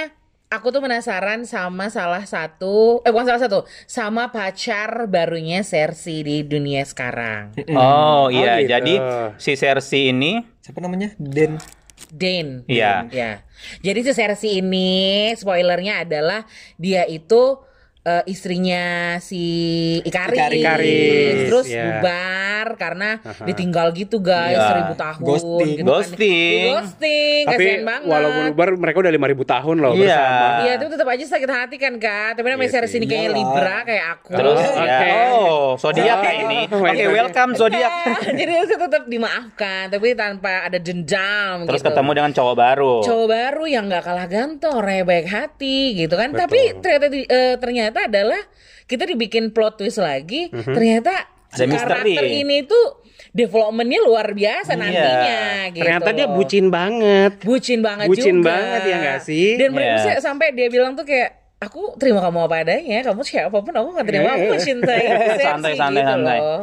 aku 0.50 0.68
tuh 0.68 0.82
penasaran 0.82 1.46
sama 1.46 1.86
salah 1.88 2.26
satu 2.26 3.06
eh 3.06 3.14
bukan 3.14 3.30
salah 3.30 3.38
satu, 3.40 3.60
sama 3.86 4.34
pacar 4.34 5.06
barunya 5.06 5.62
Cersei 5.62 6.26
di 6.26 6.42
dunia 6.42 6.82
sekarang. 6.84 7.54
Oh 7.70 8.28
iya, 8.28 8.58
gitu. 8.60 8.74
jadi 8.74 8.94
si 9.38 9.54
Cersei 9.54 10.10
ini 10.10 10.42
Siapa 10.60 10.82
namanya? 10.82 11.14
Den. 11.16 11.62
Dane. 12.10 12.64
Iya. 12.66 13.06
Ya. 13.12 13.32
Jadi 13.80 14.00
si 14.02 14.12
Cersei 14.12 14.58
ini 14.58 15.30
spoilernya 15.36 16.02
adalah 16.02 16.48
dia 16.76 17.04
itu 17.04 17.60
eh, 18.10 18.24
istrinya 18.26 18.86
si 19.20 19.44
Ikaris. 20.02 20.34
Ikaris. 20.34 20.60
Ikaris, 20.60 21.38
Terus 21.46 21.68
ya. 21.68 21.84
bubar 22.02 22.68
karena 22.76 23.10
ditinggal 23.44 23.88
gitu 23.92 24.18
guys 24.20 24.52
Iya. 24.52 24.68
seribu 24.68 24.94
tahun 24.96 25.22
Ghosting. 25.22 25.70
gitu 25.70 25.80
kan. 25.80 25.86
Ghosting. 25.88 26.60
Di 26.60 26.70
ghosting, 26.70 27.44
Tapi 27.46 27.54
kasihan 27.60 27.84
banget. 27.86 28.08
walaupun 28.08 28.44
ubar 28.50 28.70
mereka 28.76 28.98
udah 29.00 29.12
5000 29.12 29.22
tahun 29.46 29.76
loh 29.78 29.94
Iya. 29.94 30.02
bersama. 30.02 30.48
Iya 30.60 30.72
itu 30.74 30.86
tetap 30.90 31.08
aja 31.08 31.26
sakit 31.28 31.50
hati 31.50 31.76
kan 31.78 31.94
kak 31.96 32.30
Tapi 32.34 32.48
namanya 32.48 32.68
Iya 32.68 32.76
Cersei 32.80 32.98
ini 32.98 33.06
kayaknya 33.06 33.30
Iyalah. 33.30 33.40
Libra 33.46 33.78
kayak 33.84 34.06
aku 34.10 34.30
terus 34.32 34.58
Oh, 34.60 34.66
ya. 34.66 34.82
oke. 34.90 35.10
Oh, 35.30 35.68
zodiak 35.78 36.20
ya 36.20 36.32
ini. 36.40 36.60
Oh, 36.68 36.80
Oke, 36.80 36.90
my 36.98 37.08
welcome 37.14 37.52
zodiak. 37.54 37.92
Jadi 38.40 38.52
aku 38.58 38.76
tetap 38.82 39.04
dimaafkan 39.06 39.84
Tapi 39.88 40.08
tanpa 40.14 40.66
ada 40.66 40.80
dendam 40.80 41.56
Terus 41.66 41.80
gitu 41.80 41.90
ketemu 41.90 42.10
dengan 42.14 42.32
cowok 42.32 42.56
baru. 42.56 42.94
cowok 43.02 43.28
baru 43.28 43.64
yang 43.66 43.86
nggak 43.86 44.02
kalah 44.02 44.26
ganteng 44.26 44.72
orangnya 44.72 45.04
baik 45.04 45.28
hati 45.28 45.78
gitu 45.96 46.14
kan 46.14 46.32
tapi 46.32 46.74
ternyata 46.76 47.08
di- 47.08 47.26
eh, 47.26 47.56
ternyata 48.00 48.08
adalah 48.08 48.42
kita 48.86 49.04
dibikin 49.06 49.52
plot 49.52 49.76
twist 49.78 50.00
lagi 50.00 50.48
ternyata 50.50 51.28
Ada 51.50 51.66
misteri. 51.66 52.14
karakter 52.14 52.26
ini 52.26 52.58
tuh 52.64 52.86
developmentnya 53.32 54.00
luar 54.00 54.32
biasa 54.32 54.72
Iya. 54.72 54.80
nantinya 54.80 55.40
gitu 55.70 55.84
Ternyata 55.84 56.10
dia 56.12 56.28
bucin 56.28 56.66
banget. 56.70 57.32
bucin 57.42 57.80
banget 57.82 58.08
Bucin 58.08 58.36
juga 58.36 58.50
banget 58.50 58.82
ya 58.84 58.96
nggak 58.98 59.20
sih? 59.20 59.48
dan 59.56 59.68
Iya. 59.68 59.76
mereka 59.76 60.12
sampai 60.20 60.48
dia 60.52 60.68
bilang 60.68 60.94
tuh 60.94 61.04
kayak 61.04 61.30
aku 61.60 61.98
terima 61.98 62.22
kamu 62.22 62.40
apa 62.42 62.56
adanya 62.64 63.04
kamu 63.04 63.22
siapa 63.22 63.58
pun 63.60 63.74
aku 63.74 63.88
nggak 63.92 64.08
terima 64.08 64.30
aku 64.32 64.46
mencintai 64.48 65.04
Cersei 65.04 65.46
Santai, 65.50 65.74
santai, 65.76 66.02
gitu 66.02 66.08
santai. 66.08 66.40
loh 66.40 66.62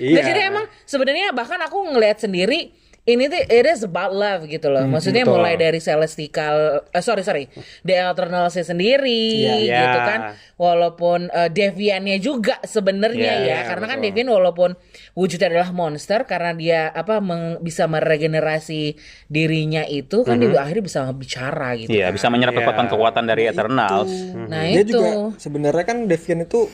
Iya. 0.00 0.24
Jadi 0.24 0.40
emang 0.42 0.64
sebenarnya 0.82 1.28
bahkan 1.30 1.60
aku 1.60 1.76
ngelihat 1.86 2.16
sendiri 2.18 2.72
ini 3.02 3.26
tuh 3.26 3.40
it 3.40 3.64
is 3.64 3.80
about 3.80 4.12
love 4.12 4.44
gitu 4.44 4.68
loh. 4.68 4.84
Maksudnya 4.84 5.24
betul. 5.24 5.34
mulai 5.34 5.54
dari 5.54 5.78
celestial 5.78 6.56
eh, 6.86 7.00
sorry 7.00 7.20
sorry, 7.20 7.48
The 7.80 7.96
Eternals 8.06 8.54
sendiri 8.54 9.24
Iya. 9.40 9.54
gitu 9.56 9.72
Iya. 9.96 10.06
kan. 10.06 10.20
Walaupun 10.54 11.28
eh, 11.28 11.48
Deviannya 11.48 12.16
juga 12.18 12.60
sebenarnya 12.60 13.32
Iya, 13.32 13.40
ya, 13.40 13.46
iya, 13.56 13.58
karena 13.66 13.86
kan 13.86 13.98
betul. 13.98 14.06
Devian 14.06 14.28
walaupun 14.30 14.70
wujudnya 15.12 15.48
adalah 15.48 15.70
monster 15.70 16.22
karena 16.22 16.52
dia 16.52 16.80
apa 16.88 17.18
meng- 17.18 17.58
bisa 17.58 17.88
meregenerasi 17.88 18.94
dirinya 19.26 19.82
itu 19.82 20.20
kan 20.20 20.36
dia 20.36 20.52
akhirnya 20.54 20.84
bisa 20.84 21.00
bicara 21.10 21.74
gitu. 21.76 21.90
Iya, 21.90 22.08
kan. 22.08 22.14
bisa 22.14 22.26
menyerap 22.28 22.52
Iya. 22.52 22.60
kekuatan-kekuatan 22.62 23.24
dari 23.24 23.42
Eternals. 23.46 24.12
Nah 24.36 24.62
dia 24.66 24.82
itu. 24.82 24.92
juga 24.94 25.08
sebenarnya 25.34 25.84
kan 25.84 26.04
Devian 26.04 26.44
itu 26.44 26.68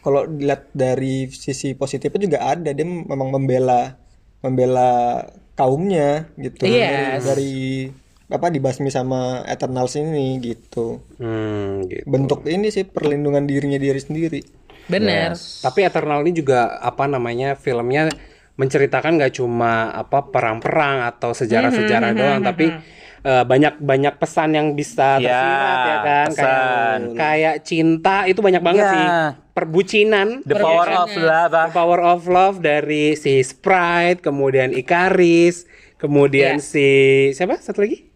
kalau 0.00 0.24
dilihat 0.24 0.68
dari 0.70 1.28
sisi 1.28 1.72
positifnya 1.72 2.20
juga 2.20 2.38
ada 2.42 2.68
dia 2.68 2.84
memang 2.84 3.28
membela 3.30 3.96
membela 4.40 5.24
kaumnya 5.54 6.28
gitu 6.36 6.64
Yes. 6.64 7.24
dari 7.24 7.88
apa 8.30 8.46
dibasmi 8.46 8.88
sama 8.88 9.42
Eternals 9.44 9.94
ini 9.94 10.38
gitu 10.38 11.02
Hmm, 11.18 11.84
gitu. 11.84 12.06
bentuk 12.06 12.46
ini 12.46 12.70
sih 12.70 12.86
perlindungan 12.86 13.44
dirinya 13.44 13.76
diri 13.76 13.98
sendiri 13.98 14.40
Bener. 14.86 15.38
Tapi 15.38 15.86
Eternal 15.86 16.18
ini 16.22 16.34
juga 16.34 16.74
apa 16.76 17.06
namanya 17.06 17.54
filmnya 17.54 18.10
menceritakan 18.58 19.16
nggak 19.16 19.38
cuma 19.38 19.86
apa 19.88 20.26
perang-perang 20.26 21.06
atau 21.06 21.30
sejarah-sejarah 21.30 22.10
doang, 22.10 22.42
tapi 22.42 22.74
eh, 23.22 23.44
banyak-banyak 23.44 24.14
pesan 24.16 24.50
yang 24.52 24.72
bisa 24.72 25.16
Ya, 25.16 25.28
tersirat 25.28 25.76
ya 25.78 25.96
kan, 25.98 26.28
kayak 26.28 26.28
pesan. 26.30 26.98
kayak 27.14 27.54
cinta 27.62 28.16
itu 28.24 28.40
banyak 28.40 28.60
banget 28.60 28.80
Ya. 28.82 28.90
sih, 28.90 29.06
perbucinan, 29.52 30.28
The 30.42 30.56
power 30.56 30.84
Perbedaannya. 30.84 30.98
of 30.98 31.10
love. 31.20 31.52
ah. 31.52 31.66
The 31.66 31.74
Power 31.74 32.00
of 32.02 32.20
Love 32.26 32.56
dari 32.58 33.04
si 33.14 33.38
Sprite, 33.38 34.20
kemudian 34.20 34.72
Ikaris, 34.72 35.68
kemudian 35.94 36.56
Ya. 36.56 36.64
si 36.64 36.88
siapa 37.30 37.56
satu 37.56 37.80
lagi? 37.80 38.08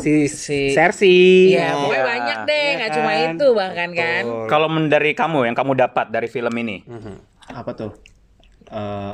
Si, 0.00 0.26
Si- 0.26 0.72
Cersei. 0.72 1.52
Iya, 1.52 1.76
pokoknya 1.76 1.92
Iya. 1.94 2.08
banyak 2.08 2.38
deh, 2.46 2.56
Iya 2.64 2.72
nggak 2.74 2.90
cuma 2.90 3.10
kan? 3.10 3.28
itu 3.30 3.46
bahkan 3.52 3.88
kan. 3.92 4.22
Kalau 4.46 4.68
dari 4.88 5.12
kamu 5.12 5.38
yang 5.44 5.52
kamu 5.52 5.72
dapat 5.78 6.08
dari 6.08 6.24
film 6.26 6.54
ini. 6.56 6.80
Apa 7.46 7.76
tuh? 7.76 7.92
Eh, 8.66 9.12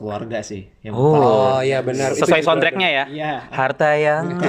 keluarga 0.00 0.40
sih. 0.40 0.72
Yang 0.80 0.94
Oh. 0.94 1.12
paling- 1.12 1.28
Oh 1.30 1.60
iya 1.60 1.78
benar. 1.80 2.10
Sesuai 2.10 2.40
soundtracknya 2.40 2.88
ya. 2.88 3.04
Iya. 3.06 3.32
Harta 3.46 3.92
yang 3.94 4.40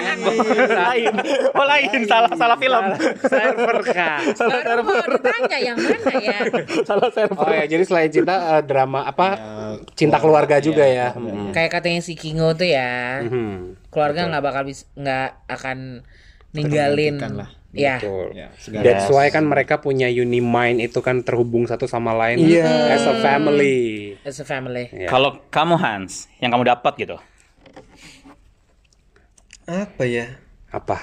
lain. 0.86 1.12
Oh 1.50 1.66
lain, 1.66 1.90
salah 2.06 2.30
salah 2.32 2.56
film. 2.56 2.84
server 3.20 3.76
kak. 3.84 4.20
Baru 4.38 4.82
mau 4.82 5.02
ditanya 5.02 5.58
yang 5.60 5.76
mana 5.76 6.14
ya? 6.16 6.38
salah 6.88 7.10
server. 7.10 7.34
Oh 7.36 7.50
ya, 7.50 7.66
jadi 7.66 7.82
selain 7.82 8.08
cinta 8.08 8.34
eh, 8.52 8.62
drama 8.62 9.02
apa? 9.04 9.28
cinta 9.92 10.16
keluarga 10.16 10.58
juga 10.58 10.82
ya. 10.82 11.10
Hmm. 11.10 11.50
Kayak 11.50 11.70
katanya 11.74 12.00
si 12.00 12.14
Kingo 12.14 12.52
tuh 12.52 12.66
ya, 12.66 13.20
Hmm. 13.20 13.74
keluarga 13.88 14.28
nggak 14.28 14.44
bakal 14.44 14.62
bisa 14.64 14.86
nggak 14.94 15.28
akan 15.48 16.06
ninggalin. 16.50 17.18
lah. 17.18 17.50
Ya. 17.70 17.96
Betul. 17.96 18.34
Segala- 18.56 18.82
That's 18.82 19.06
why 19.06 19.28
kan 19.28 19.46
mereka 19.46 19.78
punya 19.78 20.06
unimind 20.06 20.78
itu 20.80 20.98
kan 20.98 21.22
terhubung 21.22 21.64
satu 21.64 21.86
sama 21.86 22.10
lain 22.10 22.42
Iya. 22.42 22.66
as 22.90 23.04
a 23.04 23.14
family. 23.16 24.18
As 24.20 24.36
a 24.36 24.44
family. 24.44 24.90
Ya. 24.90 25.06
Kalau 25.06 25.38
kamu 25.48 25.74
Hans, 25.76 26.26
yang 26.38 26.50
kamu 26.50 26.66
dapat 26.66 26.92
gitu. 26.96 27.16
apa 29.62 30.02
ya 30.02 30.26
Apa? 30.68 30.98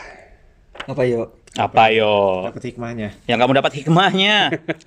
apa 0.84 1.02
yuk 1.04 1.40
Apa 1.56 1.90
yo? 1.90 2.46
Dapat 2.46 2.64
hikmahnya. 2.70 3.10
Yang 3.26 3.38
kamu 3.40 3.52
dapat 3.56 3.74
hikmahnya. 3.74 4.36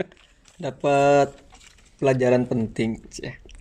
dapat 0.70 1.34
pelajaran 1.98 2.46
penting. 2.46 3.02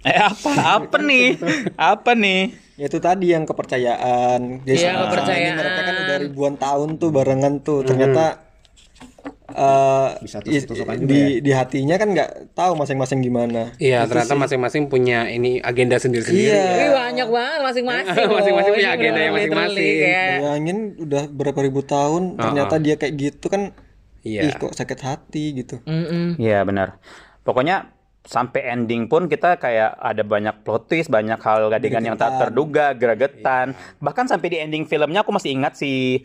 Eh 0.02 0.16
apa? 0.16 0.52
Apa 0.80 0.97
nih? 0.97 1.36
Apa 1.76 2.12
nih? 2.14 2.56
Ya 2.76 2.88
itu 2.88 2.97
tadi 2.97 3.30
yang 3.30 3.43
kepercayaan. 3.43 4.64
Jadi 4.64 4.72
Iya, 4.74 4.95
selama 4.95 5.04
kepercayaan. 5.06 5.43
ini 5.45 5.52
mereka 5.54 5.80
kan 5.82 5.95
udah 6.00 6.18
ribuan 6.18 6.56
tahun 6.56 6.89
tuh 6.95 7.10
barengan 7.10 7.54
tuh. 7.60 7.84
Ternyata 7.84 8.47
eh, 9.50 10.10
Bisa 10.22 10.39
i- 10.39 10.62
tusuk-tusukan 10.62 10.95
juga 10.95 11.10
di 11.10 11.20
ya. 11.20 11.28
di 11.41 11.52
hatinya 11.52 11.95
kan 11.95 12.08
nggak 12.10 12.30
tahu 12.54 12.72
masing-masing 12.76 13.20
gimana. 13.20 13.74
Iya, 13.76 14.06
ternyata 14.06 14.38
masing-masing 14.38 14.88
punya 14.88 15.28
ini 15.28 15.60
agenda 15.60 15.97
sendiri-sendiri. 15.97 16.47
Iya. 16.47 16.64
Wih 16.78 16.91
banyak 16.95 17.28
banget 17.28 17.60
masing-masing. 17.62 18.28
Masing-masing 18.38 18.74
punya 18.74 18.91
agenda 18.93 19.20
yang 19.20 19.34
masing-masing. 19.34 19.91
kayak- 20.00 20.39
Bayangin 20.39 20.78
udah 20.97 21.24
berapa 21.28 21.60
ribu 21.60 21.82
tahun 21.82 22.38
ternyata 22.38 22.76
dia 22.78 22.95
kayak 22.95 23.14
gitu 23.18 23.45
kan. 23.47 23.74
Iya. 24.22 24.41
Ih 24.45 24.54
kok 24.54 24.72
sakit 24.72 25.00
hati 25.02 25.43
gitu. 25.58 25.82
Iya 26.38 26.64
benar. 26.64 27.02
Pokoknya 27.41 27.91
sampai 28.26 28.76
ending 28.76 29.07
pun 29.07 29.26
kita 29.32 29.57
kayak 29.57 29.95
ada 29.95 30.24
banyak 30.24 30.61
plot 30.61 30.91
twist, 30.91 31.09
banyak 31.09 31.39
hal 31.39 31.72
adegan 31.72 32.03
yang 32.03 32.17
tak 32.20 32.38
terduga, 32.38 32.93
gregetan. 32.93 33.74
Bahkan 34.03 34.26
sampai 34.28 34.47
di 34.51 34.57
ending 34.59 34.84
filmnya 34.86 35.24
aku 35.24 35.32
masih 35.32 35.55
ingat 35.55 35.80
si 35.80 36.24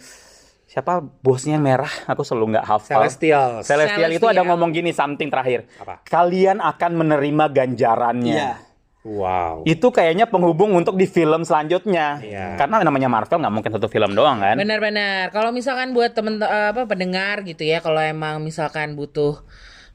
siapa 0.66 0.98
bosnya 1.00 1.56
yang 1.56 1.64
merah. 1.64 1.92
Aku 2.10 2.26
selalu 2.26 2.58
nggak 2.58 2.66
hafal. 2.66 3.06
Celestials. 3.06 3.64
Celestial 3.68 4.10
itu 4.10 4.26
ada 4.26 4.42
Celestial. 4.42 4.48
ngomong 4.50 4.70
gini 4.74 4.90
something 4.90 5.30
terakhir. 5.30 5.70
Apa? 5.78 6.02
Kalian 6.02 6.58
akan 6.58 6.90
menerima 6.98 7.44
ganjarannya. 7.52 8.36
Iya. 8.36 8.52
Wow. 9.04 9.68
Itu 9.68 9.92
kayaknya 9.92 10.24
penghubung 10.32 10.72
untuk 10.72 10.96
di 10.96 11.04
film 11.04 11.44
selanjutnya. 11.44 12.24
Iya. 12.24 12.56
Karena 12.56 12.80
namanya 12.80 13.12
Marvel 13.12 13.36
nggak 13.36 13.54
mungkin 13.54 13.72
satu 13.76 13.86
film 13.86 14.16
doang 14.16 14.40
kan. 14.40 14.56
Benar-benar. 14.56 15.28
Kalau 15.28 15.52
misalkan 15.52 15.92
buat 15.92 16.16
temen 16.16 16.40
eh, 16.40 16.72
apa 16.72 16.88
pendengar 16.88 17.44
gitu 17.44 17.68
ya, 17.68 17.84
kalau 17.84 18.00
emang 18.00 18.40
misalkan 18.40 18.96
butuh 18.96 19.44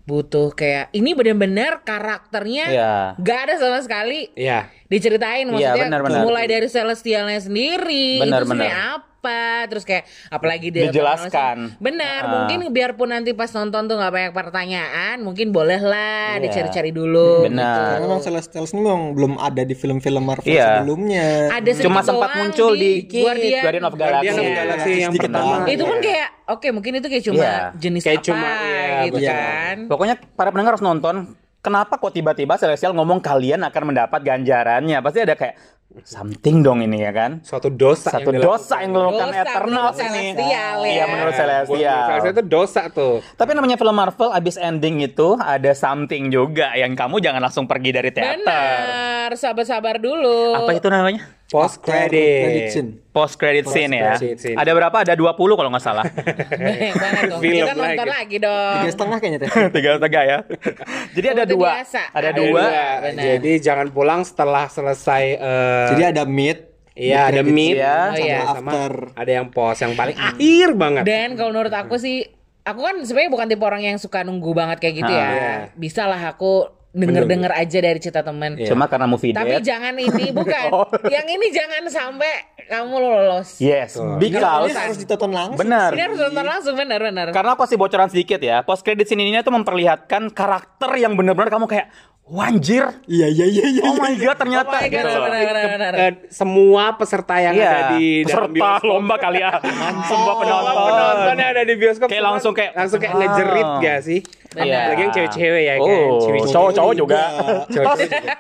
butuh 0.09 0.49
kayak 0.51 0.89
ini 0.91 1.13
benar-benar 1.13 1.85
karakternya 1.85 2.65
Iya. 2.65 2.93
nggak 3.21 3.39
ada 3.45 3.53
sama 3.61 3.77
sekali 3.85 4.33
Iya. 4.33 4.65
diceritain 4.89 5.45
maksudnya 5.45 5.77
Iya, 5.77 5.85
benar, 5.85 6.01
benar. 6.01 6.25
mulai 6.25 6.49
dari 6.49 6.65
celestialnya 6.65 7.37
sendiri 7.37 8.25
Benar, 8.25 8.41
itu 8.41 8.49
sebenarnya 8.49 8.73
benar. 8.73 9.08
Apa 9.19 9.67
terus 9.67 9.83
kayak 9.83 10.07
apalagi 10.27 10.71
dia 10.71 10.87
Dijelaskan. 10.87 11.75
benar 11.77 12.21
Ah. 12.21 12.31
mungkin 12.39 12.71
biarpun 12.71 13.11
nanti 13.11 13.35
pas 13.35 13.51
nonton 13.51 13.83
tuh 13.83 13.99
nggak 13.99 14.09
banyak 14.09 14.31
pertanyaan 14.31 15.19
mungkin 15.19 15.51
boleh 15.51 15.75
lah 15.77 16.39
Iya. 16.39 16.41
dicari-cari 16.41 16.89
dulu 16.89 17.43
Benar. 17.45 17.99
Karena 17.99 18.07
memang 18.07 18.21
Celestials 18.21 18.71
ini 18.71 18.81
memang 18.81 19.11
belum 19.11 19.33
ada 19.35 19.61
di 19.61 19.75
film-film 19.75 20.23
Marvel 20.23 20.47
Iya. 20.47 20.79
sebelumnya. 20.79 21.51
ada 21.51 21.69
Cuma 21.75 21.99
sempat 21.99 22.31
muncul 22.33 22.71
di 22.73 23.03
Guardian, 23.03 23.59
Guardian 23.61 23.85
of 23.85 23.93
Galaxy. 23.93 24.23
Guardian 24.25 24.39
of 24.39 24.51
Galaxy 24.55 24.91
yang 24.93 25.11
Sedikit 25.11 25.29
pertama. 25.29 25.67
itu 25.67 25.83
pun 25.83 25.97
kayak 25.99 26.29
oke 26.47 26.67
mungkin 26.71 26.91
itu 26.95 27.07
kayak 27.09 27.23
cuma 27.25 27.43
Iya. 27.43 27.55
jenis 27.75 28.01
Kayak 28.01 28.15
apa 28.15 28.25
cuma, 28.25 28.47
iya, 28.63 28.87
gitu 29.03 29.17
betul. 29.19 29.27
kan 29.29 29.75
Pokoknya 29.85 30.15
para 30.33 30.49
pendengar 30.49 30.71
harus 30.73 30.85
nonton. 30.85 31.15
Kenapa 31.59 31.99
kok 31.99 32.15
tiba-tiba 32.15 32.55
Celestial 32.55 32.95
ngomong 32.95 33.19
kalian 33.19 33.59
akan 33.61 33.83
mendapat 33.85 34.23
ganjarannya? 34.23 34.95
Pasti 35.03 35.19
ada 35.19 35.35
kayak 35.35 35.59
something 36.05 36.61
dong 36.61 36.79
ini 36.83 37.01
ya 37.01 37.11
kan? 37.15 37.41
Suatu 37.41 37.71
dosa 37.71 38.13
Satu 38.13 38.29
yang 38.29 38.43
dosa 38.43 38.83
yang 38.83 38.91
dilakukan 38.93 39.29
Eternal 39.33 39.87
menurut 39.89 39.95
ini. 39.97 40.25
Celestial 40.35 40.77
ya. 40.83 40.91
Iya 40.91 41.03
menurut 41.07 41.33
Buat 41.33 41.41
Celestial. 41.41 42.05
Celestial 42.05 42.33
itu 42.35 42.43
dosa 42.45 42.81
tuh. 42.91 43.15
Tapi 43.39 43.51
namanya 43.55 43.75
film 43.79 43.95
Marvel 43.95 44.29
abis 44.35 44.55
ending 44.59 44.95
itu 45.01 45.27
ada 45.39 45.71
something 45.73 46.29
juga 46.29 46.75
yang 46.75 46.93
kamu 46.93 47.23
jangan 47.23 47.41
langsung 47.41 47.65
pergi 47.65 47.89
dari 47.95 48.09
teater. 48.13 48.37
benar 48.39 49.31
sabar-sabar 49.37 49.97
dulu 50.01 50.57
Apa 50.57 50.77
itu 50.77 50.87
namanya? 50.91 51.38
Post 51.49 51.81
Credit. 51.81 52.69
Post 53.09 53.35
credit 53.35 53.65
scene 53.65 53.89
ya. 53.91 54.13
scene. 54.15 54.53
Ada 54.53 54.69
berapa? 54.69 54.97
Ada 55.01 55.17
20 55.17 55.33
kalau 55.33 55.69
nggak 55.73 55.81
salah. 55.81 56.05
Banyak 56.61 56.95
banget 56.95 57.23
dong. 57.25 57.41
Film 57.41 57.65
Kita 57.65 57.73
nonton 57.73 58.05
lagi. 58.05 58.15
lagi 58.15 58.37
dong. 58.37 58.73
Tiga 58.77 58.91
setengah 58.93 59.17
kayaknya 59.17 59.39
teh. 59.41 59.49
Tiga 59.75 59.89
tiga 59.97 60.21
ya. 60.23 60.37
Jadi 61.17 61.27
ada 61.27 61.43
Seperti 61.43 61.53
dua. 61.57 61.69
biasa. 61.73 62.01
Ada 62.07 62.17
Ada 62.21 62.29
dua. 62.37 62.63
Benar. 63.01 63.23
Jadi 63.25 63.51
jangan 63.59 63.87
pulang 63.89 64.21
setelah 64.21 64.65
selesai 64.69 65.23
eh, 65.35 65.87
Jadi 65.89 66.03
ada 66.05 66.23
mid. 66.23 66.57
Iya, 66.93 67.31
ada 67.31 67.41
mid, 67.41 67.79
ya. 67.79 67.95
Oh, 67.95 68.11
sama 68.11 68.19
iya. 68.19 68.39
sama 68.51 68.71
after. 68.75 68.93
ada 69.15 69.31
yang 69.31 69.47
post 69.49 69.79
yang 69.79 69.93
paling 69.95 70.17
akhir 70.19 70.67
banget. 70.75 71.03
Dan 71.07 71.27
kalau 71.33 71.49
menurut 71.49 71.71
aku 71.71 71.95
sih, 71.95 72.27
aku 72.61 72.79
kan 72.83 72.95
sebenarnya 73.01 73.31
bukan 73.31 73.47
tipe 73.47 73.63
orang 73.63 73.81
yang 73.81 73.95
suka 73.95 74.19
nunggu 74.21 74.51
banget 74.51 74.77
kayak 74.77 74.95
gitu 74.99 75.07
Ah, 75.07 75.15
ya. 75.15 75.29
iya. 75.31 75.51
Bisa 75.73 76.05
lah 76.05 76.19
aku 76.19 76.67
denger-denger 76.89 77.51
aja 77.53 77.77
dari 77.79 77.99
cerita 78.01 78.21
temen. 78.25 78.57
Cuma 78.65 78.89
karena 78.89 79.05
movie 79.05 79.29
Tapi 79.29 79.61
dead. 79.61 79.65
jangan 79.65 79.93
ini 79.93 80.25
bukan. 80.37 80.67
Oh. 80.73 80.89
Yang 81.05 81.27
ini 81.37 81.47
jangan 81.53 81.83
sampai 81.85 82.31
kamu 82.65 82.95
lolos. 82.97 83.57
Yes, 83.57 83.97
Ini 83.97 84.17
because 84.17 84.73
harus 84.73 84.97
ditonton 84.97 85.33
langsung. 85.33 85.57
benar. 85.57 85.89
Ini 85.93 86.01
harus 86.05 86.17
nonton 86.21 86.45
langsung 86.45 86.73
benar-benar. 86.77 87.29
Karena 87.29 87.53
aku 87.53 87.65
kasih 87.65 87.77
bocoran 87.77 88.09
sedikit 88.09 88.41
ya. 88.41 88.61
Post 88.61 88.81
credit 88.81 89.05
scene 89.05 89.21
ini 89.21 89.41
tuh 89.41 89.53
memperlihatkan 89.53 90.33
karakter 90.33 90.89
yang 90.97 91.13
benar-benar 91.13 91.49
kamu 91.49 91.65
kayak 91.65 91.89
wanjir. 92.29 92.85
Iya 93.03 93.27
iya 93.27 93.45
iya 93.47 93.65
iya. 93.67 93.81
Oh 93.83 93.97
my 93.97 94.13
god 94.15 94.37
ternyata 94.37 94.69
Oh 94.69 94.77
my 94.77 94.85
God, 94.85 95.01
gitu. 95.01 95.17
benar-benar. 95.19 95.93
Eh, 95.97 96.11
semua 96.29 96.93
peserta 96.93 97.35
yang 97.37 97.53
Iya, 97.53 97.65
ada 97.65 97.83
di 97.91 98.21
peserta 98.21 98.47
bioskop. 98.47 98.85
lomba 98.85 99.15
kali 99.17 99.41
ya. 99.41 99.51
Semua 99.57 100.05
Semua 100.05 100.33
penonton. 100.37 100.73
penonton 100.85 101.35
yang 101.35 101.49
ada 101.49 101.63
di 101.63 101.73
bioskop 101.73 102.07
Kayak 102.07 102.21
semua 102.21 102.29
langsung 102.31 102.53
kayak, 102.53 102.71
langsung 102.77 102.99
kayak 102.99 103.13
wow. 103.13 103.21
ngejerit 103.25 103.69
gak 103.81 103.99
sih? 103.99 104.19
Iya. 104.49 104.77
Apalagi 104.79 105.01
yang 105.01 105.13
cewek-cewek 105.13 105.61
ya 105.61 105.73
kan. 105.75 105.81
Oh, 105.83 106.17
Cewek-cewek. 106.19 106.53
cowok-cowok 106.53 106.93
juga. 106.95 107.19
Cowok-cowok 107.67 107.95
juga. 107.99 108.17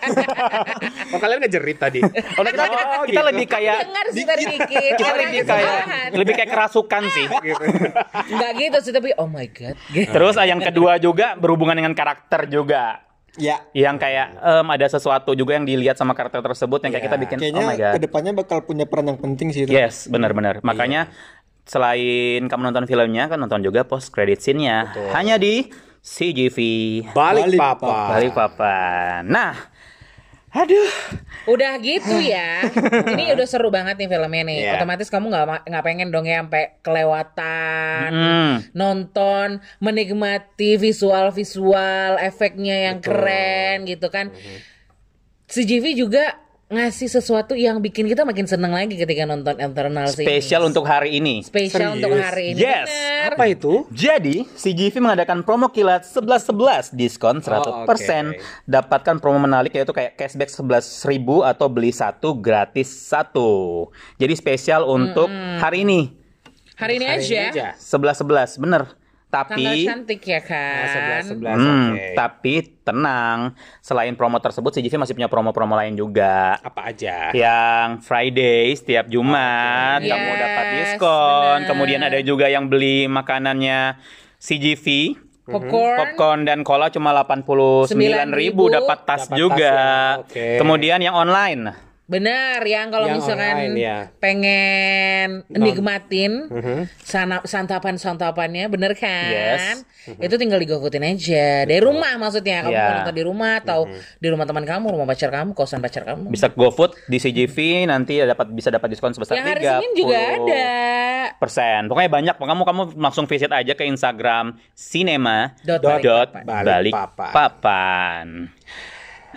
Oh 1.09 1.17
kalian 1.17 1.39
ngejerit 1.41 1.77
tadi. 1.79 1.99
Oh, 2.05 2.43
kita, 2.45 2.63
kita 2.69 2.81
gitu. 3.09 3.21
lebih 3.25 3.45
kayak 3.45 3.77
Dengar 3.81 4.05
sih 4.09 4.23
sedikit. 4.23 4.93
kita 4.93 5.01
karena 5.01 5.25
lebih 5.25 5.41
kayak 5.43 5.81
lebih 6.13 6.33
kayak 6.35 6.49
kerasukan 6.49 7.01
sih. 7.09 7.25
Enggak 8.33 8.51
gitu 8.55 8.77
sih 8.79 8.93
tapi 8.93 9.09
oh 9.17 9.25
my 9.25 9.47
god. 9.49 9.73
Terus 9.89 10.37
ah, 10.37 10.45
yang 10.45 10.61
kedua 10.61 10.97
juga 10.97 11.33
berhubungan 11.33 11.73
dengan 11.73 11.93
karakter 11.93 12.45
juga. 12.45 13.08
Ya, 13.37 13.61
yang 13.71 13.95
kayak 13.95 14.35
em, 14.35 14.67
ada 14.67 14.87
sesuatu 14.87 15.35
juga 15.35 15.53
yang 15.53 15.63
dilihat 15.63 15.93
sama 15.93 16.17
karakter 16.17 16.41
tersebut 16.41 16.81
yang 16.81 16.91
kayak 16.91 17.03
Iya. 17.03 17.09
kita 17.11 17.17
bikin 17.19 17.37
kayaknya 17.37 17.61
oh 17.61 17.69
my 17.69 17.77
god. 17.77 17.93
ke 17.93 17.99
depannya 18.01 18.31
bakal 18.33 18.57
punya 18.63 18.89
peran 18.89 19.05
yang 19.07 19.19
penting 19.19 19.51
sih 19.51 19.63
itu. 19.63 19.71
Yes, 19.71 20.07
benar-benar. 20.07 20.59
Makanya 20.61 21.13
selain 21.63 22.49
kamu 22.49 22.61
nonton 22.65 22.85
filmnya 22.85 23.29
kan 23.29 23.37
nonton 23.37 23.61
juga 23.61 23.85
post 23.85 24.09
credit 24.09 24.41
scene-nya. 24.41 24.89
Hanya 25.13 25.37
di 25.37 25.69
CGV 26.01 26.57
Balik, 27.11 27.53
Balik, 27.53 27.59
papa. 27.59 27.95
Balik 28.15 28.31
Papan. 28.33 29.21
Nah, 29.27 29.53
aduh. 30.49 30.91
Udah 31.45 31.77
gitu 31.79 32.17
ya. 32.33 32.65
Ini 33.09 33.33
udah 33.37 33.47
seru 33.47 33.69
banget 33.69 33.97
nih 33.97 34.09
filmnya 34.09 34.43
nih. 34.45 34.57
Iya. 34.65 34.71
Otomatis 34.77 35.07
kamu 35.07 35.29
nggak 35.29 35.69
nggak 35.69 35.83
pengen 35.85 36.09
dong 36.09 36.25
ya 36.25 36.41
sampai 36.41 36.77
kelewatan 36.81 38.09
Hmm. 38.09 38.55
nonton, 38.73 39.47
menikmati 39.77 40.75
visual-visual, 40.75 42.17
efeknya 42.17 42.91
yang 42.91 42.97
keren 42.99 43.85
gitu 43.85 44.09
kan. 44.09 44.33
CGV 45.47 45.97
juga 45.97 46.37
ngasih 46.69 47.09
sesuatu 47.09 47.57
yang 47.57 47.81
bikin 47.81 48.05
kita 48.05 48.21
makin 48.21 48.45
seneng 48.45 48.69
lagi 48.69 48.93
ketika 48.93 49.25
nonton 49.25 49.57
Eternal 49.57 50.05
sih. 50.13 50.21
Spesial 50.21 50.69
untuk 50.69 50.85
hari 50.85 51.17
ini. 51.17 51.41
Spesial 51.41 51.97
untuk 51.97 52.13
hari 52.13 52.53
ini. 52.53 52.61
Yes. 52.61 52.85
Bener. 52.85 53.33
Apa 53.33 53.45
itu? 53.49 53.89
Jadi, 53.89 54.45
CGV 54.53 55.01
mengadakan 55.01 55.41
promo 55.41 55.73
kilat 55.73 56.05
11-11 56.05 56.93
diskon 56.93 57.41
100%. 57.41 57.49
Oh, 57.65 57.89
oke. 57.89 58.37
Dapatkan 58.69 59.17
promo 59.17 59.41
menarik 59.41 59.73
yaitu 59.73 59.89
kayak 59.89 60.13
cashback 60.13 60.53
11.000 60.53 61.49
atau 61.49 61.67
beli 61.73 61.89
satu 61.89 62.37
gratis 62.37 62.93
satu. 62.93 63.89
Jadi 64.21 64.37
spesial 64.37 64.85
untuk 64.85 65.25
hari 65.57 65.81
ini. 65.81 66.13
Hari 66.77 67.01
ini 67.01 67.05
Hari 67.09 67.17
aja. 67.25 67.33
ini 67.33 67.49
aja. 67.49 67.67
11-11, 67.81 68.61
bener. 68.61 68.83
Tanggal 69.29 69.61
Tapi 69.61 69.85
cantik 69.85 70.21
ya 70.23 70.41
kan. 70.41 70.73
Nah, 70.75 71.21
11 71.21 71.37
11 71.37 71.53
Hmm, 71.53 71.89
oke. 71.93 72.05
tapi 72.17 72.53
tenang, 72.81 73.37
selain 73.79 74.13
promo 74.13 74.37
tersebut 74.37 74.73
CGV 74.73 74.97
masih 74.97 75.13
punya 75.13 75.29
promo-promo 75.29 75.77
lain 75.77 75.93
juga. 75.93 76.57
Apa 76.59 76.89
aja? 76.89 77.29
Yang 77.29 78.01
Friday 78.01 78.73
setiap 78.73 79.05
Jumat 79.05 80.01
Oke. 80.01 80.09
kamu 80.09 80.27
Yes, 80.27 80.39
dapat 80.39 80.65
diskon. 80.73 81.55
benar. 81.55 81.67
Kemudian 81.67 82.01
ada 82.01 82.19
juga 82.21 82.45
yang 82.45 82.65
beli 82.65 83.05
makanannya 83.05 84.01
CGV, 84.35 84.85
Popcorn. 85.45 85.97
popcorn 85.99 86.39
dan 86.43 86.61
cola 86.61 86.89
cuma 86.89 87.13
89.000 87.13 88.33
ribu. 88.33 88.65
dapat 88.67 88.97
tas 89.03 89.25
Dapat 89.25 89.29
tas 89.29 89.37
juga. 89.37 89.73
ya, 90.15 90.21
oke. 90.21 90.47
Kemudian 90.57 90.99
yang 90.99 91.13
online. 91.13 91.88
Benar, 92.09 92.65
yang 92.65 92.89
kalau 92.89 93.05
Yang 93.05 93.17
misalkan 93.21 93.53
online, 93.53 93.75
ya. 93.77 93.97
pengen 94.17 95.45
nikmatin 95.45 96.49
Mhm. 96.49 96.89
sana- 96.99 97.45
santapan-santapannya, 97.45 98.65
bener 98.65 98.97
kan? 98.97 99.29
Yes. 99.29 99.85
Itu 100.17 100.35
tinggal 100.35 100.57
digofotin 100.57 101.05
aja 101.05 101.63
dari 101.63 101.77
rumah 101.77 102.17
maksudnya. 102.17 102.65
Kamu 102.65 102.73
Ya. 102.73 102.81
mau 102.81 102.93
nonton 102.97 103.13
di 103.13 103.23
rumah 103.23 103.61
atau 103.61 103.85
di 104.17 104.25
rumah 104.25 104.49
teman 104.49 104.65
kamu, 104.65 104.85
rumah 104.89 105.05
pacar 105.05 105.29
kamu, 105.29 105.53
kosan 105.53 105.79
pacar 105.79 106.01
kamu. 106.03 106.33
Bisa 106.33 106.49
GoFood 106.49 106.97
di 107.05 107.21
CGV 107.21 107.85
nanti 107.85 108.17
dapat 108.17 108.49
bisa 108.49 108.73
dapat 108.73 108.89
diskon 108.89 109.13
sebesar 109.13 109.37
hari 109.37 109.61
30 109.61 109.69
Senin 109.69 109.91
juga 109.93 110.17
ada. 110.17 110.67
persen. 111.37 111.85
Pokoknya 111.85 112.09
banyak. 112.09 112.35
Kamu 112.35 112.63
kamu 112.65 112.81
langsung 112.97 113.23
visit 113.23 113.47
aja 113.49 113.71
ke 113.71 113.85
Instagram 113.85 114.57
cinema 114.73 115.53
Dot 115.61 115.77
dot, 115.77 116.33
Balikpapan. 116.33 116.41
balik 116.65 116.65
Balikpapan. 116.89 117.31
papan. 117.31 118.25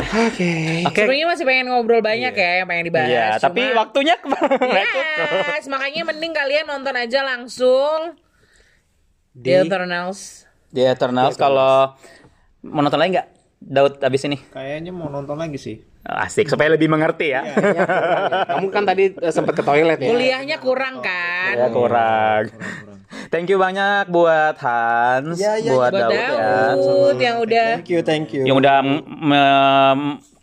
Oke. 0.02 0.52
Oke. 0.84 1.00
Sebenarnya 1.00 1.26
masih 1.26 1.44
pengen 1.44 1.66
ngobrol 1.68 2.00
banyak 2.00 2.32
ya 2.32 2.50
yang 2.56 2.66
pengen 2.66 2.84
dibahas. 2.86 3.08
Iya, 3.08 3.26
cuma- 3.32 3.42
tapi 3.44 3.62
waktunya 3.72 4.14
kemarin. 4.16 4.84
Yes, 5.48 5.64
makanya 5.72 6.02
mending 6.04 6.32
kalian 6.32 6.66
nonton 6.66 6.92
aja 6.92 7.20
langsung 7.22 8.18
Di- 9.30 9.48
The 9.48 9.64
Eternals. 9.64 10.44
The 10.68 10.82
Eternals 10.88 11.34
kalau 11.34 11.94
mau 12.60 12.80
nonton 12.80 12.96
lagi 12.96 13.10
nggak? 13.14 13.28
Daud 13.62 14.02
abis 14.02 14.26
ini 14.26 14.42
Kayaknya 14.50 14.90
mau 14.90 15.06
nonton 15.06 15.38
lagi 15.38 15.54
sih. 15.54 15.78
asik 16.02 16.50
supaya 16.50 16.66
lebih 16.68 16.90
mengerti 16.90 17.30
ya. 17.30 17.46
Kamu 18.48 18.68
kan 18.68 18.82
tadi 18.82 19.14
eh, 19.14 19.30
sempat 19.30 19.54
ke 19.54 19.62
toilet 19.62 19.96
ya? 19.96 20.10
Kuliahnya 20.10 20.58
kurang 20.58 20.98
kan? 20.98 21.54
Ya 21.54 21.70
kurang. 21.70 22.50
Thank 23.32 23.48
you 23.48 23.56
banyak 23.56 24.12
buat 24.12 24.60
Hans, 24.60 25.40
Ya, 25.40 25.56
ya, 25.56 25.72
buat 25.72 25.88
Buat 25.88 26.04
Daud 26.04 26.12
ya. 26.12 26.28
Daud 26.76 27.16
yang 27.16 27.36
udah 27.40 27.68
Thank 27.80 27.88
you, 27.88 28.00
thank 28.04 28.28
you. 28.36 28.44
yang 28.44 28.60
udah 28.60 28.84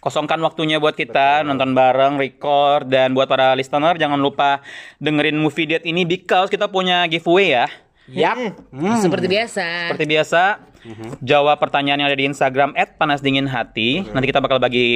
kosongkan 0.01 0.41
waktunya 0.41 0.81
buat 0.81 0.97
kita 0.97 1.45
nonton 1.45 1.77
bareng, 1.77 2.17
record 2.17 2.89
dan 2.89 3.13
buat 3.13 3.29
para 3.29 3.53
listener 3.53 3.93
jangan 3.93 4.17
lupa 4.17 4.65
dengerin 4.97 5.37
movie 5.37 5.69
date 5.69 5.85
ini 5.85 6.01
because 6.01 6.49
kita 6.49 6.65
punya 6.65 7.05
giveaway 7.05 7.53
ya. 7.61 7.67
Yap. 8.09 8.57
seperti 9.05 9.29
biasa. 9.29 9.93
Seperti 9.93 10.05
biasa, 10.09 10.41
jawab 11.21 11.59
pertanyaan 11.59 12.01
yang 12.01 12.09
ada 12.09 12.17
di 12.17 12.25
Instagram 12.25 12.73
@panasdinginhati. 12.73 14.11
Nanti 14.11 14.25
kita 14.25 14.39
bakal 14.39 14.57
bagi 14.57 14.87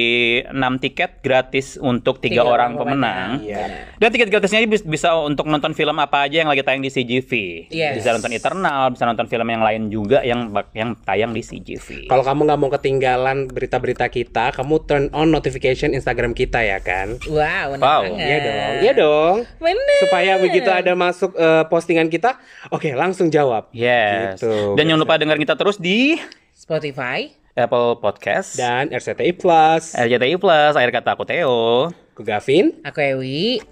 6 0.44 0.54
tiket 0.80 1.20
gratis 1.20 1.76
untuk 1.76 2.18
tiga 2.18 2.42
orang 2.42 2.54
orang 2.54 2.70
pemenang. 2.78 3.30
Iya. 3.42 3.92
Dan 3.98 4.08
tiket 4.08 4.28
gratisnya 4.30 4.62
ini 4.62 4.68
bis- 4.70 4.86
bisa 4.86 5.12
untuk 5.18 5.44
nonton 5.44 5.76
film 5.76 5.98
apa 5.98 6.24
aja 6.24 6.40
yang 6.40 6.48
lagi 6.48 6.62
tayang 6.62 6.80
di 6.80 6.88
CGV. 6.88 7.32
Yes. 7.68 8.00
Bisa 8.00 8.14
nonton 8.14 8.32
Eternal, 8.32 8.94
bisa 8.94 9.04
nonton 9.04 9.26
film 9.26 9.46
yang 9.46 9.62
lain 9.62 9.82
juga 9.90 10.24
yang 10.24 10.48
yang 10.72 10.96
tayang 11.02 11.34
di 11.34 11.42
CGV. 11.42 12.08
Kalau 12.08 12.24
kamu 12.24 12.40
nggak 12.46 12.58
mau 12.58 12.70
ketinggalan 12.70 13.50
berita-berita 13.50 14.06
kita, 14.08 14.54
kamu 14.54 14.74
turn 14.86 15.04
on 15.12 15.28
notification 15.28 15.92
Instagram 15.92 16.32
kita 16.32 16.62
ya 16.62 16.78
kan? 16.80 17.18
Wow, 17.26 17.74
benar 17.74 17.82
Wow. 17.84 18.02
Iya 18.14 18.38
dong, 18.38 18.74
iya 18.80 18.92
dong. 18.94 19.36
Bener. 19.60 19.98
Supaya 20.00 20.32
begitu 20.38 20.70
ada 20.70 20.92
masuk 20.96 21.36
eh, 21.36 21.64
postingan 21.68 22.08
kita, 22.08 22.38
oke 22.70 22.88
langsung 22.94 23.28
jawab. 23.28 23.68
Yes. 23.74 24.40
Gitu, 24.40 24.78
Dan 24.78 24.88
jangan 24.88 25.00
lupa 25.02 25.20
dengerin 25.20 25.42
kita 25.42 25.54
terus 25.58 25.73
di 25.76 26.18
Spotify. 26.50 27.30
Apple 27.54 28.02
Podcast, 28.02 28.58
Dan 28.58 28.90
RCTI 28.90 29.30
Plus, 29.32 29.94
RCTI 29.94 30.34
Plus, 30.36 30.72
akhir 30.74 30.90
kata 30.90 31.14
aku 31.14 31.22
Theo. 31.22 31.86
ke 32.12 32.22
Gavin, 32.22 32.74
Aku 32.82 32.98
Ewi. 32.98 33.62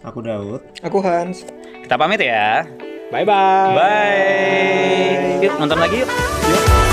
Aku 0.00 0.20
Daud. 0.20 0.60
Aku 0.80 1.00
Hans. 1.00 1.44
Kita 1.80 1.96
pamit 1.96 2.20
ya. 2.20 2.64
bye 3.08 3.24
bye. 3.24 3.72
Bye. 3.74 5.40
Yuk 5.40 5.56
nonton 5.56 5.76
lagi 5.76 6.04
yuk. 6.04 6.10
Yuk. 6.46 6.89